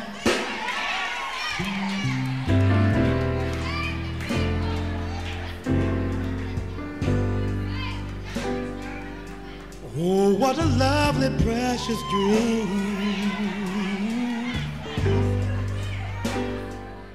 Precious 11.86 12.02
dream. 12.10 12.66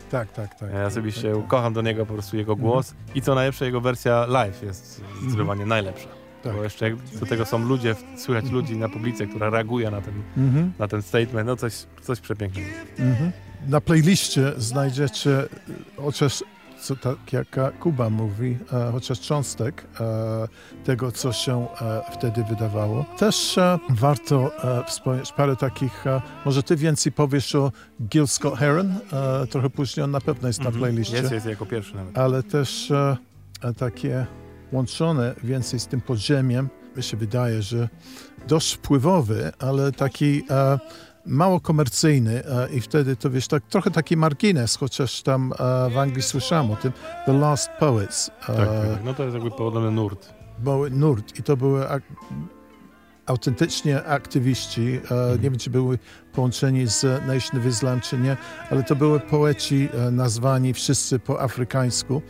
Tak, 0.09 0.31
tak, 0.31 0.55
tak. 0.59 0.73
Ja 0.73 0.85
osobiście 0.85 1.31
tak, 1.31 1.37
tak. 1.41 1.47
kocham 1.47 1.73
do 1.73 1.81
niego 1.81 2.05
po 2.05 2.13
prostu 2.13 2.37
jego 2.37 2.55
głos 2.55 2.93
i 3.15 3.21
co 3.21 3.35
najlepsze, 3.35 3.65
jego 3.65 3.81
wersja 3.81 4.25
live 4.25 4.63
jest 4.63 5.01
zdecydowanie 5.21 5.65
najlepsza. 5.65 6.07
Tak. 6.43 6.55
Bo 6.55 6.63
jeszcze 6.63 6.89
do 7.19 7.25
tego 7.25 7.45
są 7.45 7.59
ludzie, 7.59 7.95
słychać 8.17 8.45
ludzi 8.51 8.77
na 8.77 8.89
publice, 8.89 9.27
która 9.27 9.49
reaguje 9.49 9.91
na 9.91 10.01
ten, 10.01 10.13
Mhm. 10.37 10.73
na 10.79 10.87
ten 10.87 11.01
statement, 11.01 11.47
no 11.47 11.55
coś, 11.55 11.73
coś 12.01 12.19
przepięknego. 12.19 12.69
Mhm. 12.99 13.31
Na 13.67 13.81
playliście 13.81 14.51
znajdziecie 14.57 15.43
chociaż, 15.97 16.43
co 16.81 16.95
tak 16.95 17.33
jak 17.33 17.57
e, 17.57 17.71
Kuba 17.79 18.09
mówi, 18.09 18.57
e, 18.73 18.91
chociaż 18.91 19.19
cząstek 19.19 19.87
e, 19.99 20.47
tego, 20.83 21.11
co 21.11 21.33
się 21.33 21.67
wtedy 22.13 22.43
wydawało. 22.43 23.05
Też 23.17 23.59
warto 23.89 24.51
wspomnieć 24.87 25.31
parę 25.31 25.55
takich, 25.55 26.03
może 26.45 26.63
ty 26.63 26.75
więcej 26.75 27.11
powiesz 27.11 27.55
o 27.55 27.71
Gil 28.09 28.27
Scott 28.27 28.59
Heron, 28.59 28.95
trochę 29.49 29.69
później 29.69 30.03
on 30.03 30.11
na 30.11 30.21
pewno 30.21 30.47
jest 30.47 30.59
na 30.59 30.65
Mhm. 30.65 30.81
playliście, 30.81 31.17
Jest, 31.17 31.31
jest 31.31 31.45
jako 31.45 31.65
pierwszy 31.65 31.95
nawet. 31.95 32.17
ale 32.17 32.43
też 32.43 32.91
takie 33.77 34.25
łączone 34.71 35.35
więcej 35.43 35.79
z 35.79 35.87
tym 35.87 36.01
podziemiem, 36.01 36.69
mi 36.97 37.03
się 37.03 37.17
wydaje, 37.17 37.61
że 37.61 37.89
dość 38.47 38.73
wpływowy, 38.73 39.51
ale 39.59 39.91
taki 39.91 40.43
mało 41.25 41.59
komercyjny 41.59 42.43
e, 42.45 42.69
i 42.73 42.81
wtedy 42.81 43.15
to 43.15 43.29
wiesz, 43.29 43.47
tak, 43.47 43.63
trochę 43.69 43.91
taki 43.91 44.17
margines, 44.17 44.75
chociaż 44.75 45.21
tam 45.21 45.53
e, 45.53 45.89
w 45.89 45.97
Anglii 45.97 46.21
słyszałem 46.23 46.71
o 46.71 46.75
tym, 46.75 46.91
The 47.25 47.33
Last 47.33 47.69
Poets, 47.79 48.29
e, 48.29 48.31
Tak, 48.47 48.55
tak. 48.67 49.03
No 49.03 49.13
to 49.13 49.23
jest 49.23 49.33
jakby 49.35 49.51
podobny 49.51 49.91
nurt. 49.91 50.33
nurt 50.91 51.39
i 51.39 51.43
to 51.43 51.57
były 51.57 51.89
ak- 51.89 52.03
autentycznie 53.25 54.03
aktywiści, 54.03 54.99
e, 55.11 55.31
nie 55.31 55.37
wiem 55.49 55.57
czy 55.57 55.69
były 55.69 55.99
połączeni 56.33 56.87
z 56.87 57.03
Nation 57.27 57.59
of 57.59 57.65
Islam 57.65 58.01
czy 58.01 58.17
nie, 58.17 58.37
ale 58.71 58.83
to 58.83 58.95
były 58.95 59.19
poeci 59.19 59.89
nazwani 60.11 60.73
wszyscy 60.73 61.19
po 61.19 61.41
afrykańsku. 61.41 62.21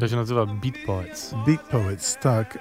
To 0.00 0.08
się 0.08 0.16
nazywa 0.16 0.46
Beat 0.46 0.74
Poets. 0.86 1.34
Beat 1.46 1.60
Poets, 1.62 2.16
tak. 2.22 2.58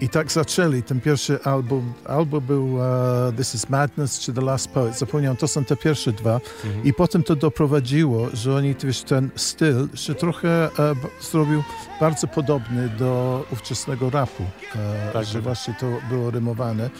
I 0.00 0.08
tak 0.08 0.32
zaczęli. 0.32 0.82
Ten 0.82 1.00
pierwszy 1.00 1.42
album, 1.44 1.92
albo 2.04 2.40
był 2.40 2.78
e, 2.82 3.32
This 3.36 3.54
is 3.54 3.68
Madness, 3.70 4.18
czy 4.20 4.32
The 4.32 4.40
Last 4.40 4.68
Poet. 4.70 4.98
Zapomniałem, 4.98 5.36
to 5.36 5.48
są 5.48 5.64
te 5.64 5.76
pierwsze 5.76 6.12
dwa. 6.12 6.40
Mhm. 6.64 6.84
I 6.84 6.92
potem 6.94 7.22
to 7.22 7.36
doprowadziło, 7.36 8.28
że 8.32 8.54
oni, 8.54 8.74
wiesz, 8.84 9.02
ten 9.02 9.30
styl 9.36 9.88
się 9.94 10.14
trochę 10.14 10.68
b- 10.76 10.94
zrobił 11.20 11.62
bardzo 12.00 12.26
podobny 12.26 12.88
do 12.88 13.44
ówczesnego 13.52 14.10
rapu. 14.10 14.42
E, 14.76 15.12
Tak, 15.12 15.24
że 15.24 15.34
tak. 15.34 15.42
właśnie 15.42 15.74
to 15.80 15.86
było 16.10 16.30
rymowane. 16.30 16.90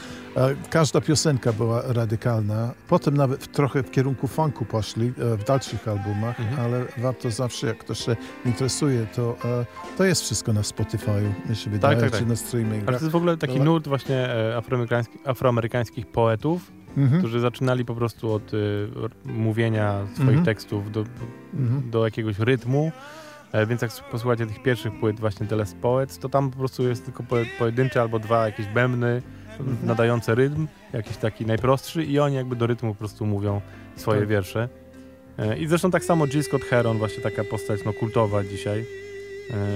Każda 0.71 1.01
piosenka 1.01 1.53
była 1.53 1.83
radykalna. 1.87 2.73
Potem 2.89 3.17
nawet 3.17 3.45
w, 3.45 3.49
trochę 3.49 3.83
w 3.83 3.91
kierunku 3.91 4.29
funku 4.29 4.65
poszli 4.65 5.13
w 5.17 5.45
dalszych 5.47 5.89
albumach, 5.89 6.41
Mhm. 6.41 6.61
ale 6.61 6.85
warto 6.99 7.31
zawsze, 7.31 7.67
jak 7.67 7.79
ktoś 7.79 8.05
się 8.05 8.17
interesuje, 8.45 9.07
to, 9.15 9.37
to 9.99 10.05
jest 10.05 10.23
wszystko 10.23 10.53
na 10.53 10.61
Spotify'u, 10.61 11.33
mi 11.51 11.57
się 11.57 11.71
wydaje, 11.71 12.01
tak, 12.01 12.11
tak. 12.11 12.21
czy 12.21 12.27
na 12.27 12.37
streamingach. 12.37 12.88
Ale 12.89 12.99
to 12.99 13.05
jest 13.05 13.13
w 13.13 13.17
ogóle 13.17 13.37
taki 13.37 13.53
Dobra. 13.53 13.65
nurt 13.65 13.89
właśnie 13.89 14.17
e, 14.17 14.57
afroamerykański, 14.57 15.19
afroamerykańskich 15.25 16.07
poetów, 16.07 16.73
Mhm. 16.97 17.19
którzy 17.21 17.41
zaczynali 17.41 17.85
po 17.85 17.95
prostu 17.95 18.33
od 18.33 18.55
y, 18.55 18.89
mówienia 19.25 20.07
swoich 20.15 20.29
Mhm. 20.29 20.45
tekstów 20.45 20.93
do, 20.93 21.05
Mhm. 21.55 21.91
do 21.91 22.05
jakiegoś 22.05 22.39
rytmu 22.39 22.93
E, 23.53 23.67
Więc 23.67 23.83
jak 23.83 23.91
posłuchacie 24.11 24.47
tych 24.47 24.63
pierwszych 24.63 25.01
płyt 25.01 25.21
właśnie 25.21 25.47
The 25.47 25.57
Last 25.57 25.77
Poets, 25.77 26.19
to 26.19 26.29
tam 26.29 26.51
po 26.51 26.59
prostu 26.59 26.89
jest 26.89 27.05
tylko 27.05 27.23
poje- 27.23 27.47
pojedyncze 27.59 28.01
albo 28.01 28.19
dwa 28.19 28.47
jakieś 28.47 28.67
bębny 28.67 29.23
nadające 29.85 30.35
rytm, 30.35 30.67
jakiś 30.93 31.17
taki 31.17 31.47
najprostszy 31.47 32.05
i 32.05 32.19
oni 32.19 32.35
jakby 32.37 32.57
do 32.57 32.67
rytmu 32.67 32.95
po 32.95 32.99
prostu 32.99 33.27
mówią 33.27 33.61
swoje 33.97 34.21
Tak. 34.21 34.29
wiersze. 34.29 34.69
I 35.59 35.67
zresztą 35.67 35.91
tak 35.91 36.05
samo 36.05 36.27
Jill 36.27 36.43
Scott 36.43 36.63
Heron, 36.63 36.99
właśnie 36.99 37.23
taka 37.23 37.45
postać 37.45 37.81
no, 37.85 37.93
kultowa 37.93 38.45
dzisiaj, 38.45 38.85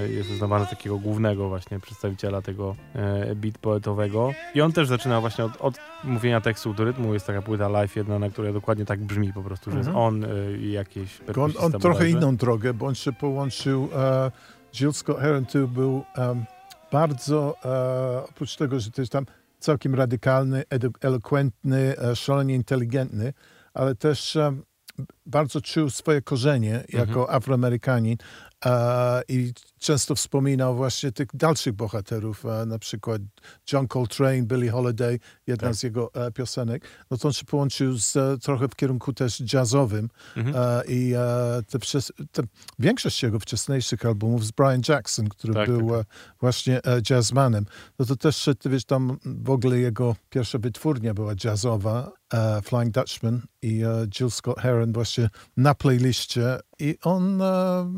jest 0.08 0.30
uznawany 0.30 0.64
za 0.64 0.70
takiego 0.70 0.98
głównego 0.98 1.48
właśnie 1.48 1.80
przedstawiciela 1.80 2.42
tego 2.42 2.76
e, 2.94 3.34
beat 3.34 3.58
poetowego. 3.58 4.32
I 4.54 4.60
on 4.60 4.72
też 4.72 4.88
zaczyna 4.88 5.20
właśnie 5.20 5.44
od, 5.44 5.52
od 5.60 5.74
mówienia 6.04 6.40
tekstu 6.40 6.74
do 6.74 6.84
rytmu. 6.84 7.14
Jest 7.14 7.26
taka 7.26 7.42
płyta 7.42 7.68
live 7.68 7.96
jedna, 7.96 8.18
na 8.18 8.30
której 8.30 8.52
dokładnie 8.52 8.84
tak 8.84 9.00
brzmi 9.00 9.32
po 9.32 9.42
prostu, 9.42 9.70
że 9.70 9.76
jest 9.76 9.88
Mhm. 9.88 10.06
on 10.06 10.24
e, 10.24 10.28
i 10.56 10.72
jakieś 10.72 11.20
On, 11.36 11.52
on 11.58 11.72
trochę 11.72 12.10
inną 12.10 12.36
drogę, 12.36 12.74
bo 12.74 12.86
on 12.86 12.94
się 12.94 13.12
połączył. 13.12 13.88
E, 13.96 14.30
Jill 14.74 14.92
Scott 14.92 15.18
Heron 15.18 15.46
tu 15.46 15.68
był 15.68 16.04
em, 16.16 16.44
bardzo, 16.92 17.54
e, 17.64 18.24
oprócz 18.28 18.56
tego, 18.56 18.80
że 18.80 18.90
to 18.90 19.02
jest 19.02 19.12
tam 19.12 19.26
całkiem 19.58 19.94
radykalny, 19.94 20.62
elokwentny, 21.00 21.98
e, 21.98 22.16
szalenie 22.16 22.54
inteligentny, 22.54 23.32
ale 23.74 23.94
też 23.94 24.38
bardzo 25.26 25.60
czuł 25.60 25.90
swoje 25.90 26.22
korzenie 26.22 26.84
jako 26.88 27.30
Afroamerykanin 27.30 28.16
e, 28.16 28.51
i 29.28 29.52
często 29.78 30.14
wspominał 30.14 30.76
właśnie 30.76 31.12
tych 31.12 31.28
dalszych 31.34 31.72
bohaterów, 31.72 32.46
e, 32.46 32.66
na 32.66 32.78
przykład 32.78 33.22
John 33.72 33.88
Coltrane, 33.88 34.42
Billie 34.42 34.70
Holiday, 34.70 35.18
jedna 35.46 35.68
Tak. 35.68 35.76
z 35.76 35.82
jego 35.82 36.14
e, 36.14 36.30
piosenek. 36.30 36.84
No 37.10 37.16
to 37.18 37.28
on 37.28 37.34
się 37.34 37.44
połączył 37.44 37.98
z, 37.98 38.16
e, 38.16 38.38
trochę 38.38 38.68
w 38.68 38.76
kierunku 38.76 39.12
też 39.12 39.42
jazzowym 39.52 40.08
Mhm. 40.36 40.56
e, 40.58 40.82
i 40.84 41.12
e, 41.14 41.62
te, 41.70 41.78
te, 42.32 42.42
większość 42.78 43.22
jego 43.22 43.40
wcześniejszych 43.40 44.06
albumów 44.06 44.46
z 44.46 44.50
Brian 44.50 44.82
Jackson, 44.88 45.28
który 45.28 45.54
Tak, 45.54 45.68
był 45.68 45.90
tak, 45.90 46.00
e, 46.00 46.04
właśnie 46.40 46.84
e, 46.84 47.00
jazzmanem. 47.10 47.66
No 47.98 48.04
to 48.06 48.16
też, 48.16 48.48
e, 48.48 48.54
wiesz, 48.64 48.84
tam 48.84 49.18
w 49.24 49.50
ogóle 49.50 49.78
jego 49.78 50.16
pierwsza 50.30 50.58
wytwórnia 50.58 51.14
była 51.14 51.32
jazzowa, 51.44 52.08
e, 52.08 52.21
Flying 52.62 52.94
Dutchman 52.94 53.42
i 53.62 53.82
e, 53.82 54.06
Jill 54.18 54.30
Scott 54.30 54.60
Heron 54.60 54.92
właśnie 54.92 55.28
na 55.56 55.74
playliście 55.74 56.58
i 56.78 56.98
on 57.02 57.42
e, 57.42 57.92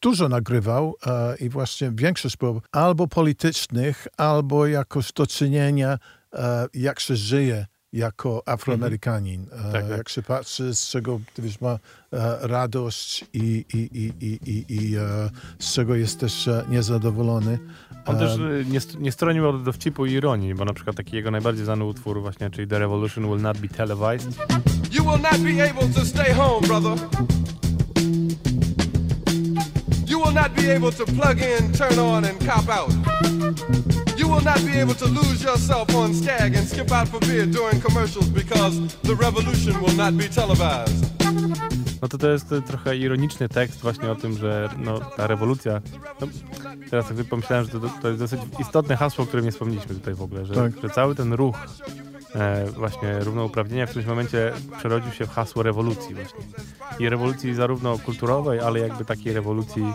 dużo 0.00 0.28
nagrywał 0.28 0.94
e, 1.06 1.36
i 1.36 1.48
właśnie 1.48 1.90
większość 1.94 2.36
było 2.36 2.62
albo 2.72 3.08
politycznych, 3.08 4.06
albo 4.16 4.66
jakoś 4.66 5.12
do 5.12 5.26
czynienia, 5.26 5.98
e, 6.34 6.66
jak 6.74 7.00
się 7.00 7.16
żyje 7.16 7.66
jako 7.92 8.42
Afroamerykanin. 8.46 9.46
E, 9.52 9.72
Tak, 9.72 9.82
tak. 9.88 9.90
Jak 9.98 10.08
się 10.08 10.22
patrzy, 10.22 10.74
z 10.74 10.88
czego 10.88 11.20
ty 11.34 11.42
wiesz, 11.42 11.60
ma 11.60 11.70
e, 11.70 11.78
radość 12.40 13.24
i, 13.32 13.64
i, 13.74 13.78
i, 13.78 14.12
i, 14.26 14.50
i, 14.50 14.64
i 14.74 14.96
e, 14.96 15.00
z 15.58 15.74
czego 15.74 15.94
jest 15.94 16.20
też 16.20 16.48
e, 16.48 16.64
niezadowolony. 16.68 17.58
On 18.06 18.18
też 18.18 18.32
e, 18.38 18.64
nie, 18.70 18.80
nie 18.98 19.12
stronił 19.12 19.48
od 19.48 19.62
dowcipu 19.62 20.06
i 20.06 20.12
ironii, 20.12 20.54
bo 20.54 20.64
na 20.64 20.72
przykład 20.72 20.96
taki 20.96 21.16
jego 21.16 21.30
najbardziej 21.30 21.64
znany 21.64 21.84
utwór 21.84 22.20
właśnie, 22.20 22.50
czyli 22.50 22.68
The 22.68 22.78
Revolution 22.78 23.24
Will 23.24 23.40
Not 23.42 23.58
Be 23.58 23.68
Televised, 23.68 24.38
You 24.92 25.04
will 25.04 25.20
not 25.22 25.38
be 25.40 25.70
able 25.70 25.88
to 25.94 26.04
stay 26.04 26.32
home, 26.34 26.66
brother. 26.66 26.96
You 30.06 30.18
will 30.18 30.34
not 30.34 30.52
be 30.54 30.76
able 30.76 30.92
to 30.92 31.04
plug 31.04 31.38
in, 31.38 31.72
turn 31.72 31.98
on, 31.98 32.24
and 32.24 32.38
cop 32.46 32.68
out. 32.68 34.09
You 34.30 34.36
will 34.36 34.44
not 34.44 34.64
be 34.64 34.78
able 34.78 34.94
to 34.94 35.06
lose 35.06 35.42
yourself 35.42 35.94
on 35.96 36.14
Skag 36.14 36.54
and 36.54 36.68
skip 36.68 36.92
out 36.92 37.08
for 37.08 37.18
beer 37.18 37.46
during 37.46 37.80
commercials 37.80 38.28
because 38.28 38.78
the 39.02 39.14
revolution 39.16 39.74
will 39.82 39.96
not 39.96 40.16
be 40.16 40.28
televised. 40.28 41.04
no 42.02 42.08
to 42.08 42.18
to 42.18 42.30
jest 42.30 42.52
e, 42.52 42.62
trochę 42.62 42.96
ironiczny 42.96 43.48
tekst 43.48 43.80
właśnie 43.80 44.10
o 44.10 44.14
tym, 44.14 44.38
że 44.38 44.68
no, 44.78 45.00
ta 45.00 45.26
rewolucja, 45.26 45.80
no, 46.20 46.26
teraz 46.90 47.06
sobie 47.06 47.24
pomyślałem, 47.24 47.64
że 47.64 47.70
to, 47.72 47.80
to 48.02 48.08
jest 48.08 48.20
dosyć 48.20 48.40
istotne 48.58 48.96
hasło, 48.96 49.24
o 49.24 49.26
którym 49.26 49.44
nie 49.44 49.52
wspomnieliśmy 49.52 49.94
tutaj 49.94 50.14
w 50.14 50.22
ogóle, 50.22 50.46
że, 50.46 50.54
Tak. 50.54 50.72
że 50.82 50.90
cały 50.90 51.14
ten 51.14 51.32
ruch 51.32 51.56
e, 52.34 52.66
właśnie 52.66 53.18
równouprawnienia 53.18 53.86
w 53.86 53.90
którymś 53.90 54.08
momencie 54.08 54.52
przerodził 54.78 55.12
się 55.12 55.26
w 55.26 55.30
hasło 55.30 55.62
rewolucji 55.62 56.14
właśnie. 56.14 56.44
I 56.98 57.08
rewolucji 57.08 57.54
zarówno 57.54 57.98
kulturowej, 57.98 58.60
ale 58.60 58.80
jakby 58.80 59.04
takiej 59.04 59.32
rewolucji, 59.32 59.92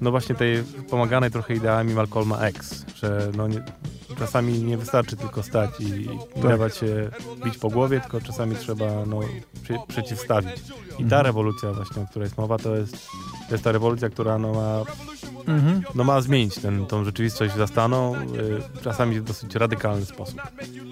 no 0.00 0.10
właśnie 0.10 0.34
tej 0.34 0.62
pomaganej 0.90 1.30
trochę 1.30 1.54
ideami 1.54 1.94
Malcolma 1.94 2.38
X, 2.38 2.84
że 2.94 3.30
no 3.36 3.48
nie, 3.48 3.62
czasami 4.18 4.62
nie 4.62 4.78
wystarczy 4.78 5.16
tylko 5.16 5.42
stać 5.42 5.70
i, 5.80 5.84
i 6.38 6.42
dawać 6.42 6.76
się 6.76 7.10
bić 7.44 7.58
po 7.58 7.70
głowie, 7.70 8.00
tylko 8.00 8.20
czasami 8.20 8.56
trzeba 8.56 8.86
no, 9.06 9.20
przy, 9.62 9.74
przeciwstawić. 9.88 10.62
I 10.98 11.04
ta 11.04 11.22
rewolucja 11.22 11.72
właśnie, 11.72 12.02
o 12.02 12.06
której 12.06 12.26
jest 12.26 12.38
mowa, 12.38 12.58
to 12.58 12.76
jest, 12.76 12.96
to 13.48 13.54
jest 13.54 13.64
ta 13.64 13.72
rewolucja, 13.72 14.08
która 14.08 14.38
no, 14.38 14.52
ma, 14.52 14.84
no, 15.94 16.04
ma 16.04 16.20
zmienić 16.20 16.54
ten, 16.58 16.86
tą 16.86 17.04
rzeczywistość 17.04 17.54
zastaną, 17.54 18.14
y, 18.16 18.82
czasami 18.82 19.20
w 19.20 19.24
dosyć 19.24 19.54
radykalny 19.54 20.04
sposób. 20.06 20.40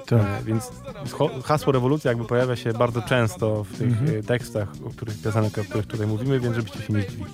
tak. 0.06 0.20
E, 0.20 0.42
Więc 0.44 0.70
hasło 1.44 1.72
rewolucja 1.72 2.10
jakby 2.10 2.24
pojawia 2.24 2.56
się 2.56 2.72
bardzo 2.72 3.02
często 3.02 3.64
w 3.64 3.78
tych 3.78 3.88
e, 4.18 4.22
tekstach, 4.22 4.68
o 4.86 4.90
których 4.90 5.22
piosenek, 5.22 5.58
o 5.58 5.64
których 5.64 5.86
tutaj 5.86 6.06
mówimy, 6.06 6.40
więc 6.40 6.56
żebyście 6.56 6.82
się 6.82 6.92
nie 6.92 7.02
zdziwili. 7.02 7.30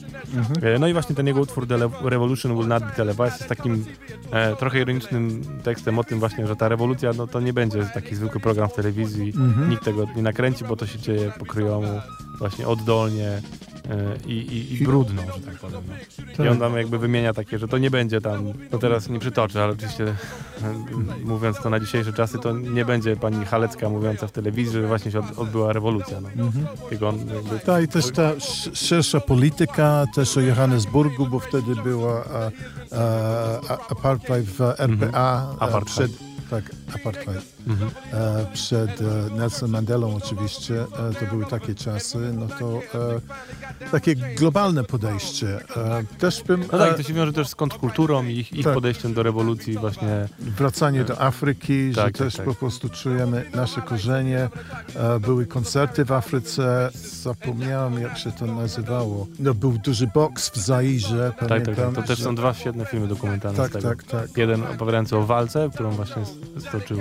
E, 0.62 0.79
No 0.79 0.89
i 0.89 0.93
właśnie 0.93 1.14
ten 1.16 1.27
jego 1.27 1.41
utwór 1.41 1.66
The 1.66 1.77
Revolution 2.03 2.57
Will 2.57 2.69
Not 2.69 2.83
Be 2.85 2.91
Televised 2.91 3.39
jest 3.41 3.49
takim 3.49 3.85
e, 4.31 4.57
trochę 4.57 4.81
ironicznym 4.81 5.43
tekstem 5.62 5.99
o 5.99 6.05
tym 6.05 6.19
właśnie, 6.21 6.47
że 6.47 6.57
ta 6.57 6.69
rewolucja 6.69 7.11
no, 7.16 7.27
to 7.27 7.41
nie 7.41 7.53
będzie 7.53 7.85
taki 7.95 8.14
zwykły 8.16 8.41
program 8.41 8.69
w 8.69 8.73
telewizji, 8.75 9.33
nikt 9.69 9.85
tego 9.85 10.05
nie 10.16 10.23
nakręci, 10.23 10.64
bo 10.64 10.77
to 10.77 10.87
się 10.87 10.99
dzieje 10.99 11.33
po 11.39 11.45
kryjomu, 11.45 12.01
właśnie 12.39 12.69
oddolnie 12.69 13.43
i, 14.26 14.32
i, 14.32 14.74
i 14.74 14.84
brudno, 14.84 15.22
że 15.22 15.41
tak 15.41 15.55
powiem. 15.55 15.80
No. 16.39 16.45
I 16.45 16.49
on 16.49 16.59
tam 16.59 16.76
jakby 16.76 16.99
wymienia 16.99 17.32
takie, 17.34 17.59
że 17.59 17.68
to 17.68 17.78
nie 17.78 17.91
będzie 17.91 18.20
tam, 18.20 18.45
no 18.72 18.78
teraz 18.78 19.09
nie 19.09 19.18
przytoczę, 19.18 19.62
ale 19.64 19.72
oczywiście 19.72 20.14
mówiąc 21.24 21.57
to 21.62 21.70
na 21.70 21.80
dzisiejsze 21.80 22.12
czasy, 22.12 22.39
to 22.39 22.53
nie 22.53 22.84
będzie 22.84 23.16
pani 23.16 23.45
Halecka 23.47 23.89
mówiąca 23.89 24.26
w 24.26 24.32
telewizji, 24.32 24.72
że 24.72 24.86
właśnie 24.86 25.11
się 25.11 25.18
od, 25.18 25.39
odbyła 25.39 25.72
rewolucja. 25.72 26.20
No. 26.36 26.51
On 27.09 27.18
jakby... 27.18 27.59
Tak, 27.61 27.84
i 27.84 27.89
też 27.89 28.11
ta 28.11 28.30
sz- 28.30 28.78
szersza 28.78 29.20
polityka, 29.20 30.05
też 30.14 30.36
o 30.36 30.41
Johannesburgu, 30.41 31.26
bo 31.26 31.41
wtedy 31.41 31.76
była 31.76 32.24
a, 32.24 32.51
a, 32.97 33.01
a, 33.68 33.78
apartheid 33.91 34.47
w 34.47 34.61
RPA. 34.61 35.09
a, 35.12 35.51
Apartheid. 35.64 35.84
Przed, 36.12 36.12
tak, 36.51 36.70
apartheid. 36.95 37.58
Mhm. 37.69 37.91
E, 38.12 38.47
przed 38.53 39.01
e, 39.01 39.05
Nelson 39.37 39.71
Mandelą 39.71 40.16
oczywiście, 40.16 40.81
e, 40.83 40.87
to 41.21 41.27
były 41.31 41.47
takie 41.47 41.75
czasy, 41.75 42.19
no 42.19 42.47
to 42.59 42.81
takie 43.91 44.14
globalne 44.16 44.85
podejście. 44.85 45.59
Też 46.19 46.43
bym... 46.43 46.61
No 46.73 46.79
tak, 46.79 46.97
to 46.97 47.03
się 47.03 47.14
wiąże 47.14 47.33
też 47.33 47.49
z 47.49 47.55
kontrkulturą 47.55 48.25
i 48.25 48.39
ich, 48.39 48.53
ich 48.53 48.64
Tak. 48.64 48.75
podejściem 48.75 49.14
do 49.14 49.23
rewolucji 49.23 49.79
właśnie. 49.79 50.29
Wracanie 50.41 51.05
do 51.05 51.21
Afryki, 51.23 51.89
że 51.93 51.95
Tak, 51.95 52.05
tak, 52.05 52.16
też 52.16 52.35
tak. 52.37 52.47
po 52.47 52.55
prostu 52.55 52.89
czujemy 52.89 53.45
nasze 53.55 53.81
korzenie. 53.83 54.49
Były 55.21 55.47
koncerty 55.47 56.05
w 56.05 56.12
Afryce, 56.12 56.91
zapomniałem 57.23 58.03
jak 58.03 58.19
się 58.19 58.33
to 58.33 58.47
nazywało. 58.47 59.27
No, 59.39 59.55
był 59.55 59.79
duży 59.79 60.07
boks 60.14 60.51
w 60.51 60.57
Zairze, 60.57 61.33
Tak, 61.39 61.49
tak, 61.49 61.77
tak. 61.77 61.95
To 61.95 62.03
też 62.03 62.19
że- 62.19 62.25
są 62.25 62.35
dwa 62.35 62.55
świetne 62.55 62.87
filmy 62.87 63.07
dokumentalne 63.09 63.57
Tak, 63.59 63.71
z 63.71 63.73
tego. 63.73 63.89
tak, 63.89 64.03
tak. 64.03 64.37
Jeden 64.37 64.62
opowiadający 64.62 65.16
o 65.16 65.27
walce, 65.27 65.71
którą 65.75 65.91
właśnie 65.91 66.23
stoczył 66.59 66.99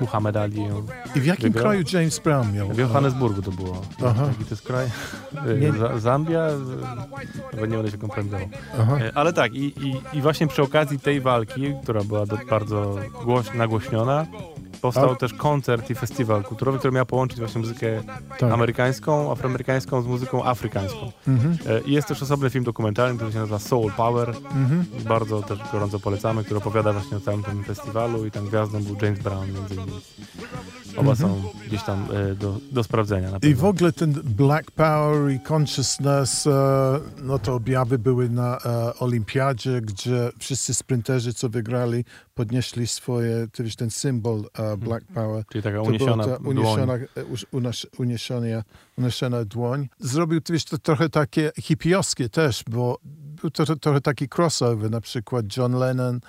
Muhammad 0.00 0.36
Ali. 0.36 0.64
ją 0.64 0.82
I 1.16 1.20
w 1.20 1.26
jakim 1.26 1.42
wygrał. 1.42 1.62
kraju 1.64 1.84
James 1.92 2.18
Brown 2.18 2.52
miał? 2.52 2.68
W 2.68 2.78
Johannesburgu 2.78 3.42
to 3.42 3.50
było. 3.50 3.82
Aha. 4.06 4.24
Jaki 4.28 4.44
to 4.44 4.50
jest 4.50 4.62
kraj? 4.66 4.86
Nie- 5.60 5.72
Za- 5.72 5.98
Zambia? 5.98 6.46
Nawet 7.52 7.70
nie 7.70 7.76
będę 7.76 7.90
się 7.90 7.98
kompromitował. 7.98 8.48
E, 9.00 9.12
Ale 9.14 9.32
tak, 9.32 9.54
i, 9.54 9.64
i, 9.88 9.96
i 10.12 10.22
właśnie 10.22 10.46
przy 10.46 10.62
okazji 10.62 10.98
tej 10.98 11.20
walki, 11.20 11.72
która 11.82 12.04
była 12.04 12.24
bardzo 12.50 12.96
głoś, 13.24 13.54
nagłośniona, 13.54 14.26
powstał 14.86 15.10
A- 15.10 15.16
też 15.16 15.34
koncert 15.34 15.90
i 15.90 15.94
festiwal 15.94 16.44
kulturowy, 16.44 16.78
który 16.78 16.92
miał 16.92 17.06
połączyć 17.06 17.38
właśnie 17.38 17.60
muzykę 17.60 18.02
Tak. 18.38 18.52
amerykańską, 18.52 19.32
afroamerykańską 19.32 20.02
z 20.02 20.06
muzyką 20.06 20.44
afrykańską. 20.44 21.12
Mhm. 21.28 21.58
E, 21.66 21.80
I 21.80 21.92
jest 21.92 22.08
też 22.08 22.22
osobny 22.22 22.50
film 22.50 22.64
dokumentalny, 22.64 23.16
który 23.16 23.32
się 23.32 23.38
nazywa 23.38 23.58
Soul 23.58 23.92
Power. 23.92 24.28
Mhm. 24.28 24.84
Bardzo 25.08 25.42
też 25.42 25.58
gorąco 25.72 26.00
polecamy, 26.00 26.44
który 26.44 26.58
opowiada 26.58 26.92
właśnie 26.92 27.16
o 27.16 27.20
całym 27.20 27.42
tym 27.42 27.64
festiwalu 27.64 28.26
i 28.26 28.30
tam 28.30 28.46
gwiazdą 28.48 28.82
był 28.82 28.96
James 29.02 29.20
Brown 29.20 29.52
między 29.52 29.74
innymi. 29.74 30.00
Oba 30.96 31.14
są 31.14 31.42
gdzieś 31.66 31.82
tam 31.82 32.06
e, 32.30 32.34
do, 32.34 32.56
do 32.72 32.84
sprawdzenia 32.84 33.26
Mhm. 33.26 33.52
I 33.52 33.54
w 33.54 33.64
ogóle 33.64 33.92
ten 33.92 34.12
Black 34.12 34.70
Power 34.70 35.32
i 35.32 35.40
Consciousness, 35.52 36.46
e, 36.46 36.50
no 37.22 37.38
to 37.38 37.54
objawy 37.54 37.98
były 37.98 38.28
na 38.28 38.58
Olimpiadzie, 39.00 39.80
gdzie 39.80 40.30
wszyscy 40.38 40.74
sprinterzy, 40.74 41.34
co 41.34 41.48
wygrali, 41.48 42.04
podnieśli 42.40 42.86
swoje, 42.86 43.46
to 43.52 43.64
wiesz, 43.64 43.76
ten 43.76 43.90
symbol 43.90 44.44
e, 44.58 44.76
Black 44.76 45.04
Power. 45.14 45.44
Czyli 45.52 45.62
taka 45.62 45.76
To 45.76 45.82
uniesiona 45.82 46.24
była 46.24 46.36
ta 46.36 46.42
dłoń. 46.42 46.56
uniesiona, 46.58 46.94
e, 46.94 47.24
uś- 47.24 47.46
unas- 47.52 47.86
uniesiona, 47.98 48.62
uniesiona 48.98 49.44
dłoń. 49.44 49.88
Zrobił 49.98 50.40
to, 50.40 50.52
wiesz, 50.52 50.64
to 50.64 50.78
trochę 50.78 51.08
takie 51.08 51.50
hipiowskie 51.62 52.28
też, 52.28 52.62
bo 52.70 52.98
był 53.42 53.50
to, 53.50 53.66
to 53.66 53.76
trochę 53.76 54.00
taki 54.00 54.28
crossover, 54.36 54.90
na 54.90 55.00
przykład 55.00 55.56
John 55.56 55.72
Lennon 55.74 56.16
e, 56.16 56.20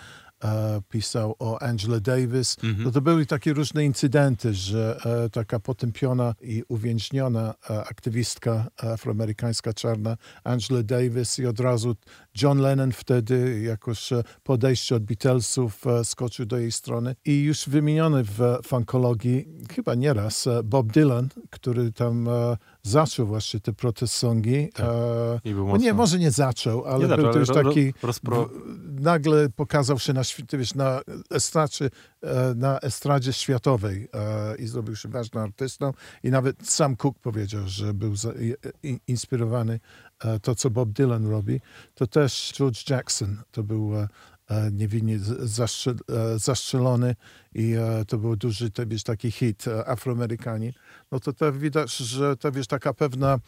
pisał 0.90 1.36
o 1.40 1.62
Angela 1.62 2.00
Davis. 2.00 2.58
No 2.78 2.92
to 2.92 3.02
były 3.02 3.26
takie 3.26 3.54
różne 3.54 3.86
incydenty, 3.86 4.54
że 4.54 5.00
e, 5.06 5.30
taka 5.30 5.60
potępiona 5.60 6.36
i 6.42 6.64
uwięźniona 6.68 7.54
e, 7.70 7.84
aktywistka 7.84 8.68
afroamerykańska 8.78 9.74
czarna 9.74 10.18
Angela 10.44 10.84
Davis 10.84 11.40
i 11.40 11.46
od 11.46 11.60
razu 11.60 11.96
John 12.42 12.60
Lennon 12.60 12.92
wtedy 12.92 13.62
jakoś 13.62 14.14
e, 14.14 14.24
podejście 14.44 14.96
od 14.96 15.04
Beatlesów 15.04 15.88
e, 15.88 16.06
skoczył 16.06 16.46
do 16.46 16.58
jej 16.58 16.72
strony 16.72 17.16
i 17.26 17.44
już 17.44 17.70
wymieniony 17.70 18.24
w 18.24 18.40
funkologii 18.64 19.48
chyba 19.76 19.96
nieraz 19.96 20.48
e, 20.48 20.64
Bob 20.64 20.92
Dylan, 20.92 21.30
który 21.50 21.92
tam 21.92 22.28
e, 22.28 22.58
zaczął 22.88 23.28
właśnie 23.28 23.60
te 23.60 23.74
protest 23.74 24.14
songi. 24.14 24.70
E, 24.80 25.40
I 25.44 25.54
był 25.54 25.68
no 25.68 25.78
nie, 25.78 25.94
może 25.94 26.20
nie 26.20 26.32
zaczął, 26.32 26.86
ale 26.86 27.00
Nie 27.00 27.08
był 27.08 27.16
zaczął, 27.18 27.34
to 27.34 27.40
już 27.40 27.50
taki... 27.50 27.94
ro- 28.04 28.10
rozpro- 28.12 28.50
w- 28.50 29.02
nagle 29.02 29.50
pokazał 29.50 30.00
się 30.00 30.14
na, 30.14 30.22
wiesz, 30.54 30.76
na, 30.76 31.02
estradzie, 31.32 31.90
e, 32.24 32.54
na 32.56 32.80
estradzie 32.80 33.34
światowej 33.34 34.08
e, 34.14 34.56
i 34.56 34.68
zrobił 34.68 34.96
się 34.96 35.10
ważnym 35.10 35.44
artystą. 35.44 35.92
I 36.24 36.30
nawet 36.32 36.70
sam 36.70 36.96
Cook 36.96 37.20
powiedział, 37.20 37.68
że 37.68 37.94
był 37.94 38.16
za, 38.16 38.32
i- 38.32 38.56
i- 38.90 39.00
inspirowany 39.08 39.80
e, 40.24 40.40
to, 40.40 40.56
co 40.56 40.70
Bob 40.70 40.90
Dylan 40.90 41.30
robi. 41.30 41.62
To 41.96 42.08
też 42.08 42.54
George 42.58 42.90
Jackson, 42.90 43.38
to 43.52 43.64
był 43.64 43.96
e, 43.98 44.08
e, 44.50 44.72
niewinnie 44.72 45.20
zastrzel, 45.40 45.96
e, 46.36 46.40
zastrzelony 46.40 47.16
i 47.54 47.74
e, 47.74 48.06
to 48.06 48.18
był 48.18 48.36
duży 48.36 48.72
to, 48.72 48.84
wiesz, 48.88 49.04
taki 49.04 49.32
hit 49.32 49.68
e, 49.68 49.88
Afroamerykanin. 49.90 50.72
No 51.12 51.20
to, 51.20 51.34
to 51.34 51.54
widać, 51.54 51.98
że 51.98 52.38
to 52.38 52.52
wiesz, 52.52 52.68
taka 52.68 52.94
pewna 52.94 53.40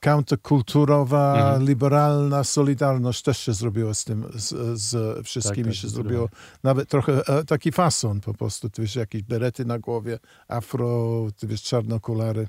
counterkulturowa, 0.00 1.34
Mhm. 1.34 1.66
liberalna 1.66 2.44
solidarność 2.44 3.22
też 3.22 3.38
się 3.38 3.52
zrobiła 3.52 3.94
z 3.94 4.04
tym, 4.04 4.24
z, 4.34 4.78
z 4.80 5.20
wszystkimi 5.26 5.64
tak, 5.64 5.74
się 5.74 5.88
zdecydowanie. 5.88 6.08
zrobiło. 6.16 6.28
Nawet 6.62 6.88
trochę 6.88 7.22
e, 7.26 7.44
taki 7.44 7.72
fason 7.72 8.20
po 8.20 8.34
prostu, 8.34 8.70
ty 8.70 8.82
wiesz, 8.82 8.96
jakieś 8.96 9.22
berety 9.22 9.64
na 9.64 9.78
głowie, 9.78 10.18
afro, 10.48 11.26
ty 11.38 11.46
wiesz, 11.46 11.62
czarne 11.62 11.94
okulary. 11.94 12.48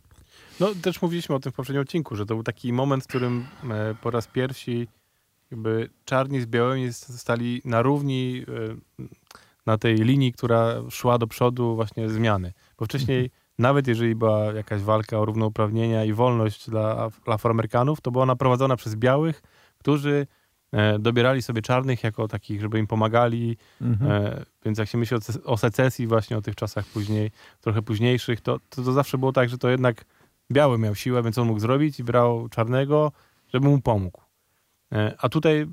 No 0.59 0.69
też 0.81 1.01
mówiliśmy 1.01 1.35
o 1.35 1.39
tym 1.39 1.51
w 1.51 1.55
poprzednim 1.55 1.81
odcinku, 1.81 2.15
że 2.15 2.25
to 2.25 2.33
był 2.35 2.43
taki 2.43 2.73
moment, 2.73 3.03
w 3.03 3.07
którym 3.07 3.45
e, 3.71 3.95
po 4.01 4.11
raz 4.11 4.27
pierwszy 4.27 4.87
jakby 5.51 5.89
czarni 6.05 6.41
z 6.41 6.45
białymi 6.45 6.93
stali 6.93 7.61
na 7.65 7.81
równi 7.81 8.45
e, 8.47 9.03
na 9.65 9.77
tej 9.77 9.95
linii, 9.95 10.33
która 10.33 10.75
szła 10.89 11.17
do 11.17 11.27
przodu 11.27 11.75
właśnie 11.75 12.09
zmiany. 12.09 12.53
Bo 12.79 12.85
wcześniej 12.85 13.31
nawet 13.59 13.87
jeżeli 13.87 14.15
była 14.15 14.39
jakaś 14.45 14.81
walka 14.81 15.19
o 15.19 15.25
równouprawnienia 15.25 16.05
i 16.05 16.13
wolność 16.13 16.69
dla, 16.69 16.95
Af- 16.95 17.23
dla 17.25 17.33
Afroamerykanów, 17.33 18.01
to 18.01 18.11
była 18.11 18.23
ona 18.23 18.35
prowadzona 18.35 18.75
przez 18.75 18.95
białych, 18.95 19.41
którzy 19.77 20.27
e, 20.71 20.99
dobierali 20.99 21.41
sobie 21.41 21.61
czarnych 21.61 22.03
jako 22.03 22.27
takich, 22.27 22.61
żeby 22.61 22.79
im 22.79 22.87
pomagali. 22.87 23.57
E, 24.01 24.45
więc 24.65 24.77
jak 24.77 24.89
się 24.89 24.97
myśli 24.97 25.17
o, 25.17 25.19
ce- 25.19 25.43
o 25.43 25.57
secesji 25.57 26.07
właśnie 26.07 26.37
o 26.37 26.41
tych 26.41 26.55
czasach 26.55 26.85
później, 26.85 27.31
trochę 27.61 27.81
późniejszych, 27.81 28.41
to, 28.41 28.59
to, 28.69 28.83
to 28.83 28.93
zawsze 28.93 29.17
było 29.17 29.31
tak, 29.33 29.49
że 29.49 29.57
to 29.57 29.69
jednak 29.69 30.05
biały 30.51 30.77
miał 30.77 30.95
siłę, 30.95 31.23
więc 31.23 31.37
on 31.37 31.47
mógł 31.47 31.59
zrobić 31.59 31.99
i 31.99 32.03
brał 32.03 32.49
czarnego, 32.49 33.11
żeby 33.53 33.67
mu 33.67 33.81
pomógł. 33.81 34.21
E, 34.91 35.15
A 35.19 35.29
tutaj 35.29 35.65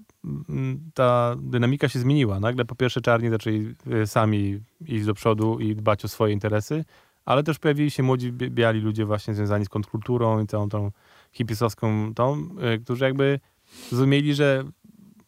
mm, 0.48 0.90
ta 0.94 1.36
dynamika 1.38 1.88
się 1.88 1.98
zmieniła. 1.98 2.40
Nagle 2.40 2.64
po 2.64 2.74
pierwsze 2.74 3.00
czarni 3.00 3.30
zaczęli 3.30 3.74
sami 4.06 4.60
iść 4.80 5.04
do 5.04 5.14
przodu 5.14 5.58
i 5.58 5.76
dbać 5.76 6.04
o 6.04 6.08
swoje 6.08 6.32
interesy, 6.32 6.84
ale 7.24 7.42
też 7.42 7.58
pojawili 7.58 7.90
się 7.90 8.02
młodzi 8.02 8.32
biali 8.32 8.80
ludzie 8.80 9.04
właśnie 9.04 9.34
związani 9.34 9.64
z 9.64 9.68
kontrkulturą 9.68 10.42
i 10.42 10.46
całą 10.46 10.68
tą 10.68 10.90
hipisowską 11.32 12.14
tą, 12.14 12.48
e, 12.60 12.78
którzy 12.78 13.04
jakby 13.04 13.40
zrozumieli, 13.88 14.34
że 14.34 14.64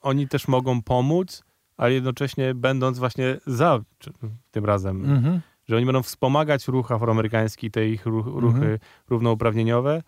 oni 0.00 0.28
też 0.28 0.48
mogą 0.48 0.82
pomóc, 0.82 1.42
ale 1.76 1.92
jednocześnie 1.92 2.54
będąc 2.54 2.98
właśnie 2.98 3.38
za 3.46 3.80
tym 4.50 4.64
razem, 4.64 5.04
Mhm. 5.04 5.40
że 5.68 5.76
oni 5.76 5.86
będą 5.86 6.02
wspomagać 6.02 6.68
ruch 6.68 6.92
afroamerykański, 6.92 7.70
te 7.70 7.88
ich 7.88 8.06
ruch, 8.06 8.26
ruchy 8.26 8.58
Mhm. 8.58 8.78
równouprawnieniowe, 9.08 10.02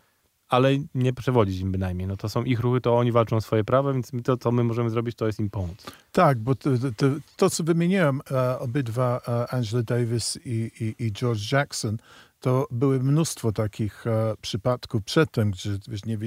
ale 0.54 0.70
nie 0.94 1.12
przewodzić 1.12 1.60
im 1.60 1.72
bynajmniej. 1.72 2.08
No 2.08 2.16
to 2.16 2.28
są 2.28 2.44
ich 2.44 2.60
ruchy, 2.60 2.80
to 2.80 2.96
oni 2.98 3.12
walczą 3.12 3.36
o 3.36 3.40
swoje 3.40 3.64
prawa, 3.64 3.92
więc 3.92 4.10
to, 4.24 4.36
co 4.36 4.52
my 4.52 4.64
możemy 4.64 4.90
zrobić, 4.90 5.16
to 5.16 5.26
jest 5.26 5.40
im 5.40 5.50
pomóc. 5.50 5.76
Tak, 6.12 6.38
bo 6.38 6.54
to, 6.54 6.70
to, 6.96 7.06
to, 7.36 7.50
co 7.50 7.64
wymieniłem, 7.64 8.20
e, 8.30 8.58
obydwa 8.58 9.20
e, 9.28 9.54
Angela 9.54 9.82
Davis 9.82 10.38
i, 10.44 10.70
i, 10.80 11.06
i 11.06 11.12
George 11.12 11.52
Jackson, 11.52 11.96
to 12.40 12.66
były 12.70 13.00
mnóstwo 13.00 13.52
takich 13.52 14.06
e, 14.06 14.34
przypadków 14.40 15.04
przedtem, 15.04 15.50
gdzie 15.50 15.70
wiesz, 15.88 16.04
nie, 16.04 16.18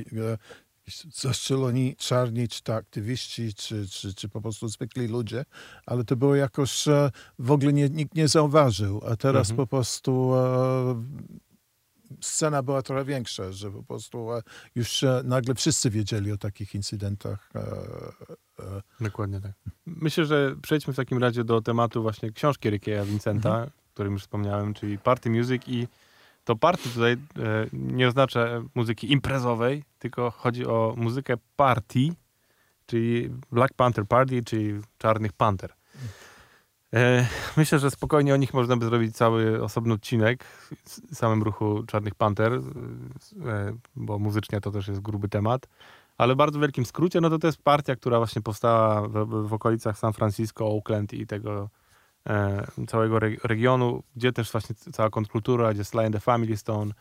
zastrzeloni 1.13 1.95
czarni, 1.95 2.47
czy 2.47 2.63
to 2.63 2.75
aktywiści, 2.75 3.53
czy, 3.53 3.88
czy, 3.89 4.13
czy 4.13 4.30
po 4.30 4.41
prostu 4.41 4.67
zwykli 4.67 5.07
ludzie, 5.07 5.45
ale 5.86 6.03
to 6.03 6.15
było 6.15 6.36
jakoś 6.36 6.86
w 7.39 7.51
ogóle 7.51 7.73
nie, 7.73 7.89
nikt 7.89 8.15
nie 8.15 8.28
zauważył, 8.28 9.01
a 9.11 9.15
teraz 9.15 9.49
Mhm. 9.49 9.57
po 9.57 9.67
prostu 9.67 10.32
scena 12.22 12.64
była 12.64 12.82
trochę 12.82 13.05
większa, 13.05 13.51
że 13.51 13.72
po 13.72 13.84
prostu 13.84 14.34
e, 14.34 14.41
już 14.76 15.05
nagle 15.24 15.55
wszyscy 15.55 15.89
wiedzieli 15.89 16.32
o 16.32 16.38
takich 16.38 16.76
incydentach. 16.76 17.49
E, 17.55 17.60
e, 18.60 18.82
Dokładnie 19.01 19.41
tak. 19.41 19.51
Myślę, 19.86 20.26
że 20.26 20.55
przejdźmy 20.62 20.93
w 20.93 20.95
takim 20.95 21.18
razie 21.18 21.43
do 21.43 21.62
tematu 21.62 22.01
właśnie 22.01 22.32
książki 22.32 22.70
Rickeya 22.70 23.05
Vincenta, 23.05 23.49
Mhm. 23.49 23.68
o 23.70 23.93
którym 23.93 24.14
już 24.14 24.22
wspomniałem, 24.22 24.74
czyli 24.74 24.97
Party 24.99 25.30
Music 25.30 25.64
i 25.68 25.88
to 26.43 26.55
party 26.55 26.89
tutaj 26.89 27.18
nie 27.74 28.08
oznacza 28.08 28.47
muzyki 28.76 29.12
imprezowej, 29.12 29.84
tylko 29.99 30.32
chodzi 30.32 30.66
o 30.66 30.93
muzykę 30.97 31.34
party, 31.55 31.99
czyli 32.86 33.30
Black 33.51 33.74
Panther 33.74 34.05
Party, 34.08 34.43
czyli 34.43 34.82
Czarnych 34.97 35.34
Panter. 35.34 35.74
E, 36.94 37.28
myślę, 37.58 37.80
że 37.80 37.92
spokojnie 37.92 38.34
o 38.34 38.38
nich 38.38 38.54
można 38.54 38.78
by 38.78 38.86
zrobić 38.86 39.16
cały 39.16 39.64
osobny 39.64 39.94
odcinek 39.94 40.46
z 40.86 41.18
samym 41.18 41.44
ruchu 41.44 41.84
Czarnych 41.84 42.16
Panter, 42.16 42.54
e, 42.54 42.60
bo 43.96 44.20
muzycznie 44.20 44.62
to 44.62 44.72
też 44.72 44.88
jest 44.88 45.02
gruby 45.02 45.30
temat. 45.30 45.68
Ale 46.18 46.34
w 46.34 46.38
bardzo 46.38 46.60
wielkim 46.60 46.86
skrócie, 46.86 47.22
no 47.22 47.30
to 47.30 47.40
to 47.40 47.48
jest 47.48 47.64
partia, 47.64 47.96
która 47.96 48.18
właśnie 48.18 48.42
powstała 48.42 49.08
w, 49.08 49.48
w 49.48 49.54
okolicach 49.54 49.98
San 49.98 50.14
Francisco, 50.14 50.68
Oakland 50.68 51.14
i 51.14 51.28
tego 51.28 51.70
e, 52.30 52.68
całego 52.88 53.18
re, 53.18 53.30
regionu, 53.44 54.04
gdzie 54.16 54.32
też 54.32 54.52
właśnie 54.52 54.76
cała 54.76 55.10
kontrkultura, 55.10 55.74
gdzie 55.74 55.84
Sly 55.84 56.06
and 56.06 56.14
the 56.14 56.20
Family 56.20 56.58
Stone, 56.58 56.94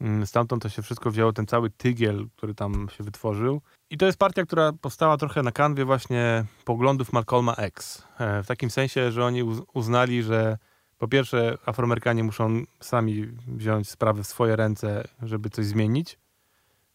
mm, 0.00 0.26
stamtąd 0.26 0.62
to 0.62 0.68
się 0.68 0.82
wszystko 0.82 1.10
wzięło, 1.10 1.32
ten 1.32 1.46
cały 1.46 1.70
tygiel, 1.70 2.26
który 2.36 2.54
tam 2.54 2.88
się 2.96 3.04
wytworzył. 3.04 3.60
I 3.92 3.96
to 3.98 4.06
jest 4.06 4.18
partia, 4.18 4.44
która 4.46 4.72
powstała 4.72 5.16
trochę 5.16 5.42
na 5.42 5.52
kanwie 5.52 5.84
właśnie 5.84 6.44
poglądów 6.64 7.12
Malcolma 7.12 7.54
X. 7.54 8.02
E, 8.18 8.42
w 8.42 8.46
takim 8.46 8.70
sensie, 8.70 9.12
że 9.12 9.24
oni 9.24 9.42
uz- 9.42 9.62
uznali, 9.74 10.22
że 10.22 10.58
po 10.98 11.08
pierwsze 11.08 11.58
Afroamerykanie 11.66 12.24
muszą 12.24 12.62
sami 12.80 13.26
wziąć 13.46 13.90
sprawy 13.90 14.22
w 14.22 14.26
swoje 14.26 14.56
ręce, 14.56 15.04
żeby 15.22 15.50
coś 15.50 15.66
zmienić. 15.66 16.18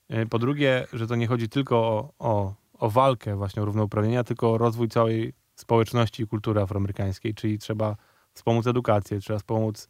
E, 0.10 0.26
Po 0.26 0.39
drugie, 0.39 0.88
że 0.93 1.08
to 1.08 1.16
nie 1.16 1.28
chodzi 1.28 1.50
tylko 1.50 1.78
o, 1.78 2.14
o, 2.20 2.54
o 2.80 2.89
walkę 2.89 3.36
właśnie 3.36 3.62
o 3.62 3.66
równouprawnienia, 3.66 4.24
tylko 4.24 4.52
o 4.52 4.58
rozwój 4.58 4.89
całej 4.89 5.34
społeczności 5.56 6.24
i 6.24 6.28
kultury 6.28 6.62
afroamerykańskiej, 6.62 7.34
czyli 7.34 7.60
trzeba 7.60 7.95
wspomóc 8.34 8.68
edukację, 8.68 9.20
trzeba 9.20 9.39
wspomóc 9.39 9.89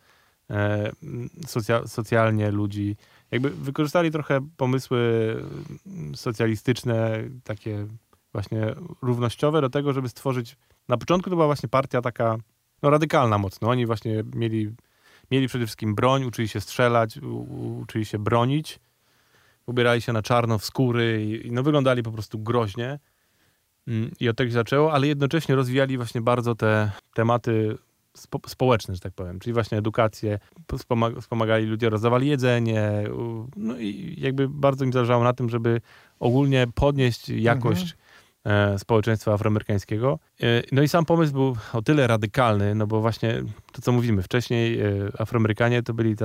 e, 0.50 0.92
socja, 1.48 1.88
socjalnie 1.88 2.52
ludzi. 2.52 2.96
Jakby 3.32 3.50
wykorzystali 3.50 4.12
trochę 4.12 4.48
pomysły 4.58 5.00
mm, 5.88 6.16
socjalistyczne, 6.16 7.24
takie 7.44 7.88
właśnie 8.34 8.76
równościowe 9.02 9.62
do 9.62 9.70
tego, 9.70 9.94
żeby 9.94 10.10
stworzyć... 10.10 10.58
Na 10.88 10.98
początku 10.98 11.30
to 11.30 11.36
była 11.36 11.46
właśnie 11.46 11.70
partia 11.70 12.02
taka 12.02 12.38
no, 12.82 12.90
radykalna 12.90 13.38
mocno. 13.38 13.70
Oni 13.70 13.86
właśnie 13.86 14.24
mieli, 14.36 14.72
mieli 15.32 15.48
przede 15.48 15.66
wszystkim 15.66 15.96
broń, 15.96 16.24
uczyli 16.24 16.48
się 16.48 16.62
strzelać, 16.62 17.18
u, 17.18 17.80
uczyli 17.82 18.06
się 18.06 18.20
bronić 18.20 18.80
ubierali 19.68 20.02
się 20.02 20.14
na 20.14 20.22
czarno 20.22 20.58
w 20.58 20.66
skóry 20.66 21.26
i, 21.26 21.48
i 21.48 21.52
no, 21.52 21.64
wyglądali 21.64 22.04
po 22.04 22.12
prostu 22.12 22.40
groźnie. 22.40 23.00
Mm, 23.88 24.12
I 24.20 24.30
od 24.30 24.38
tego 24.38 24.50
się 24.50 24.54
zaczęło, 24.54 24.94
ale 24.94 25.08
jednocześnie 25.08 25.56
rozwijali 25.56 25.98
właśnie 25.98 26.22
bardzo 26.22 26.56
te 26.56 26.92
tematy 27.14 27.78
spo, 28.20 28.40
społeczne, 28.48 28.96
że 28.96 29.02
tak 29.02 29.14
powiem, 29.14 29.40
czyli 29.40 29.54
właśnie 29.54 29.78
edukację, 29.78 30.40
wspomag- 30.72 31.22
wspomagali 31.22 31.66
ludzie, 31.66 31.90
rozdawali 31.90 32.28
jedzenie, 32.28 33.04
no 33.56 33.78
i 33.78 34.16
jakby 34.18 34.50
bardzo 34.50 34.86
im 34.86 34.94
zależało 34.94 35.24
na 35.24 35.34
tym, 35.34 35.50
żeby 35.50 35.82
ogólnie 36.20 36.68
podnieść 36.76 37.30
jakość 37.30 37.96
e, 38.46 38.80
społeczeństwa 38.80 39.34
afroamerykańskiego. 39.34 40.20
E, 40.42 40.64
no 40.72 40.82
i 40.82 40.88
sam 40.88 41.06
pomysł 41.06 41.34
był 41.34 41.56
o 41.74 41.82
tyle 41.82 42.08
radykalny, 42.08 42.76
no 42.76 42.88
bo 42.88 43.02
właśnie 43.02 43.44
to, 43.72 43.82
co 43.82 43.92
mówimy, 43.92 44.22
wcześniej 44.22 44.80
e, 44.82 44.86
Afroamerykanie 45.18 45.84
to 45.84 45.94
byli, 45.94 46.16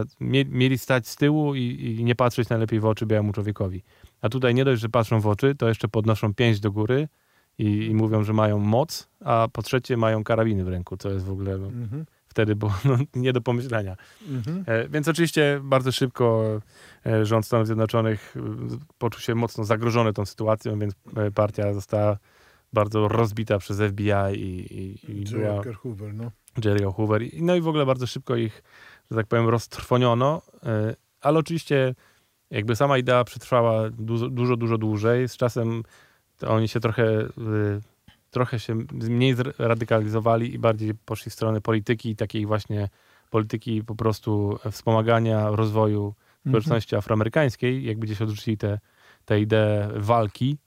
mieli 0.50 0.78
stać 0.78 1.08
z 1.08 1.16
tyłu 1.16 1.54
i, 1.54 1.96
i 2.00 2.04
nie 2.04 2.14
patrzeć 2.14 2.48
najlepiej 2.48 2.80
w 2.80 2.86
oczy 2.86 3.06
białemu 3.06 3.32
człowiekowi. 3.32 3.82
A 4.20 4.28
tutaj 4.28 4.54
nie 4.54 4.64
dość, 4.64 4.82
że 4.82 4.88
patrzą 4.88 5.20
w 5.20 5.26
oczy, 5.26 5.54
to 5.54 5.68
jeszcze 5.68 5.88
podnoszą 5.88 6.34
pięść 6.34 6.60
do 6.60 6.72
góry 6.72 7.08
i, 7.58 7.86
i 7.86 7.94
mówią, 7.94 8.22
że 8.24 8.32
mają 8.32 8.58
moc, 8.58 9.08
a 9.24 9.48
po 9.52 9.62
trzecie 9.62 9.96
mają 9.96 10.24
karabiny 10.24 10.64
w 10.64 10.68
ręku, 10.68 10.96
co 10.96 11.10
jest 11.10 11.24
w 11.24 11.30
ogóle 11.30 11.58
no, 11.58 11.66
mhm, 11.66 12.04
wtedy 12.28 12.56
było 12.56 12.72
no, 12.84 12.96
nie 13.14 13.32
do 13.32 13.40
pomyślenia. 13.40 13.96
mhm. 14.28 14.64
E, 14.66 14.88
Więc 14.88 15.08
oczywiście 15.08 15.60
bardzo 15.64 15.92
szybko 15.92 16.44
e, 17.06 17.26
rząd 17.26 17.46
Stanów 17.46 17.66
Zjednoczonych 17.66 18.34
e, 18.36 18.40
poczuł 18.98 19.20
się 19.20 19.34
mocno 19.34 19.64
zagrożony 19.64 20.12
tą 20.12 20.26
sytuacją, 20.26 20.78
więc 20.78 20.94
e, 21.16 21.30
partia 21.30 21.74
została 21.74 22.18
bardzo 22.72 23.08
rozbita 23.08 23.58
przez 23.58 23.78
FBI 23.78 24.12
i, 24.34 24.74
i, 24.82 25.10
i 25.12 25.20
J. 25.20 25.30
była 25.30 25.74
Hoover, 25.74 26.14
no. 26.14 26.30
Jerry 26.64 26.84
Hoover. 26.92 27.22
I- 27.22 27.42
No 27.42 27.54
i 27.56 27.60
w 27.60 27.68
ogóle 27.68 27.86
bardzo 27.86 28.06
szybko 28.06 28.36
ich, 28.36 28.62
że 29.10 29.16
tak 29.16 29.26
powiem, 29.26 29.48
roztrwoniono, 29.48 30.42
ale 31.20 31.38
oczywiście 31.38 31.94
jakby 32.50 32.76
sama 32.76 32.98
idea 32.98 33.24
przetrwała 33.24 33.90
dużo, 33.90 34.28
dużo, 34.28 34.56
dużo 34.56 34.78
dłużej. 34.78 35.28
Z 35.28 35.36
czasem 35.36 35.82
oni 36.48 36.68
się 36.68 36.80
trochę, 36.80 37.20
y, 37.20 37.28
trochę 38.30 38.58
się 38.60 38.74
mniej 38.92 39.34
zradykalizowali 39.34 40.54
i 40.54 40.58
bardziej 40.58 40.94
poszli 40.94 41.30
w 41.30 41.34
stronę 41.34 41.60
polityki 41.60 42.16
takiej 42.16 42.46
właśnie 42.46 42.88
polityki 43.30 43.84
po 43.84 43.94
prostu 43.94 44.58
wspomagania 44.70 45.50
rozwoju 45.50 46.14
społeczności 46.48 46.96
afroamerykańskiej, 46.96 47.84
jakby 47.84 48.06
gdzieś 48.06 48.22
odrzucili 48.22 48.58
te, 48.58 48.78
te 49.24 49.40
ideę 49.40 49.88
walki. 49.96 50.58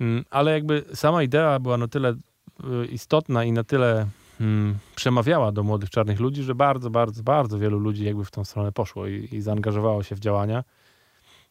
Mm, 0.00 0.24
Ale 0.30 0.52
jakby 0.52 0.84
sama 0.94 1.22
idea 1.22 1.58
była 1.58 1.76
na 1.76 1.88
tyle 1.88 2.10
y, 2.10 2.86
istotna 2.86 3.44
i 3.44 3.52
na 3.52 3.64
tyle 3.64 4.06
mm, 4.40 4.78
przemawiała 4.94 5.52
do 5.52 5.62
młodych 5.62 5.90
czarnych 5.90 6.20
ludzi, 6.20 6.42
że 6.42 6.54
bardzo, 6.54 6.90
bardzo, 6.90 7.22
bardzo 7.22 7.58
wielu 7.58 7.78
ludzi 7.78 8.04
jakby 8.04 8.24
w 8.24 8.30
tą 8.30 8.44
stronę 8.44 8.72
poszło 8.72 9.06
i, 9.06 9.28
i 9.32 9.40
zaangażowało 9.40 10.02
się 10.02 10.14
w 10.14 10.20
działania. 10.20 10.64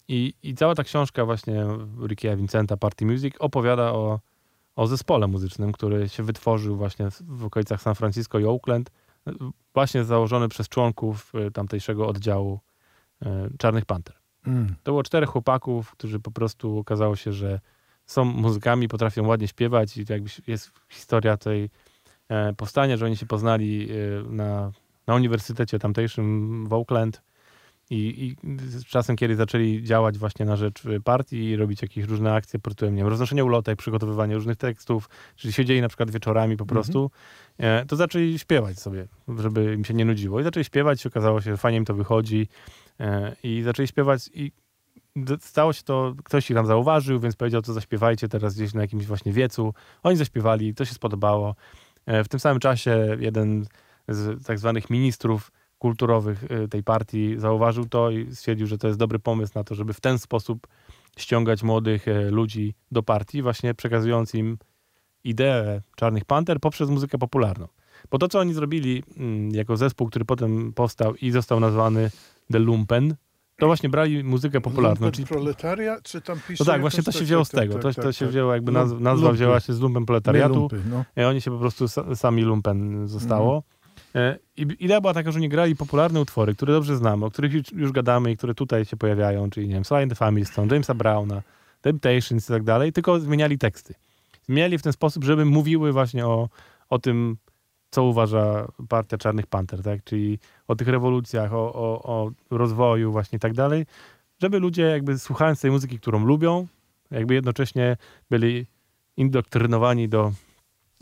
I, 0.08 0.34
I 0.44 0.56
cała 0.56 0.76
ta 0.76 0.84
książka 0.84 1.26
właśnie 1.26 1.66
Rickiego 2.08 2.38
Vincenta, 2.38 2.78
Party 2.78 3.06
Music, 3.06 3.36
opowiada 3.40 3.92
o, 3.92 4.20
o 4.76 4.88
zespole 4.88 5.28
muzycznym, 5.28 5.72
który 5.72 6.10
się 6.10 6.24
wytworzył 6.24 6.76
właśnie 6.76 7.10
w- 7.28 7.46
okolicach 7.46 7.82
San 7.82 7.96
Francisco 7.96 8.40
i 8.40 8.46
Oakland, 8.46 8.92
y, 9.28 9.32
właśnie 9.74 10.04
założony 10.04 10.50
przez 10.50 10.70
członków 10.70 11.32
y, 11.48 11.52
tamtejszego 11.52 12.08
oddziału 12.08 12.60
y, 13.22 13.28
Czarnych 13.58 13.86
Panter. 13.86 14.16
Mm. 14.48 14.76
To 14.84 14.92
było 14.92 15.04
czterech 15.04 15.30
chłopaków, 15.30 15.92
którzy 15.92 16.20
po 16.20 16.32
prostu 16.32 16.78
okazało 16.78 17.16
się, 17.16 17.34
że 17.34 17.60
są 18.06 18.26
muzykami, 18.26 18.88
potrafią 18.88 19.28
ładnie 19.28 19.48
śpiewać 19.48 19.98
i 19.98 20.06
jakby 20.10 20.30
jest 20.48 20.72
historia 20.90 21.38
tej 21.38 21.70
e, 22.30 22.54
powstania, 22.54 22.98
że 22.98 23.06
oni 23.06 23.18
się 23.18 23.26
poznali 23.26 23.90
e, 23.92 23.96
na, 24.30 24.72
na 25.08 25.16
uniwersytecie 25.16 25.80
tamtejszym 25.80 26.68
w 26.68 26.74
Oakland 26.74 27.22
i, 27.90 28.36
i 28.46 28.58
z 28.70 28.86
czasem, 28.86 29.16
kiedy 29.16 29.36
zaczęli 29.36 29.84
działać 29.84 30.18
właśnie 30.18 30.46
na 30.46 30.56
rzecz 30.56 30.86
e, 30.86 31.00
partii 31.00 31.44
i 31.44 31.56
robić 31.56 31.82
jakieś 31.82 32.06
różne 32.06 32.34
akcje 32.34 32.60
pod 32.60 32.74
tytułem, 32.74 32.96
nie 32.96 33.02
wiem, 33.02 33.08
roznoszenie 33.08 33.46
ulotek, 33.46 33.80
przygotowywanie 33.80 34.36
różnych 34.36 34.58
tekstów, 34.58 35.10
czyli 35.36 35.54
siedzieli 35.54 35.82
na 35.82 35.88
przykład 35.88 36.12
wieczorami 36.12 36.58
po 36.58 36.66
prostu, 36.66 37.12
e, 37.58 37.86
to 37.86 37.96
zaczęli 37.96 38.40
śpiewać 38.40 38.80
sobie, 38.80 39.08
żeby 39.40 39.74
im 39.74 39.86
się 39.86 39.94
nie 39.94 40.06
nudziło. 40.06 40.40
I 40.40 40.44
zaczęli 40.44 40.64
śpiewać 40.64 41.06
okazało 41.06 41.42
się, 41.42 41.52
że 41.52 41.58
fajnie 41.58 41.78
im 41.78 41.86
to 41.86 41.94
wychodzi 41.94 42.48
e, 43.00 43.36
i 43.44 43.62
zaczęli 43.62 43.88
śpiewać 43.88 44.30
i 44.34 44.52
stało 45.40 45.74
się 45.74 45.84
to, 45.84 46.14
ktoś 46.24 46.50
ich 46.50 46.56
tam 46.56 46.66
zauważył, 46.66 47.20
więc 47.20 47.36
powiedział, 47.36 47.62
co 47.62 47.74
zaśpiewajcie 47.74 48.28
teraz 48.28 48.56
gdzieś 48.56 48.74
na 48.74 48.82
jakimś 48.82 49.06
właśnie 49.06 49.34
wiecu. 49.34 49.74
Oni 50.04 50.18
zaśpiewali, 50.18 50.74
to 50.74 50.86
się 50.86 50.94
spodobało. 50.94 51.56
E, 52.06 52.24
W 52.24 52.28
tym 52.28 52.40
samym 52.40 52.60
czasie 52.60 53.18
jeden 53.20 53.66
z 54.08 54.46
tak 54.46 54.60
zwanych 54.60 54.90
ministrów 54.90 55.52
kulturowych 55.84 56.44
e, 56.50 56.68
tej 56.68 56.84
partii 56.84 57.36
zauważył 57.38 57.86
to 57.86 58.12
i 58.12 58.36
stwierdził, 58.36 58.68
że 58.68 58.78
to 58.78 58.88
jest 58.88 59.00
dobry 59.00 59.20
pomysł 59.20 59.52
na 59.56 59.64
to, 59.64 59.76
żeby 59.76 59.94
w 59.94 60.02
ten 60.02 60.20
sposób 60.20 60.68
ściągać 61.18 61.64
młodych 61.64 62.08
e, 62.08 62.32
ludzi 62.32 62.74
do 62.92 63.04
partii, 63.04 63.42
właśnie 63.42 63.74
przekazując 63.74 64.36
im 64.36 64.58
ideę 65.24 65.82
Czarnych 65.96 66.26
Panter 66.26 66.60
poprzez 66.60 66.90
muzykę 66.90 67.18
popularną. 67.18 67.68
Bo 68.12 68.18
to, 68.18 68.28
co 68.28 68.40
oni 68.40 68.54
zrobili 68.54 69.04
mm, 69.18 69.52
jako 69.52 69.78
zespół, 69.78 70.08
który 70.08 70.26
potem 70.26 70.74
powstał 70.74 71.16
i 71.16 71.32
został 71.32 71.60
nazwany 71.60 72.12
The 72.52 72.60
Lumpen, 72.60 73.16
to 73.60 73.66
właśnie 73.68 73.90
brali 73.90 74.24
muzykę 74.24 74.62
popularną. 74.62 75.06
Lumpen 75.06 75.12
Czyli, 75.12 75.28
proletaria, 75.28 75.98
czy 76.04 76.22
tam 76.22 76.40
pisze... 76.48 76.64
no 76.64 76.72
tak, 76.72 76.82
właśnie 76.82 77.04
to 77.04 77.12
się 77.12 77.24
wzięło 77.24 77.46
z 77.46 77.50
tego. 77.50 77.74
tak, 77.74 77.82
To, 77.82 77.94
tak, 77.94 78.04
to 78.06 78.12
się 78.12 78.26
tak. 78.26 78.30
wzięło, 78.30 78.54
jakby 78.54 78.72
Lum- 78.72 78.76
nazwa, 78.82 79.00
nazwa 79.00 79.32
wzięła 79.32 79.60
się 79.60 79.74
z 79.74 79.80
lumpen 79.80 80.06
proletariatu. 80.06 80.56
lumpy, 80.56 80.82
no. 80.90 81.06
I 81.18 81.22
oni 81.26 81.42
się 81.42 81.52
po 81.52 81.58
prostu 81.60 81.86
sa, 81.88 82.16
sami 82.16 82.42
lumpen 82.42 83.08
zostało. 83.08 83.64
E, 84.16 84.40
I 84.58 84.68
idea 84.80 85.02
była 85.02 85.14
taka, 85.14 85.32
że 85.32 85.40
oni 85.40 85.50
grali 85.50 85.76
popularne 85.76 86.22
utwory, 86.22 86.56
które 86.56 86.74
dobrze 86.74 86.98
znamy, 86.98 87.26
o 87.26 87.32
których 87.32 87.54
już, 87.54 87.72
już 87.72 87.92
gadamy 87.92 88.32
i 88.32 88.38
które 88.38 88.54
tutaj 88.56 88.86
się 88.86 88.98
pojawiają, 88.98 89.50
czyli 89.50 89.68
nie 89.68 89.74
wiem, 89.74 89.86
Sly 89.86 89.98
and 89.98 90.10
the 90.10 90.16
Family 90.16 90.46
Stone, 90.46 90.68
Jamesa 90.74 90.94
Browna, 90.94 91.42
Temptations 91.82 92.50
i 92.50 92.54
tak 92.54 92.64
dalej, 92.64 92.94
tylko 92.94 93.20
zmieniali 93.20 93.58
teksty. 93.58 93.94
Zmieniali 94.44 94.78
w 94.78 94.82
ten 94.82 94.94
sposób, 94.94 95.24
żeby 95.24 95.46
mówiły 95.46 95.92
właśnie 95.92 96.26
o, 96.28 96.50
o 96.90 97.00
tym, 97.00 97.38
co 97.92 98.04
uważa 98.04 98.68
partia 98.90 99.18
Czarnych 99.18 99.48
Panter, 99.48 99.84
tak? 99.84 100.04
Czyli 100.04 100.40
o 100.68 100.76
tych 100.76 100.88
rewolucjach, 100.88 101.54
o, 101.54 101.74
o, 101.74 102.04
o 102.04 102.32
rozwoju 102.50 103.12
właśnie 103.12 103.38
i 103.38 103.40
tak 103.40 103.54
dalej, 103.54 103.86
żeby 104.42 104.60
ludzie 104.60 104.82
jakby 104.84 105.20
słuchając 105.20 105.62
tej 105.62 105.72
muzyki, 105.72 106.00
którą 106.00 106.26
lubią, 106.26 106.68
jakby 107.12 107.34
jednocześnie 107.34 107.98
byli 108.30 108.66
indoktrynowani 109.18 110.10
do, 110.10 110.32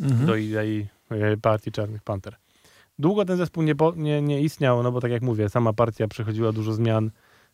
Mhm. 0.01 0.26
do 0.26 0.36
idei 0.36 0.88
e, 1.09 1.38
partii 1.38 1.72
Czarnych 1.72 2.03
Panter. 2.03 2.36
Długo 3.02 3.26
ten 3.26 3.38
zespół 3.38 3.64
nie, 3.64 3.74
nie, 3.95 4.22
nie 4.22 4.41
istniał, 4.41 4.84
no 4.84 4.91
bo 4.91 5.02
tak 5.02 5.12
jak 5.12 5.22
mówię, 5.22 5.49
sama 5.49 5.74
partia 5.74 6.08
przechodziła 6.08 6.52
dużo 6.52 6.74
zmian. 6.74 7.12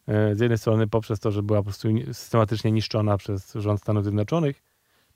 e, 0.07 0.35
Z 0.35 0.39
jednej 0.39 0.57
strony 0.57 0.87
poprzez 0.87 1.19
to, 1.19 1.31
że 1.31 1.43
była 1.43 1.59
po 1.59 1.63
prostu 1.63 1.89
ni- 1.89 2.05
systematycznie 2.13 2.71
niszczona 2.71 3.17
przez 3.17 3.53
rząd 3.53 3.81
Stanów 3.81 4.03
Zjednoczonych, 4.03 4.63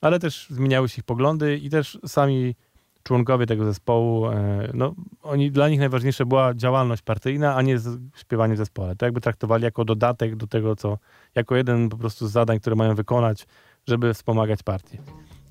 ale 0.02 0.20
też 0.20 0.48
zmieniały 0.50 0.90
się 0.90 1.00
ich 1.00 1.04
poglądy 1.04 1.58
i 1.58 1.70
też 1.70 2.00
sami 2.06 2.56
członkowie 3.04 3.46
tego 3.46 3.66
zespołu, 3.66 4.28
e, 4.28 4.72
no 4.74 4.94
oni, 5.24 5.52
dla 5.52 5.70
nich 5.70 5.80
najważniejsza 5.80 6.26
była 6.26 6.54
działalność 6.54 7.02
partyjna, 7.02 7.56
a 7.56 7.62
nie 7.62 7.78
śpiewanie 8.16 8.54
w 8.54 8.58
zespole. 8.58 8.96
To 8.96 9.06
jakby 9.06 9.22
traktowali 9.22 9.64
jako 9.64 9.86
dodatek 9.86 10.36
do 10.36 10.48
tego, 10.48 10.76
co, 10.76 10.98
jako 11.36 11.56
jeden 11.56 11.90
po 11.90 11.98
prostu 11.98 12.28
z 12.28 12.32
zadań, 12.32 12.60
które 12.60 12.76
mają 12.76 12.96
wykonać, 12.96 13.48
żeby 13.88 14.14
wspomagać 14.14 14.64
partię. 14.64 14.98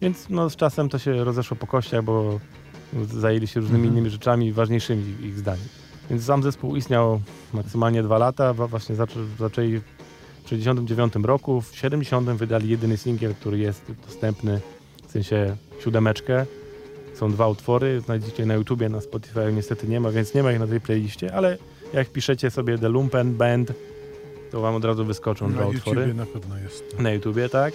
Więc 0.00 0.28
no, 0.30 0.50
z 0.50 0.56
czasem 0.56 0.88
to 0.88 0.98
się 0.98 1.24
rozeszło 1.24 1.56
po 1.56 1.66
kościach, 1.66 2.04
bo 2.04 2.40
zajęli 3.12 3.46
się 3.46 3.60
różnymi 3.60 3.80
Mhm. 3.84 3.94
innymi 3.94 4.10
rzeczami 4.10 4.52
ważniejszymi 4.52 5.02
ich- 5.10 5.20
ich 5.20 5.38
zdaniem. 5.38 5.64
Więc 6.10 6.24
sam 6.24 6.42
zespół 6.42 6.76
istniał 6.76 7.20
maksymalnie 7.52 8.02
dwa 8.02 8.18
lata, 8.18 8.54
właśnie 8.54 8.94
zaczę, 8.94 9.20
zaczęli 9.38 9.78
w 10.44 10.48
69 10.48 11.24
roku, 11.24 11.60
w 11.60 11.76
70 11.76 12.36
wydali 12.36 12.68
jedyny 12.68 12.96
singiel, 12.96 13.34
który 13.34 13.58
jest 13.58 13.92
dostępny, 14.06 14.60
w 15.08 15.10
sensie 15.12 15.56
siódemeczkę. 15.84 16.46
Są 17.14 17.32
dwa 17.32 17.48
utwory, 17.48 18.00
znajdziecie 18.00 18.46
na 18.46 18.54
YouTubie, 18.54 18.88
na 18.88 19.00
Spotify 19.00 19.52
niestety 19.52 19.88
nie 19.88 20.00
ma, 20.00 20.10
więc 20.10 20.34
nie 20.34 20.42
ma 20.42 20.52
ich 20.52 20.58
na 20.58 20.66
tej 20.66 20.80
playliście, 20.80 21.34
ale 21.34 21.58
jak 21.92 22.08
piszecie 22.08 22.50
sobie 22.50 22.78
The 22.78 22.88
Lumpen 22.88 23.34
Band, 23.34 23.72
to 24.50 24.60
wam 24.60 24.74
od 24.74 24.84
razu 24.84 25.04
wyskoczą 25.04 25.48
Na 25.48 25.54
dwa 25.54 25.66
utwory. 25.66 26.00
YouTubie 26.00 26.14
na 26.20 26.26
pewno 26.26 26.58
jest. 26.58 26.98
Na 26.98 27.10
YouTubie, 27.12 27.48
tak? 27.48 27.74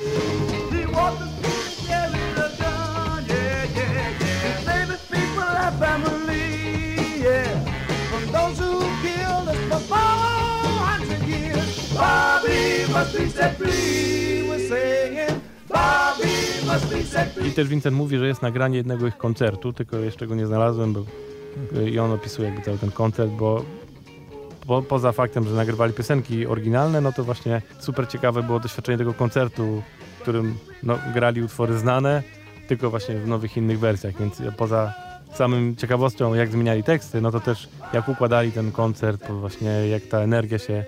I 17.48 17.52
też 17.52 17.68
Vincent 17.68 17.98
mówi, 17.98 18.18
że 18.18 18.28
jest 18.28 18.42
nagranie 18.42 18.78
jednego 18.78 19.08
ich 19.08 19.18
koncertu, 19.18 19.74
tylko 19.74 19.98
jeszcze 19.98 20.28
go 20.28 20.36
nie 20.36 20.48
znalazłem, 20.48 20.94
bo 20.94 21.04
i 21.82 22.00
on 22.00 22.12
opisuje 22.12 22.48
jakby 22.48 22.64
cały 22.64 22.78
ten 22.78 22.92
koncert, 22.92 23.32
bo 23.32 23.66
po, 24.68 24.82
poza 24.82 25.12
faktem, 25.12 25.48
że 25.48 25.56
nagrywali 25.56 25.94
piosenki 25.94 26.48
oryginalne, 26.48 27.02
no 27.02 27.12
to 27.12 27.24
właśnie 27.24 27.62
super 27.80 28.08
ciekawe 28.08 28.44
było 28.44 28.60
doświadczenie 28.60 28.98
tego 28.98 29.14
koncertu, 29.14 29.82
w 30.18 30.22
którym 30.22 30.58
no, 30.84 31.00
grali 31.14 31.42
utwory 31.42 31.78
znane, 31.78 32.24
tylko 32.68 32.90
właśnie 32.90 33.16
w 33.16 33.28
nowych 33.28 33.58
innych 33.58 33.80
wersjach, 33.80 34.20
więc 34.20 34.42
poza 34.58 34.94
samym 35.34 35.76
ciekawością, 35.76 36.34
jak 36.34 36.52
zmieniali 36.52 36.84
teksty, 36.84 37.22
no 37.22 37.32
to 37.32 37.40
też 37.40 37.70
jak 37.94 38.10
układali 38.10 38.52
ten 38.52 38.72
koncert, 38.72 39.28
bo 39.28 39.36
właśnie 39.36 39.70
jak 39.70 40.04
ta 40.04 40.20
energia 40.20 40.60
się 40.60 40.86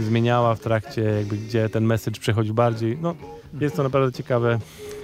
zmieniała 0.00 0.54
w 0.54 0.60
trakcie, 0.60 1.02
jakby 1.02 1.36
gdzie 1.36 1.68
ten 1.68 1.84
message 1.84 2.20
przechodził 2.20 2.54
bardziej, 2.54 2.98
no 3.02 3.14
jest 3.60 3.76
to 3.76 3.82
naprawdę 3.82 4.12
ciekawe, 4.12 4.58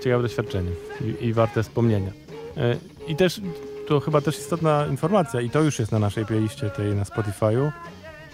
ciekawe 0.05 0.23
doświadczenie 0.23 0.71
i, 1.01 1.27
i 1.27 1.33
warte 1.33 1.63
wspomnienia. 1.63 2.11
E, 2.57 2.77
I 3.09 3.17
też 3.17 3.41
to 3.89 4.01
chyba 4.01 4.21
też 4.21 4.39
istotna 4.39 4.87
informacja 4.87 5.41
i 5.41 5.51
to 5.51 5.63
już 5.63 5.79
jest 5.79 5.93
na 5.93 5.99
naszej 5.99 6.27
playliście 6.27 6.71
tej 6.71 6.95
na 6.95 7.03
Spotify'u, 7.03 7.71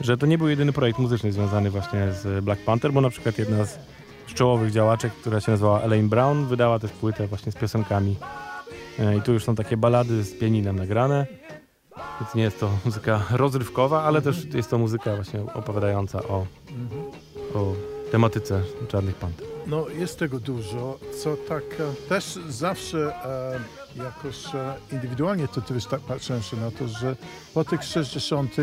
że 0.01 0.17
to 0.17 0.27
nie 0.27 0.39
był 0.39 0.49
jedyny 0.49 0.73
projekt 0.73 0.99
muzyczny 0.99 1.33
związany 1.33 1.71
właśnie 1.71 2.13
z 2.13 2.45
Black 2.45 2.65
Panther, 2.65 2.93
bo 2.93 3.01
na 3.01 3.11
przykład 3.11 3.39
jedna 3.39 3.65
z 3.65 3.79
czołowych 4.35 4.73
działaczek, 4.73 5.13
która 5.13 5.41
się 5.41 5.53
nazywała 5.53 5.81
Elaine 5.81 6.09
Brown, 6.09 6.47
wydała 6.47 6.79
też 6.79 6.91
płytę 6.91 7.27
właśnie 7.27 7.53
z 7.53 7.55
piosenkami. 7.55 8.17
E, 8.99 9.17
I 9.17 9.23
tu 9.23 9.33
już 9.33 9.45
są 9.45 9.55
takie 9.55 9.77
balady 9.77 10.23
z 10.25 10.39
pianinem 10.39 10.77
nagrane, 10.77 11.27
więc 12.21 12.35
nie 12.35 12.43
jest 12.43 12.61
to 12.61 12.71
muzyka 12.85 13.23
rozrywkowa, 13.31 14.03
ale 14.03 14.23
też 14.23 14.45
jest 14.45 14.71
to 14.71 14.79
muzyka 14.79 15.15
właśnie 15.17 15.41
opowiadająca 15.55 16.23
o, 16.23 16.47
o 17.55 17.73
tematyce 18.13 18.63
Czarnych 18.89 19.15
Panter. 19.15 19.47
No 19.67 19.89
jest 19.89 20.19
tego 20.19 20.41
dużo, 20.41 20.99
co 21.23 21.37
tak 21.37 21.63
e, 21.63 22.09
też 22.09 22.39
zawsze 22.49 23.15
e, 23.97 24.05
jakoś 24.05 24.55
e, 24.55 24.75
indywidualnie 24.93 25.49
to 25.49 25.61
też 25.61 25.87
tak 25.87 26.01
patrzę 26.01 26.43
się 26.43 26.57
na 26.57 26.71
to, 26.71 26.89
że 26.89 27.17
po 27.55 27.65
tych 27.65 27.85
60 27.85 28.57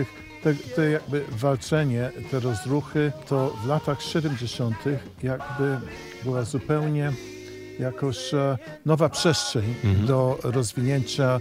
te, 0.44 0.54
te 0.76 0.90
jakby 0.90 1.26
walczenie, 1.32 2.12
te 2.32 2.40
rozruchy, 2.40 3.12
to 3.28 3.54
w 3.64 3.68
latach 3.68 4.02
70 4.02 4.76
jakby 5.24 5.80
była 6.24 6.44
zupełnie 6.44 7.14
jakoś 7.80 8.34
e, 8.34 8.58
nowa 8.86 9.10
przestrzeń 9.10 9.76
do 10.08 10.38
rozwinięcia 10.44 11.40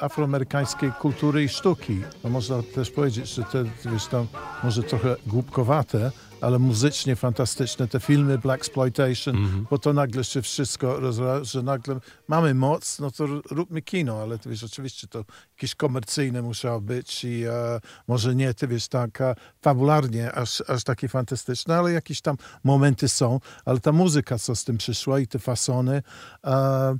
afroamerykańskiej 0.00 0.92
kultury 0.92 1.44
i 1.44 1.48
sztuki. 1.48 2.00
No 2.24 2.30
można 2.30 2.62
też 2.74 2.90
powiedzieć, 2.90 3.28
że 3.28 3.42
te, 3.42 3.64
wiesz, 3.92 4.06
tam 4.06 4.26
może 4.64 4.82
trochę 4.82 5.16
głupkowate, 5.26 6.10
ale 6.40 6.58
muzycznie 6.58 7.16
fantastyczne 7.16 7.88
te 7.88 8.00
filmy 8.00 8.38
Black 8.38 8.60
Exploitation, 8.60 9.66
bo 9.70 9.78
to 9.78 9.92
nagle 9.92 10.24
się 10.24 10.42
wszystko 10.42 11.00
rozra, 11.00 11.44
że 11.44 11.62
nagle 11.62 12.00
mamy 12.28 12.54
moc, 12.54 12.98
no 12.98 13.10
to 13.10 13.26
róbmy 13.50 13.82
kino, 13.82 14.22
ale 14.22 14.38
ty 14.38 14.50
wiesz, 14.50 14.64
oczywiście 14.64 15.06
to 15.06 15.24
jakieś 15.50 15.74
komercyjne 15.74 16.42
musiało 16.42 16.80
być 16.80 17.24
i 17.24 17.44
e, 17.44 17.80
może 18.08 18.34
nie, 18.34 18.54
ty 18.54 18.68
wiesz, 18.68 18.88
tak 18.88 19.20
e, 19.20 19.34
fabularnie 19.62 20.32
aż, 20.32 20.62
aż 20.68 20.84
takie 20.84 21.08
fantastyczne, 21.08 21.76
ale 21.76 21.92
jakieś 21.92 22.20
tam 22.20 22.36
momenty 22.64 23.08
są, 23.08 23.40
ale 23.64 23.80
ta 23.80 23.92
muzyka, 23.92 24.38
co 24.38 24.56
z 24.56 24.64
tym 24.64 24.78
przyszła 24.78 25.20
i 25.20 25.26
te 25.26 25.38
fasony, 25.38 26.02
e, 26.44 26.96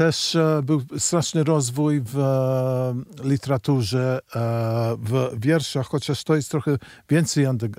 też 0.00 0.36
e, 0.36 0.62
był 0.62 0.82
straszny 0.98 1.44
rozwój 1.44 2.00
w 2.00 2.18
e, 2.18 3.28
literaturze, 3.28 4.18
e, 4.34 4.96
w 4.98 5.40
wierszach, 5.40 5.86
chociaż 5.86 6.24
to 6.24 6.36
jest 6.36 6.50
trochę 6.50 6.78
więcej 7.08 7.46
under, 7.46 7.70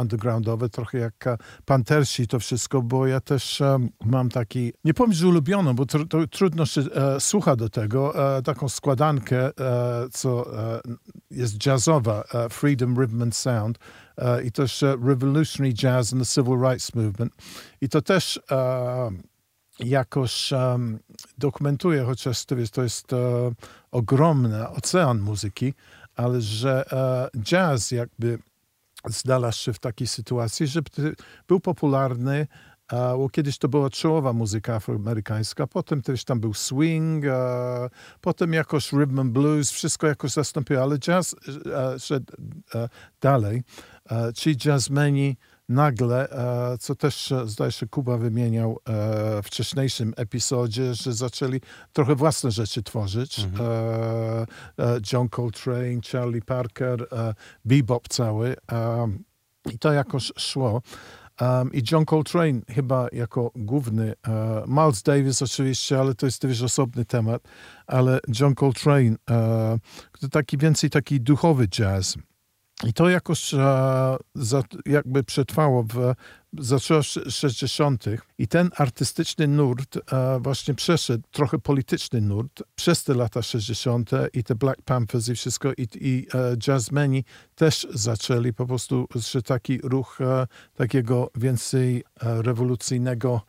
undergroundowe, 0.00 0.68
trochę 0.68 0.98
jak 0.98 1.24
Pantersi 1.64 2.26
to 2.26 2.38
wszystko, 2.38 2.82
bo 2.82 3.06
ja 3.06 3.20
też 3.20 3.62
mam 4.04 4.28
taki, 4.28 4.72
nie 4.84 4.94
powiem, 4.94 5.12
że 5.12 5.28
ulubioną, 5.28 5.74
bo 5.74 5.86
tr, 5.86 6.08
to, 6.08 6.26
trudno 6.26 6.66
się 6.66 6.82
słucha 7.18 7.56
do 7.56 7.68
tego, 7.68 8.14
taką 8.44 8.68
składankę, 8.68 9.50
co 10.12 10.46
jest 11.30 11.66
jazzowa, 11.66 12.24
Freedom 12.50 13.00
Rhythm 13.00 13.22
and 13.22 13.36
Sound, 13.36 13.78
i 14.44 14.52
też 14.52 14.82
Revolutionary 14.82 15.74
Jazz 15.74 16.12
and 16.12 16.22
the 16.22 16.28
Civil 16.34 16.60
Rights 16.60 16.94
Movement. 16.94 17.32
I 17.80 17.88
to 17.88 18.02
też 18.02 18.40
jakoś 19.80 20.52
um, 20.52 20.98
dokumentuje, 21.38 22.04
chociaż 22.04 22.44
to 22.44 22.54
jest, 22.56 22.74
to 22.74 22.82
jest 22.82 23.12
e, 23.12 23.16
ogromny 23.90 24.68
ocean 24.68 25.20
muzyki, 25.20 25.74
ale 26.16 26.40
że 26.40 26.84
e, 26.92 27.40
jazz 27.42 27.90
jakby 27.90 28.38
znalazł 29.08 29.58
się 29.58 29.72
w 29.72 29.78
takiej 29.78 30.06
sytuacji, 30.06 30.66
że 30.66 30.80
był 31.48 31.60
popularny, 31.60 32.46
bo 32.90 33.28
kiedyś 33.28 33.58
to 33.58 33.68
była 33.68 33.90
czołowa 33.90 34.32
muzyka 34.32 34.74
afroamerykańska, 34.74 35.66
potem 35.66 36.02
też 36.02 36.24
tam 36.24 36.40
był 36.40 36.54
swing, 36.54 37.24
potem 38.20 38.52
jakoś 38.52 38.92
rhythm 38.92 39.18
and 39.18 39.32
blues, 39.32 39.70
wszystko 39.70 40.06
jakoś 40.06 40.30
zastąpiło, 40.30 40.82
ale 40.82 40.98
jazz 40.98 41.36
e, 41.66 41.98
szedł 41.98 42.32
dalej. 43.20 43.62
Ci 44.34 44.56
jazzmeni 44.64 45.36
nagle, 45.68 46.30
e, 46.30 46.78
co 46.78 46.94
też 46.94 47.32
e, 47.32 47.48
zdaje 47.48 47.72
się 47.72 47.86
Kuba 47.86 48.18
wymieniał 48.18 48.78
e, 48.88 49.42
w 49.42 49.46
wcześniejszym 49.46 50.14
epizodzie, 50.16 50.94
że 50.94 51.12
zaczęli 51.12 51.60
trochę 51.92 52.14
własne 52.14 52.50
rzeczy 52.50 52.82
tworzyć. 52.82 53.40
E, 53.40 54.46
John 55.12 55.28
Coltrane, 55.28 56.00
Charlie 56.12 56.42
Parker, 56.42 57.08
bebop 57.64 58.08
cały. 58.08 58.56
I 59.72 59.78
to 59.78 59.92
jakoś 59.92 60.32
szło. 60.38 60.82
Um, 61.40 61.72
I 61.72 61.82
John 61.92 62.04
Coltrane 62.04 62.60
chyba 62.68 63.08
jako 63.12 63.50
główny, 63.56 64.14
e, 64.28 64.64
Miles 64.68 65.02
Davis 65.02 65.42
oczywiście, 65.42 66.00
ale 66.00 66.14
to 66.14 66.26
jest 66.26 66.42
też 66.42 66.62
osobny 66.62 67.04
temat, 67.04 67.42
ale 67.86 68.20
John 68.40 68.54
Coltrane, 68.54 69.16
e, 69.30 69.78
to 70.20 70.28
taki 70.28 70.58
więcej 70.58 70.90
taki 70.90 71.20
duchowy 71.20 71.68
jazz. 71.68 72.16
I 72.82 72.92
to 72.92 73.08
jakoś 73.08 73.54
e, 73.54 73.58
za, 74.34 74.62
jakby 74.86 75.24
przetrwało 75.24 75.82
w 75.82 76.14
zaczęło 76.58 77.02
w 77.02 77.06
60. 77.06 78.04
i 78.38 78.48
ten 78.48 78.70
artystyczny 78.76 79.48
nurt 79.48 79.96
e, 79.96 80.38
właśnie 80.40 80.74
przeszedł, 80.74 81.24
trochę 81.30 81.58
polityczny 81.58 82.20
nurt 82.20 82.62
przez 82.74 83.04
te 83.04 83.14
lata 83.14 83.42
60. 83.42 84.10
i 84.32 84.44
te 84.44 84.54
Black 84.54 84.82
Panthers 84.82 85.28
i 85.28 85.34
wszystko 85.34 85.72
i, 85.72 85.88
i 85.94 86.26
e, 86.34 86.56
jazzmeni 86.66 87.24
też 87.54 87.86
zaczęli 87.90 88.52
po 88.52 88.66
prostu, 88.66 89.08
że 89.14 89.42
taki 89.42 89.78
ruch 89.78 90.20
e, 90.20 90.46
takiego 90.74 91.30
więcej 91.34 92.04
rewolucyjnego 92.20 93.40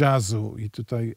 jazzu 0.00 0.56
i 0.58 0.70
tutaj 0.70 1.14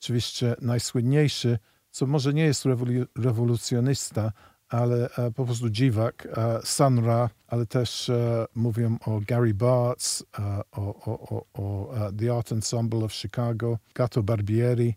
oczywiście 0.00 0.56
najsłynniejszy, 0.60 1.58
co 1.90 2.06
może 2.06 2.34
nie 2.34 2.44
jest 2.44 2.64
rewolu- 2.64 3.06
rewolucjonista, 3.18 4.32
ale 4.70 5.10
e, 5.18 5.30
po 5.30 5.44
prostu 5.44 5.70
dziwak, 5.70 6.28
e, 6.36 6.60
Sun 6.64 7.04
Ra, 7.04 7.30
ale 7.46 7.66
też 7.66 8.08
e, 8.08 8.46
mówię 8.54 8.96
o 9.06 9.20
Gary 9.26 9.54
Bartz, 9.54 10.24
o, 10.72 10.94
o, 11.10 11.36
o, 11.36 11.46
o 11.52 11.88
The 12.18 12.36
Art 12.36 12.52
Ensemble 12.52 13.04
of 13.04 13.12
Chicago, 13.12 13.78
Gato 13.94 14.22
Barbieri, 14.22 14.94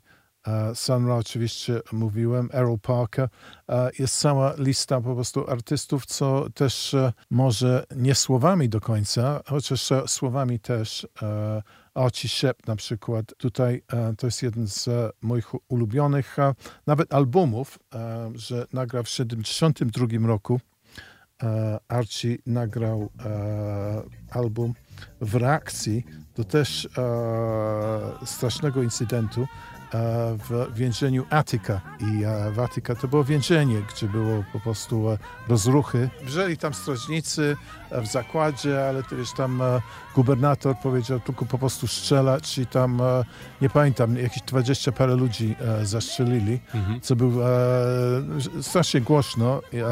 e, 0.48 0.76
Sun 0.76 1.08
Ra 1.08 1.16
oczywiście 1.16 1.82
mówiłem, 1.92 2.50
Errol 2.54 2.80
Parker. 2.80 3.30
Jest 4.00 4.20
cała 4.20 4.54
lista 4.58 5.02
po 5.02 5.16
prostu 5.16 5.50
artystów, 5.50 6.06
co 6.06 6.50
też 6.54 6.96
może 7.30 7.86
nie 7.96 8.16
słowami 8.16 8.70
do 8.70 8.82
końca, 8.82 9.42
chociaż 9.46 9.90
słowami 10.08 10.60
też. 10.60 11.08
Archie 11.94 12.30
Shepp 12.30 12.68
na 12.68 12.76
przykład. 12.76 13.26
Tutaj 13.38 13.82
e, 13.94 14.14
to 14.18 14.28
jest 14.28 14.44
jeden 14.44 14.68
z 14.68 14.88
e, 14.88 15.10
moich 15.22 15.72
ulubionych 15.72 16.40
e, 16.40 16.54
nawet 16.88 17.14
albumów, 17.14 17.80
że 18.36 18.68
nagrał 18.74 19.04
w 19.04 19.10
1972 19.10 20.28
roku. 20.28 20.60
Archie 21.88 22.38
nagrał 22.46 23.10
album 24.32 24.74
w 25.22 25.36
reakcji 25.36 26.06
do 26.36 26.44
też 26.44 26.90
strasznego 28.26 28.84
incydentu 28.84 29.48
w 30.50 30.74
więzieniu 30.76 31.26
Attica. 31.30 31.82
I 32.00 32.24
e, 32.24 32.52
w 32.52 32.60
Attica 32.60 32.96
to 32.96 33.08
było 33.08 33.24
więzienie, 33.24 33.82
gdzie 33.94 34.08
było 34.08 34.44
po 34.54 34.60
prostu 34.60 35.12
e, 35.12 35.18
rozruchy. 35.48 36.10
Wzięli 36.24 36.58
tam 36.58 36.74
strażnicy 36.74 37.58
e, 37.90 38.02
w 38.02 38.08
zakładzie, 38.08 38.88
ale 38.90 39.04
wiesz, 39.12 39.34
tam 39.34 39.62
e, 39.62 39.82
gubernator 40.16 40.76
powiedział 40.84 41.20
tylko 41.20 41.46
po 41.46 41.58
prostu 41.58 41.88
strzelać 41.88 42.58
i 42.58 42.66
tam, 42.66 43.02
e, 43.02 43.26
nie 43.62 43.70
pamiętam, 43.70 44.18
jakieś 44.18 44.42
20 44.42 44.92
parę 44.92 45.16
ludzi 45.16 45.56
e, 45.60 45.86
zastrzelili, 45.86 46.60
co 47.02 47.16
był 47.16 47.44
e, 47.44 47.48
strasznie 48.62 49.02
głośno 49.02 49.62
e, 49.74 49.84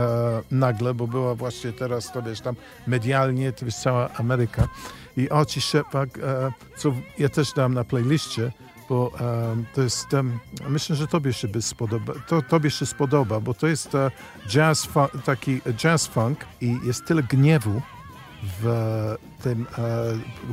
nagle, 0.51 0.93
bo 0.93 1.07
była 1.07 1.35
właśnie 1.35 1.73
teraz, 1.73 2.11
to 2.11 2.21
wiesz, 2.21 2.41
tam 2.41 2.55
medialnie, 2.87 3.51
to 3.51 3.65
wiesz, 3.65 3.75
cała 3.75 4.09
Ameryka. 4.13 4.67
I 5.17 5.27
Sheppard, 5.61 6.17
e, 6.17 6.51
co 6.77 6.93
ja 7.19 7.29
też 7.29 7.53
dam 7.53 7.73
na 7.73 7.83
playliście, 7.83 8.51
bo 8.91 9.11
to 9.73 9.81
jest, 9.81 10.07
myślę, 10.69 10.95
że 10.95 11.07
tobie 11.07 11.33
się 11.33 11.47
by 11.47 11.61
spodoba, 11.61 12.13
to 12.27 12.41
tobie 12.41 12.71
się 12.71 12.85
spodoba, 12.85 13.39
bo 13.39 13.53
to 13.53 13.67
jest 13.67 13.95
e, 13.95 14.11
jazz, 14.47 14.87
taki 15.25 15.61
jazz 15.73 16.07
funk 16.07 16.45
i 16.61 16.77
jest 16.83 17.05
tyle 17.05 17.23
gniewu 17.23 17.81
w 18.43 18.65
tym, 19.43 19.65
e, 19.77 19.83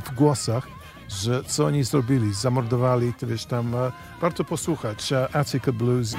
w 0.05 0.15
głosach, 0.15 0.67
że 1.09 1.43
co 1.43 1.65
oni 1.65 1.83
zrobili, 1.83 2.33
zamordowali, 2.33 3.13
to 3.13 3.27
wiesz, 3.27 3.45
tam 3.45 3.75
e, 3.75 3.91
warto 4.21 4.43
posłuchać, 4.43 5.13
Attica 5.33 5.71
Blues. 5.71 6.15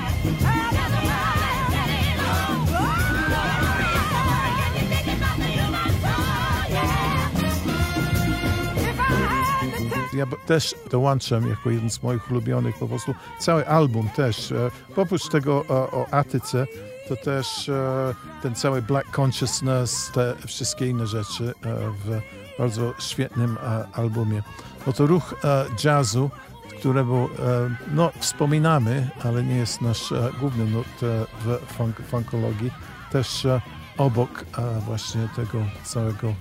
Ja 10.13 10.27
też 10.47 10.75
dołączam 10.91 11.49
jako 11.49 11.71
jeden 11.71 11.91
z 11.91 12.03
moich 12.03 12.31
ulubionych 12.31 12.79
po 12.79 12.89
prostu 12.89 13.15
cały 13.39 13.69
album 13.69 14.09
też. 14.09 14.53
E, 14.53 14.71
oprócz 14.97 15.29
tego 15.29 15.65
o, 15.69 15.91
o 15.91 16.07
Atyce, 16.11 16.67
to 17.11 17.17
też 17.17 17.69
e, 17.69 18.15
ten 18.43 18.55
cały 18.55 18.83
Black 18.83 19.19
Consciousness, 19.19 20.11
te 20.15 20.35
wszystkie 20.47 20.87
inne 20.87 21.07
rzeczy 21.07 21.55
e, 21.65 21.75
w 22.05 22.21
bardzo 22.59 22.95
świetnym 22.99 23.59
albumie. 23.93 24.43
No 24.87 24.93
to 24.93 25.07
ruch 25.07 25.35
jazzu, 25.85 26.31
którego 26.79 27.29
no, 27.95 28.11
wspominamy, 28.19 29.11
ale 29.25 29.43
nie 29.43 29.57
jest 29.57 29.81
nasz 29.81 30.15
główny 30.41 30.65
nurt 30.65 31.03
e, 31.03 31.27
w 31.45 31.73
funk, 31.73 31.97
funkologii, 32.11 32.71
też 33.13 33.47
obok 33.99 34.45
właśnie 34.87 35.29
tego 35.37 35.59
całego 35.85 36.35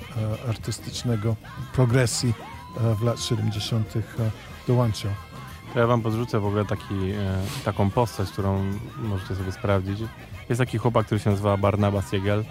artystycznego 0.50 1.36
progresji 1.74 2.34
w 2.78 3.04
lat 3.04 3.22
70. 3.22 3.96
e, 3.96 4.02
dołączał. 4.68 5.12
To 5.74 5.80
ja 5.80 5.88
wam 5.88 6.02
podrzucę 6.02 6.40
w 6.40 6.46
ogóle 6.46 6.66
taki, 6.66 7.12
e, 7.12 7.42
taką 7.66 7.90
postać, 7.90 8.32
którą 8.32 8.64
możecie 8.98 9.36
sobie 9.36 9.52
sprawdzić. 9.52 10.00
Jest 10.50 10.60
taki 10.60 10.78
chłopak, 10.78 11.06
który 11.06 11.20
się 11.20 11.30
nazywa 11.30 11.58
Barnabas 11.58 12.12
Jegel. 12.12 12.44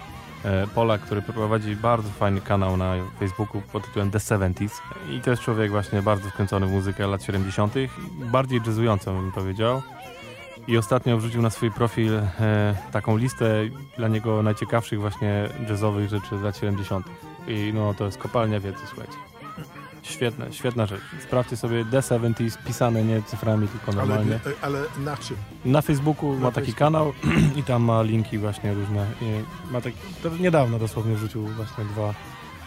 E, 0.45 0.67
Polak, 0.67 1.01
który 1.01 1.21
prowadzi 1.21 1.75
bardzo 1.75 2.09
fajny 2.09 2.41
kanał 2.41 2.77
na 2.77 2.93
Facebooku 3.19 3.61
pod 3.71 3.85
tytułem 3.85 4.11
The 4.11 4.17
70s. 4.17 4.71
I 5.09 5.21
to 5.21 5.31
jest 5.31 5.43
człowiek 5.43 5.71
właśnie 5.71 6.01
bardzo 6.01 6.29
wkręcony 6.29 6.67
w 6.67 6.71
muzykę 6.71 7.07
lat 7.07 7.23
70., 7.23 7.73
bardziej 8.31 8.61
jazzującą 8.65 9.15
bym 9.15 9.31
powiedział. 9.31 9.81
I 10.67 10.77
ostatnio 10.77 11.17
wrzucił 11.17 11.41
na 11.41 11.49
swój 11.49 11.71
profil 11.71 12.17
e, 12.17 12.75
taką 12.91 13.17
listę 13.17 13.45
dla 13.97 14.07
niego 14.07 14.43
najciekawszych 14.43 15.01
właśnie 15.01 15.49
jazzowych 15.69 16.09
rzeczy 16.09 16.37
z 16.37 16.41
lat 16.41 16.57
70. 16.57 17.05
I 17.47 17.71
no 17.73 17.93
to 17.93 18.05
jest 18.05 18.17
kopalnia 18.17 18.59
wiedzy, 18.59 18.81
słuchajcie. 18.87 19.28
Świetne, 20.09 20.53
świetna 20.53 20.85
rzecz. 20.85 21.01
Sprawdźcie 21.23 21.57
sobie 21.57 21.85
The 21.91 21.99
70s, 21.99 22.57
pisane 22.67 23.03
nie 23.03 23.21
cyframi, 23.23 23.67
tylko 23.67 23.91
Ale, 23.91 23.95
normalnie. 23.97 24.39
ale 24.61 24.79
na 24.99 25.17
czym? 25.17 25.37
Na 25.65 25.81
Facebooku 25.81 26.33
Na 26.33 26.39
ma 26.39 26.51
taki 26.51 26.65
Facebooku. 26.71 26.79
kanał 26.79 27.13
i 27.59 27.63
tam 27.63 27.83
ma 27.83 28.01
linki 28.01 28.37
właśnie 28.37 28.73
różne. 28.73 29.05
I 29.21 29.25
ma 29.73 29.81
tak, 29.81 29.93
to 30.23 30.29
niedawno 30.39 30.79
dosłownie 30.79 31.15
wrzucił 31.15 31.47
właśnie 31.47 31.85
dwa, 31.85 32.13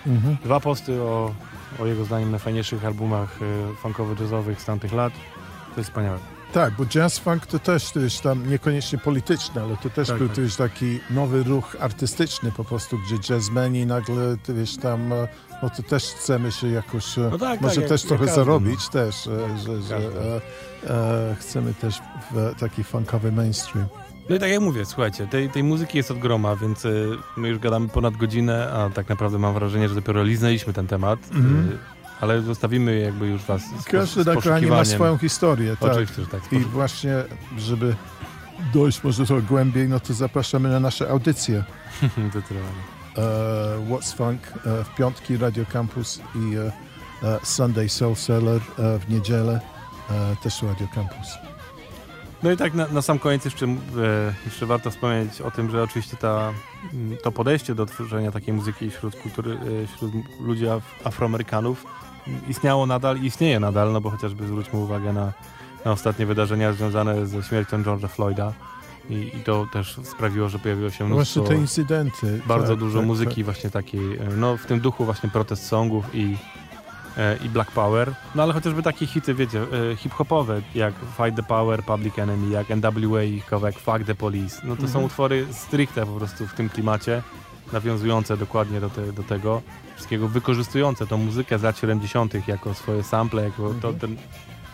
Mhm. 0.06 0.36
dwa 0.44 0.60
posty 0.60 1.02
o, 1.02 1.34
o 1.78 1.86
jego 1.86 2.04
zdaniem 2.04 2.30
najfajniejszych 2.30 2.84
albumach 2.84 3.42
y, 3.42 3.74
funkowo-jazzowych 3.82 4.60
z 4.60 4.64
tamtych 4.64 4.92
lat. 4.92 5.12
To 5.74 5.80
jest 5.80 5.90
wspaniałe. 5.90 6.18
Tak, 6.52 6.74
bo 6.76 6.86
jazz 6.86 7.18
funk 7.18 7.46
to 7.46 7.58
też 7.58 7.94
jest 7.96 8.22
tam 8.22 8.50
niekoniecznie 8.50 8.98
polityczne, 8.98 9.62
ale 9.62 9.76
to 9.76 9.90
też 9.90 10.08
Tak, 10.08 10.18
był 10.18 10.28
tak. 10.28 10.36
taki 10.56 11.00
nowy 11.10 11.42
ruch 11.42 11.76
artystyczny 11.80 12.52
po 12.52 12.64
prostu, 12.64 12.98
gdzie 12.98 13.34
jazzmeni 13.34 13.86
nagle, 13.86 14.36
wiesz, 14.48 14.76
tam, 14.76 15.12
e, 15.12 15.28
no 15.62 15.70
to 15.70 15.82
też 15.82 16.04
chcemy 16.04 16.52
się 16.52 16.68
jakoś, 16.68 17.18
e, 17.18 17.28
No 17.30 17.38
tak, 17.38 17.60
może 17.60 17.74
tak, 17.74 17.82
jak- 17.82 17.88
też 17.88 18.02
jak 18.02 18.08
trochę 18.08 18.24
każdy, 18.24 18.40
zarobić 18.40 18.88
też, 18.88 19.26
e, 19.26 19.58
że, 19.58 19.82
że 19.82 19.94
Każdy. 19.94 20.20
e, 20.20 20.40
e, 21.30 21.36
chcemy 21.40 21.74
też 21.74 22.00
w 22.32 22.54
taki 22.60 22.84
funkowy 22.84 23.32
mainstream. 23.32 23.86
No 24.30 24.36
i 24.36 24.38
tak 24.38 24.50
jak 24.50 24.60
mówię, 24.60 24.84
słuchajcie, 24.84 25.26
tej, 25.26 25.48
tej 25.50 25.64
muzyki 25.64 25.98
jest 25.98 26.10
od 26.10 26.18
groma, 26.18 26.56
więc 26.56 26.86
my 27.36 27.48
już 27.48 27.58
gadamy 27.58 27.88
ponad 27.88 28.16
godzinę, 28.16 28.72
a 28.72 28.90
tak 28.90 29.08
naprawdę 29.08 29.38
mam 29.38 29.54
wrażenie, 29.54 29.88
że 29.88 29.94
dopiero 29.94 30.22
liznęliśmy 30.22 30.72
ten 30.72 30.86
temat. 30.86 31.18
Mhm. 31.34 31.68
Y, 31.68 31.78
ale 32.22 32.42
zostawimy 32.42 32.98
jakby 32.98 33.26
już 33.26 33.42
was 33.42 33.62
z, 33.80 33.84
Każde 33.84 34.24
z 34.24 34.68
ma 34.68 34.84
swoją 34.84 35.18
historię, 35.18 35.76
tak. 35.80 35.90
Oczywiście, 35.90 36.22
że 36.22 36.26
tak. 36.28 36.52
I 36.52 36.58
właśnie, 36.58 37.14
żeby 37.58 37.94
dojść 38.72 39.04
może 39.04 39.26
trochę 39.26 39.42
głębiej, 39.42 39.88
no 39.88 40.00
to 40.00 40.14
zapraszamy 40.14 40.68
na 40.68 40.80
nasze 40.80 41.10
audycje. 41.10 41.64
Zdecydowanie. 42.30 42.82
e, 43.16 43.22
What's 43.90 44.16
Funk 44.16 44.40
e, 44.66 44.84
w 44.84 44.94
piątki 44.94 45.36
Radio 45.36 45.64
Campus 45.72 46.20
i 46.34 46.56
e, 46.56 46.72
e, 47.28 47.38
Sunday 47.42 47.88
Soul 47.88 48.16
Cellar 48.16 48.60
e, 48.78 48.98
w 48.98 49.08
niedzielę 49.08 49.60
też 50.42 50.62
Radio 50.62 50.86
Campus. 50.94 51.28
No 52.42 52.52
i 52.52 52.56
tak 52.56 52.74
na, 52.74 52.88
na 52.88 53.02
sam 53.02 53.18
koniec 53.18 53.44
jeszcze, 53.44 53.66
jeszcze 54.44 54.66
warto 54.66 54.90
wspomnieć 54.90 55.40
o 55.40 55.50
tym, 55.50 55.70
że 55.70 55.82
oczywiście 55.82 56.16
ta, 56.16 56.52
to 57.22 57.32
podejście 57.32 57.74
do 57.74 57.86
tworzenia 57.86 58.30
takiej 58.30 58.54
muzyki 58.54 58.90
wśród 58.90 59.16
kultury, 59.16 59.58
wśród 59.94 60.12
ludzi 60.40 60.68
af, 60.68 60.82
afroamerykanów 61.04 61.86
istniało 62.48 62.86
nadal 62.86 63.18
i 63.18 63.26
istnieje 63.26 63.60
nadal, 63.60 63.92
no 63.92 64.00
bo 64.00 64.10
chociażby 64.10 64.46
zwróćmy 64.46 64.78
uwagę 64.78 65.12
na, 65.12 65.32
na 65.84 65.92
ostatnie 65.92 66.26
wydarzenia 66.26 66.72
związane 66.72 67.26
ze 67.26 67.42
śmiercią 67.42 67.82
George'a 67.82 68.08
Floyda 68.08 68.52
i, 69.10 69.14
i 69.14 69.40
to 69.44 69.66
też 69.72 69.96
sprawiło, 70.04 70.48
że 70.48 70.58
pojawiło 70.58 70.90
się 70.90 71.08
No 71.08 71.14
Właśnie 71.14 71.40
mnóstwo, 71.40 71.54
te 71.54 71.60
incydenty. 71.60 72.40
bardzo 72.46 72.68
tak, 72.68 72.78
dużo 72.78 72.98
tak, 72.98 73.06
muzyki 73.06 73.44
właśnie 73.44 73.70
takiej, 73.70 74.16
e, 74.16 74.24
no 74.36 74.56
w 74.56 74.66
tym 74.66 74.80
duchu 74.80 75.04
właśnie 75.04 75.30
protest 75.30 75.66
songów 75.66 76.14
i, 76.14 76.36
e, 77.18 77.36
i 77.44 77.48
Black 77.48 77.70
Power. 77.70 78.14
No 78.34 78.42
ale 78.42 78.52
chociażby 78.52 78.82
takie 78.82 79.06
hity, 79.06 79.34
wiecie, 79.34 79.62
e, 79.92 79.96
hip-hopowe, 79.96 80.62
jak 80.74 80.94
Fight 81.16 81.36
the 81.36 81.42
Power, 81.42 81.82
Public 81.84 82.18
Enemy, 82.18 82.50
jak 82.52 82.66
NWA, 82.70 83.22
ich 83.22 83.46
kawałek 83.46 83.78
Fuck 83.78 84.04
the 84.06 84.14
Police. 84.14 84.60
No 84.64 84.74
to 84.76 84.82
są 84.82 84.86
Mhm. 84.88 85.04
utwory 85.04 85.46
stricte 85.50 86.06
po 86.06 86.12
prostu 86.12 86.46
w 86.46 86.54
tym 86.54 86.68
klimacie, 86.68 87.22
nawiązujące 87.72 88.36
dokładnie 88.36 88.80
do, 88.80 88.90
te, 88.90 89.12
do 89.12 89.22
tego 89.22 89.62
wszystkiego, 89.94 90.28
wykorzystujące 90.28 91.06
tą 91.06 91.16
muzykę 91.16 91.58
z 91.58 91.62
lat 91.62 91.78
70. 91.78 92.48
jako 92.48 92.74
swoje 92.74 93.02
sample, 93.02 93.44
jako 93.44 93.74
to, 93.82 93.88
Mhm. 93.88 93.98
ten, 93.98 94.16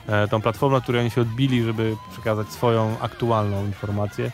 e, 0.06 0.28
tą 0.28 0.40
platformę, 0.40 0.76
na 0.76 0.82
której 0.82 1.00
oni 1.00 1.10
się 1.10 1.20
odbili, 1.20 1.62
żeby 1.62 1.96
przekazać 2.12 2.48
swoją 2.48 2.96
aktualną 3.00 3.66
informację. 3.66 4.32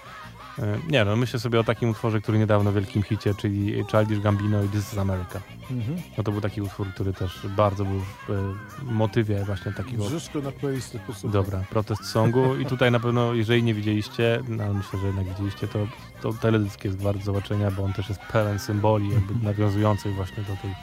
E, 0.59 0.79
Nie 0.91 1.05
no, 1.05 1.17
myślę 1.17 1.41
sobie 1.41 1.61
o 1.61 1.65
takim 1.65 1.91
utworze, 1.91 2.21
który 2.21 2.39
niedawno 2.39 2.73
w 2.73 2.75
wielkim 2.75 3.03
hicie, 3.03 3.35
czyli 3.35 3.85
Childish 3.91 4.21
Gambino 4.21 4.63
i 4.63 4.69
This 4.69 4.93
is 4.93 4.99
America. 4.99 5.41
Mhm. 5.71 5.99
No 6.19 6.25
to 6.25 6.33
był 6.33 6.41
taki 6.41 6.63
utwór, 6.63 6.87
który 6.95 7.13
też 7.13 7.47
bardzo 7.57 7.85
był 7.85 8.01
w 8.01 8.31
e, 8.31 8.55
motywie 8.93 9.45
właśnie 9.45 9.73
takiego 9.73 10.05
go 10.35 10.43
na 10.43 10.53
playlistę. 10.53 10.99
posłuchaj. 11.07 11.33
dobra, 11.33 11.65
protest 11.71 12.05
songu 12.05 12.57
i 12.57 12.67
tutaj 12.67 12.91
na 12.91 13.01
pewno, 13.01 13.35
jeżeli 13.35 13.63
nie 13.63 13.75
widzieliście, 13.75 14.43
no 14.49 14.65
ale 14.65 14.75
myślę, 14.75 14.99
że 14.99 15.07
jednak 15.07 15.29
widzieliście, 15.29 15.69
to, 15.69 15.79
to 16.23 16.33
teledysk 16.33 16.85
jest 16.85 17.03
wart 17.03 17.23
zobaczenia, 17.25 17.71
bo 17.71 17.85
on 17.85 17.93
też 17.93 18.09
jest 18.09 18.21
pełen 18.21 18.59
symboli 18.59 19.09
jakby 19.11 19.35
nawiązujących 19.47 20.15
właśnie 20.15 20.43
do 20.43 20.57
tej, 20.63 20.75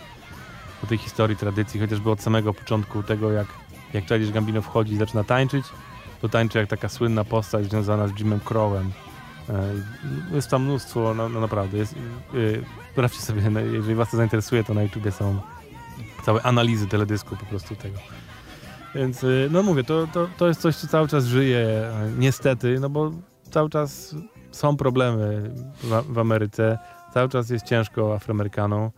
do 0.81 0.87
tej 0.87 0.97
historii, 0.97 1.37
tradycji, 1.37 1.79
chociażby 1.79 2.11
od 2.11 2.21
samego 2.21 2.53
początku 2.53 3.03
tego, 3.03 3.31
jak, 3.31 3.47
jak 3.93 4.07
Childish 4.07 4.31
Gambino 4.31 4.61
wchodzi 4.61 4.93
i 4.93 4.97
zaczyna 4.97 5.23
tańczyć, 5.23 5.65
to 6.21 6.29
tańczy 6.29 6.57
jak 6.57 6.69
taka 6.69 6.89
słynna 6.89 7.23
postać 7.23 7.65
związana 7.65 8.07
z 8.07 8.19
Jimem 8.19 8.39
Crowem. 8.39 8.91
E, 9.51 10.35
Jest 10.35 10.49
tam 10.49 10.63
mnóstwo, 10.63 11.13
no, 11.13 11.29
no 11.29 11.39
naprawdę, 11.39 11.77
jest, 11.77 11.95
yy, 12.33 12.63
sprawdźcie 12.91 13.21
sobie, 13.21 13.49
no, 13.49 13.59
jeżeli 13.59 13.95
was 13.95 14.11
to 14.11 14.17
zainteresuje, 14.17 14.63
to 14.63 14.73
na 14.73 14.83
YouTubie 14.83 15.11
są 15.11 15.39
całe 16.25 16.41
analizy 16.41 16.87
teledysku 16.87 17.35
po 17.37 17.45
prostu 17.45 17.75
tego. 17.75 17.97
Więc 18.95 19.23
y, 19.23 19.49
no 19.51 19.63
mówię, 19.63 19.83
to, 19.83 20.07
to, 20.07 20.27
to 20.37 20.47
jest 20.47 20.61
coś, 20.61 20.75
co 20.75 20.87
cały 20.87 21.07
czas 21.07 21.25
żyje, 21.25 21.91
niestety, 22.17 22.79
no 22.79 22.89
bo 22.89 23.11
cały 23.51 23.69
czas 23.69 24.15
są 24.51 24.77
problemy 24.77 25.51
w, 25.83 26.13
w 26.13 26.19
Ameryce, 26.19 26.79
cały 27.13 27.29
czas 27.29 27.49
jest 27.49 27.65
ciężko 27.65 28.15
Afroamerykanom 28.15 28.91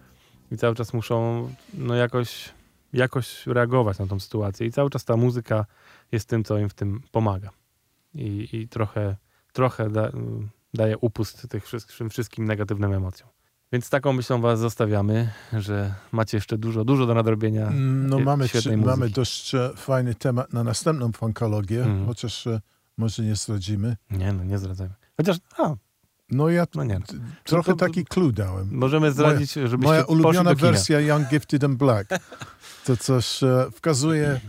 i 0.52 0.58
cały 0.58 0.76
czas 0.76 0.94
muszą 0.94 1.50
no 1.74 1.96
jakoś, 1.96 2.54
jakoś 2.94 3.48
reagować 3.48 4.00
na 4.00 4.08
tą 4.08 4.20
sytuację 4.20 4.68
i 4.68 4.72
cały 4.72 4.90
czas 4.90 5.06
ta 5.06 5.18
muzyka 5.18 5.66
jest 6.12 6.30
tym, 6.30 6.44
co 6.44 6.58
im 6.58 6.70
w 6.70 6.74
tym 6.74 7.02
pomaga. 7.12 7.50
I, 8.16 8.50
i 8.54 8.68
trochę, 8.68 9.16
trochę 9.54 9.90
da, 9.90 10.12
daje 10.74 10.98
upust 10.98 11.48
tych 11.50 11.66
wszystkim, 11.66 12.10
wszystkim 12.10 12.46
negatywnym 12.46 12.94
emocjom. 12.94 13.30
Więc 13.72 13.90
taką 13.90 14.14
myślą 14.14 14.42
was 14.42 14.60
zostawiamy, 14.60 15.30
że 15.54 15.94
macie 16.12 16.38
jeszcze 16.38 16.58
dużo, 16.58 16.86
dużo 16.86 17.06
do 17.06 17.14
nadrobienia. 17.14 17.70
No 18.08 18.18
e, 18.18 18.24
mamy, 18.24 18.46
mamy 18.86 19.10
dość 19.10 19.56
e, 19.56 19.70
fajny 19.76 20.16
temat 20.16 20.54
na 20.54 20.64
następną 20.64 21.12
funkologię, 21.12 21.84
Mhm. 21.84 22.06
chociaż 22.06 22.48
e, 22.48 22.62
może 22.98 23.24
nie 23.24 23.36
zdradzimy. 23.36 23.98
Nie, 24.12 24.34
no 24.34 24.44
nie 24.44 24.58
zdradzajmy. 24.58 24.94
Chociaż, 25.18 25.38
a, 25.58 25.76
No 26.32 26.50
ja 26.50 26.66
no 26.76 26.84
nie. 26.84 27.00
t- 27.00 27.14
trochę 27.44 27.72
to- 27.72 27.78
taki 27.78 28.06
clue 28.06 28.32
dałem. 28.32 28.70
Możemy 28.72 29.12
zdradzić, 29.12 29.54
żebyście 29.54 29.78
Moja 29.78 30.04
ulubiona 30.04 30.56
wersja 30.56 31.00
Young, 31.00 31.28
Gifted 31.30 31.64
and 31.64 31.78
Black. 31.78 32.10
To 32.86 32.98
coś 32.98 33.44
e, 33.44 33.68
wskazuje 33.74 34.40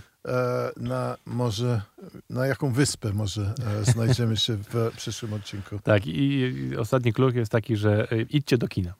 na 0.77 1.17
może, 1.27 1.83
na 2.31 2.47
jaką 2.47 2.73
wyspę 2.73 3.13
może 3.13 3.55
e, 3.81 3.85
znajdziemy 3.93 4.37
się 4.37 4.57
w 4.57 4.91
przyszłym 4.97 5.33
odcinku. 5.33 5.79
Tak, 5.79 6.03
i, 6.07 6.53
ostatni 6.79 7.13
klucz 7.13 7.35
jest 7.35 7.53
taki, 7.53 7.77
że 7.77 8.13
y, 8.13 8.27
idźcie 8.31 8.59
do 8.59 8.69
kina. 8.69 8.95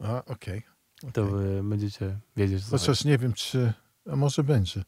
A, 0.00 0.24
okej. 0.24 0.62
To 1.12 1.22
okej. 1.24 1.58
y, 1.58 1.62
będziecie 1.62 2.16
wiedzieć, 2.36 2.64
co 2.64 2.70
chodzi. 2.70 2.80
Chociaż 2.86 3.04
nie 3.04 3.18
wiem, 3.18 3.32
czy... 3.32 3.72
A 4.12 4.16
może 4.16 4.44
będzie. 4.44 4.84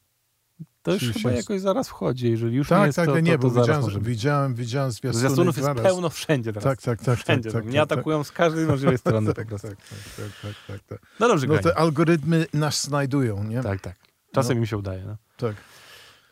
To 0.82 0.93
już 0.93 1.03
chyba 1.03 1.30
się- 1.30 1.37
jakoś 1.37 1.61
zaraz 1.61 1.89
wchodzi. 1.89 2.30
Jeżeli 2.30 2.57
już 2.57 2.70
nie 2.70 2.76
Tak, 2.76 2.87
jest, 2.87 2.97
tak, 2.97 3.07
to, 3.07 3.20
nie, 3.20 3.32
to, 3.32 3.39
bo 3.39 3.49
to 3.49 3.55
zaraz 3.55 3.66
widziałem, 3.66 3.82
może 3.84 4.01
widziałem, 4.01 4.55
widziałem 4.55 4.91
zwiastuny 4.91 5.20
Zwiastunów 5.20 5.57
jest 5.57 5.66
zaraz. 5.66 5.82
pełno 5.82 6.11
wszędzie 6.11 6.53
teraz. 6.53 6.64
Tak, 6.64 6.82
tak, 6.82 7.03
tak. 7.05 7.18
Wszędzie. 7.18 7.51
tak, 7.51 7.61
tak, 7.62 7.64
Mnie 7.70 7.78
tak, 7.80 7.89
tak. 7.89 7.99
atakują 7.99 8.24
z 8.24 8.32
każdej 8.32 8.66
możliwej 8.66 8.99
strony 9.05 9.34
tak, 9.34 9.45
po 9.45 9.49
prostu. 9.49 9.68
tak, 9.68 9.76
tak, 10.16 10.26
tak, 10.43 10.55
tak, 10.66 10.80
tak. 11.01 11.11
No 11.20 11.28
dobrze, 11.28 11.47
No 11.47 11.55
kochani. 11.55 11.74
te 11.74 11.78
algorytmy 11.80 12.47
nas 12.55 12.82
znajdują, 12.84 13.45
nie? 13.45 13.62
Tak, 13.62 13.80
tak. 13.80 13.97
Czasem 14.32 14.57
No. 14.57 14.61
mi 14.61 14.66
się 14.66 14.76
udaje. 14.78 15.05
No. 15.07 15.16
Tak. 15.37 15.57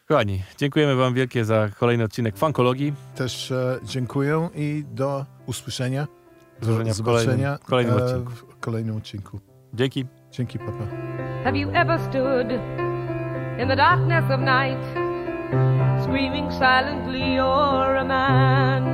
Kochani, 0.08 0.42
dziękujemy 0.58 0.96
wam 0.96 1.14
wielkie 1.14 1.44
za 1.44 1.68
kolejny 1.78 2.04
odcinek 2.04 2.36
Funkologii. 2.36 2.92
Też 3.14 3.50
e, 3.50 3.78
dziękuję 3.82 4.48
i 4.54 4.84
do 4.90 5.26
usłyszenia. 5.46 6.06
Do 6.60 6.66
zobaczenia 6.66 6.94
w 6.94 7.02
kolejnym, 7.02 7.58
kolejnym 7.66 7.98
e, 7.98 8.04
odcinku. 8.04 8.30
w 8.32 8.60
kolejnym 8.60 8.96
odcinku. 8.96 9.40
Dzięki. 9.74 10.06
Dzięki, 10.30 10.58
papa. 10.58 10.84
Have 11.44 11.58
you 11.58 11.70
ever 11.74 12.00
stood 12.00 12.50
in 13.62 13.68
the 13.68 13.76
darkness 13.76 14.24
of 14.30 14.40
night, 14.40 14.84
screaming 16.02 16.52
silently, 16.52 17.34
you're 17.34 17.98
a 17.98 18.04
man? 18.04 18.84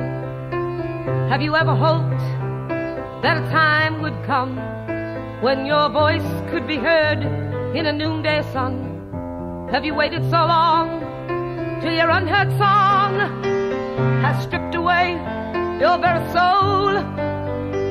Have 1.29 1.43
you 1.43 1.55
ever 1.55 1.75
hoped 1.75 2.21
that 3.21 3.37
a 3.37 3.49
time 3.51 4.01
would 4.01 4.25
come 4.27 4.61
when 5.41 5.65
your 5.65 5.91
voice 5.91 6.51
could 6.51 6.67
be 6.67 6.77
heard 6.77 7.23
in 7.75 7.85
a 7.85 7.93
noonday 7.93 8.43
sun? 8.53 8.91
Have 9.71 9.85
you 9.85 9.95
waited 9.95 10.23
so 10.23 10.37
long 10.45 11.10
till 11.81 11.93
your 11.93 12.09
unheard 12.09 12.49
song 12.57 13.43
has 14.21 14.43
stripped 14.43 14.75
away 14.75 15.13
your 15.79 15.97
very 15.97 16.23
soul? 16.31 16.93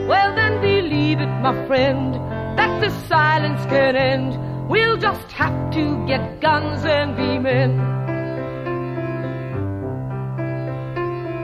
Well, 0.09 0.35
then 0.37 0.61
believe 0.61 1.21
it, 1.21 1.33
my 1.43 1.67
friend, 1.67 2.15
that 2.57 2.81
this 2.81 2.95
silence 3.09 3.61
can 3.67 3.97
end. 3.97 4.39
We'll 4.69 4.97
just 4.97 5.33
have 5.33 5.73
to 5.73 6.07
get 6.07 6.41
guns 6.41 6.85
and 6.85 7.17
be 7.17 7.39
men. 7.39 7.79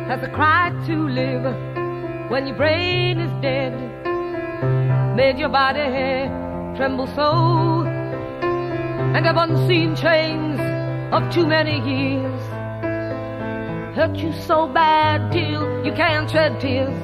Has 0.06 0.20
the 0.20 0.28
cry 0.28 0.70
to 0.86 1.08
live 1.08 1.44
when 2.30 2.46
your 2.46 2.56
brain 2.56 3.18
is 3.18 3.32
dead 3.42 3.74
made 5.16 5.38
your 5.38 5.48
body 5.48 6.28
tremble 6.76 7.06
so? 7.08 7.84
And 9.14 9.24
have 9.24 9.36
unseen 9.36 9.96
chains 9.96 10.75
of 11.12 11.32
too 11.32 11.46
many 11.46 11.78
years 11.88 12.40
hurt 13.96 14.16
you 14.16 14.32
so 14.32 14.66
bad 14.66 15.32
till 15.32 15.84
you 15.84 15.92
can't 15.92 16.30
shed 16.30 16.60
tears? 16.60 16.94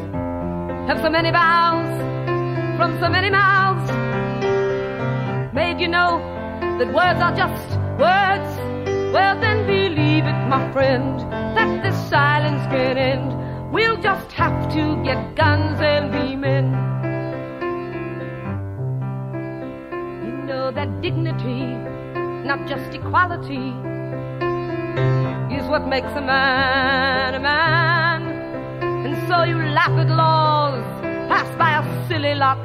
Have 0.88 1.00
so 1.00 1.08
many 1.08 1.30
vows 1.30 2.12
from 2.76 2.98
so 3.00 3.08
many 3.08 3.30
mouths 3.30 3.90
made 5.54 5.80
you 5.80 5.88
know 5.88 6.18
that 6.78 6.88
words 6.92 7.20
are 7.20 7.34
just 7.36 7.68
words. 8.00 8.50
Well, 9.12 9.38
then 9.40 9.66
believe 9.66 10.24
it, 10.24 10.48
my 10.48 10.72
friend, 10.72 11.20
that 11.56 11.82
this 11.82 11.96
silence 12.08 12.64
can 12.66 12.96
end. 12.96 13.72
We'll 13.72 14.00
just 14.00 14.32
have 14.32 14.72
to 14.72 15.02
get 15.04 15.34
guns 15.34 15.80
and 15.80 16.10
be 16.10 16.36
men. 16.36 16.66
You 20.26 20.46
know 20.46 20.70
that 20.72 21.00
dignity, 21.02 21.62
not 22.46 22.66
just 22.66 22.94
equality, 22.94 23.72
is 25.62 25.68
what 25.68 25.86
makes 25.86 26.12
a 26.12 26.20
man 26.20 27.34
a 27.34 27.40
man. 27.40 28.22
And 29.06 29.14
so 29.28 29.44
you 29.44 29.56
laugh 29.56 29.96
at 30.02 30.08
laws 30.08 30.84
passed 31.28 31.56
by 31.58 31.70
a 31.80 32.08
silly 32.08 32.34
lot 32.34 32.62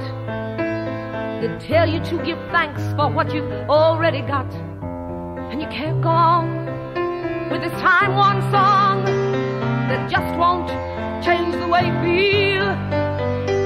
that 1.42 1.62
tell 1.62 1.88
you 1.88 2.00
to 2.06 2.16
give 2.24 2.40
thanks 2.52 2.82
for 2.96 3.10
what 3.10 3.34
you've 3.34 3.52
already 3.70 4.22
got. 4.22 4.52
And 5.52 5.62
you 5.62 5.68
can't 5.68 6.02
go 6.02 6.10
on 6.10 6.46
with 7.52 7.62
this 7.62 7.78
time 7.82 8.16
worn 8.16 8.42
song 8.52 9.06
that 9.90 10.10
just 10.10 10.32
won't 10.38 10.70
change 11.24 11.54
the 11.56 11.68
way 11.68 11.84
you 11.90 11.96
feel. 12.06 12.68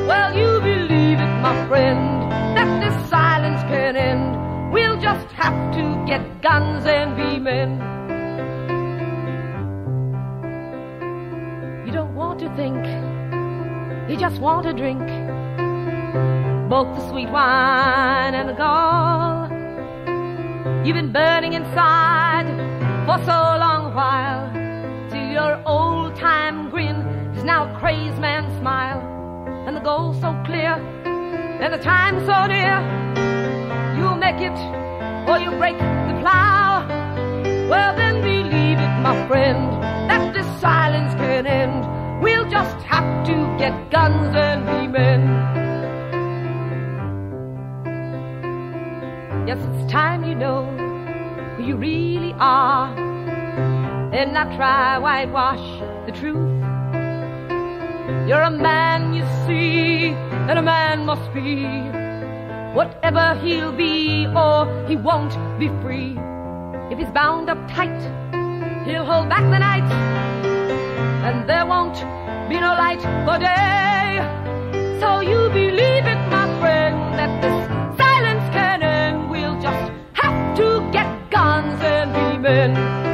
Well, 0.10 0.32
you 0.36 0.60
believe 0.60 1.20
it, 1.20 1.34
my 1.48 1.56
friend, 1.68 2.32
that 2.56 2.70
this 2.84 3.10
silence 3.10 3.62
can 3.72 3.96
end. 3.96 4.74
We'll 4.74 5.00
just 5.00 5.28
have 5.32 5.74
to 5.76 6.06
get 6.06 6.42
guns 6.42 6.86
and 6.86 7.16
be 7.16 7.40
men. 7.40 8.01
To 12.42 12.50
think, 12.56 12.84
you 14.10 14.18
just 14.18 14.42
want 14.42 14.64
to 14.64 14.74
drink 14.74 15.00
both 16.68 16.88
the 16.98 17.10
sweet 17.12 17.30
wine 17.30 18.34
and 18.34 18.50
the 18.50 18.54
gall. 18.54 19.48
You've 20.84 20.96
been 20.96 21.12
burning 21.12 21.54
inside 21.54 22.48
for 23.06 23.20
so 23.26 23.38
long 23.66 23.92
a 23.92 23.96
while, 23.96 24.50
till 25.12 25.28
your 25.28 25.62
old 25.68 26.16
time 26.16 26.72
grin 26.72 26.96
is 27.38 27.44
now 27.44 27.72
a 27.72 27.80
crazed 27.80 28.18
man's 28.18 28.52
smile, 28.58 29.02
and 29.68 29.78
the 29.78 29.82
goal 29.82 30.16
so 30.16 30.34
clear, 30.44 30.74
and 31.62 31.72
the 31.72 31.78
time 31.78 32.26
so 32.26 32.48
near. 32.48 32.82
You'll 34.00 34.18
make 34.18 34.42
it, 34.42 34.58
or 35.30 35.38
you 35.38 35.52
break 35.60 35.78
the 35.78 36.18
plow. 36.22 36.88
Well, 37.70 37.96
then 37.96 38.24
believe 38.24 38.80
it, 38.80 39.02
my 39.04 39.28
friend, 39.28 39.72
that 40.10 40.34
this 40.34 40.48
silence 40.60 41.14
can 41.14 41.46
end. 41.46 42.01
We'll 42.22 42.48
just 42.52 42.78
have 42.84 43.26
to 43.26 43.34
get 43.58 43.90
guns 43.90 44.36
and 44.36 44.64
be 44.68 44.88
men. 44.88 45.22
Yes, 49.48 49.58
it's 49.58 49.92
time 49.92 50.24
you 50.24 50.36
know 50.36 50.68
who 51.56 51.64
you 51.64 51.76
really 51.76 52.36
are 52.38 52.96
and 54.14 54.34
not 54.34 54.56
try 54.56 55.00
whitewash 55.00 55.66
the 56.06 56.12
truth. 56.12 56.62
You're 58.28 58.44
a 58.44 58.52
man, 58.52 59.16
you 59.16 59.24
see, 59.48 60.10
and 60.48 60.60
a 60.60 60.62
man 60.62 61.08
must 61.08 61.34
be 61.34 61.66
whatever 62.76 63.34
he'll 63.44 63.72
be, 63.72 64.28
or 64.28 64.68
he 64.88 64.96
won't 64.96 65.34
be 65.58 65.70
free. 65.82 66.20
If 66.92 67.00
he's 67.00 67.10
bound 67.10 67.50
up 67.50 67.58
tight, 67.68 68.00
he'll 68.86 69.06
hold 69.06 69.28
back 69.28 69.42
the 69.50 69.58
night, 69.58 70.31
and 71.24 71.48
there 71.48 71.66
won't 71.66 72.00
be 72.50 72.60
no 72.60 72.74
light 72.84 73.02
for 73.26 73.38
day. 73.38 74.20
So 75.00 75.22
you 75.22 75.50
believe 75.50 76.06
it, 76.14 76.22
my 76.30 76.48
friend, 76.60 76.96
that 77.18 77.32
this 77.42 77.98
silence 77.98 78.46
can 78.52 78.82
end. 78.82 79.30
We'll 79.30 79.60
just 79.62 79.92
have 80.14 80.58
to 80.58 80.90
get 80.92 81.08
guns 81.30 81.80
and 81.82 82.12
be 82.14 82.38
men. 82.40 83.11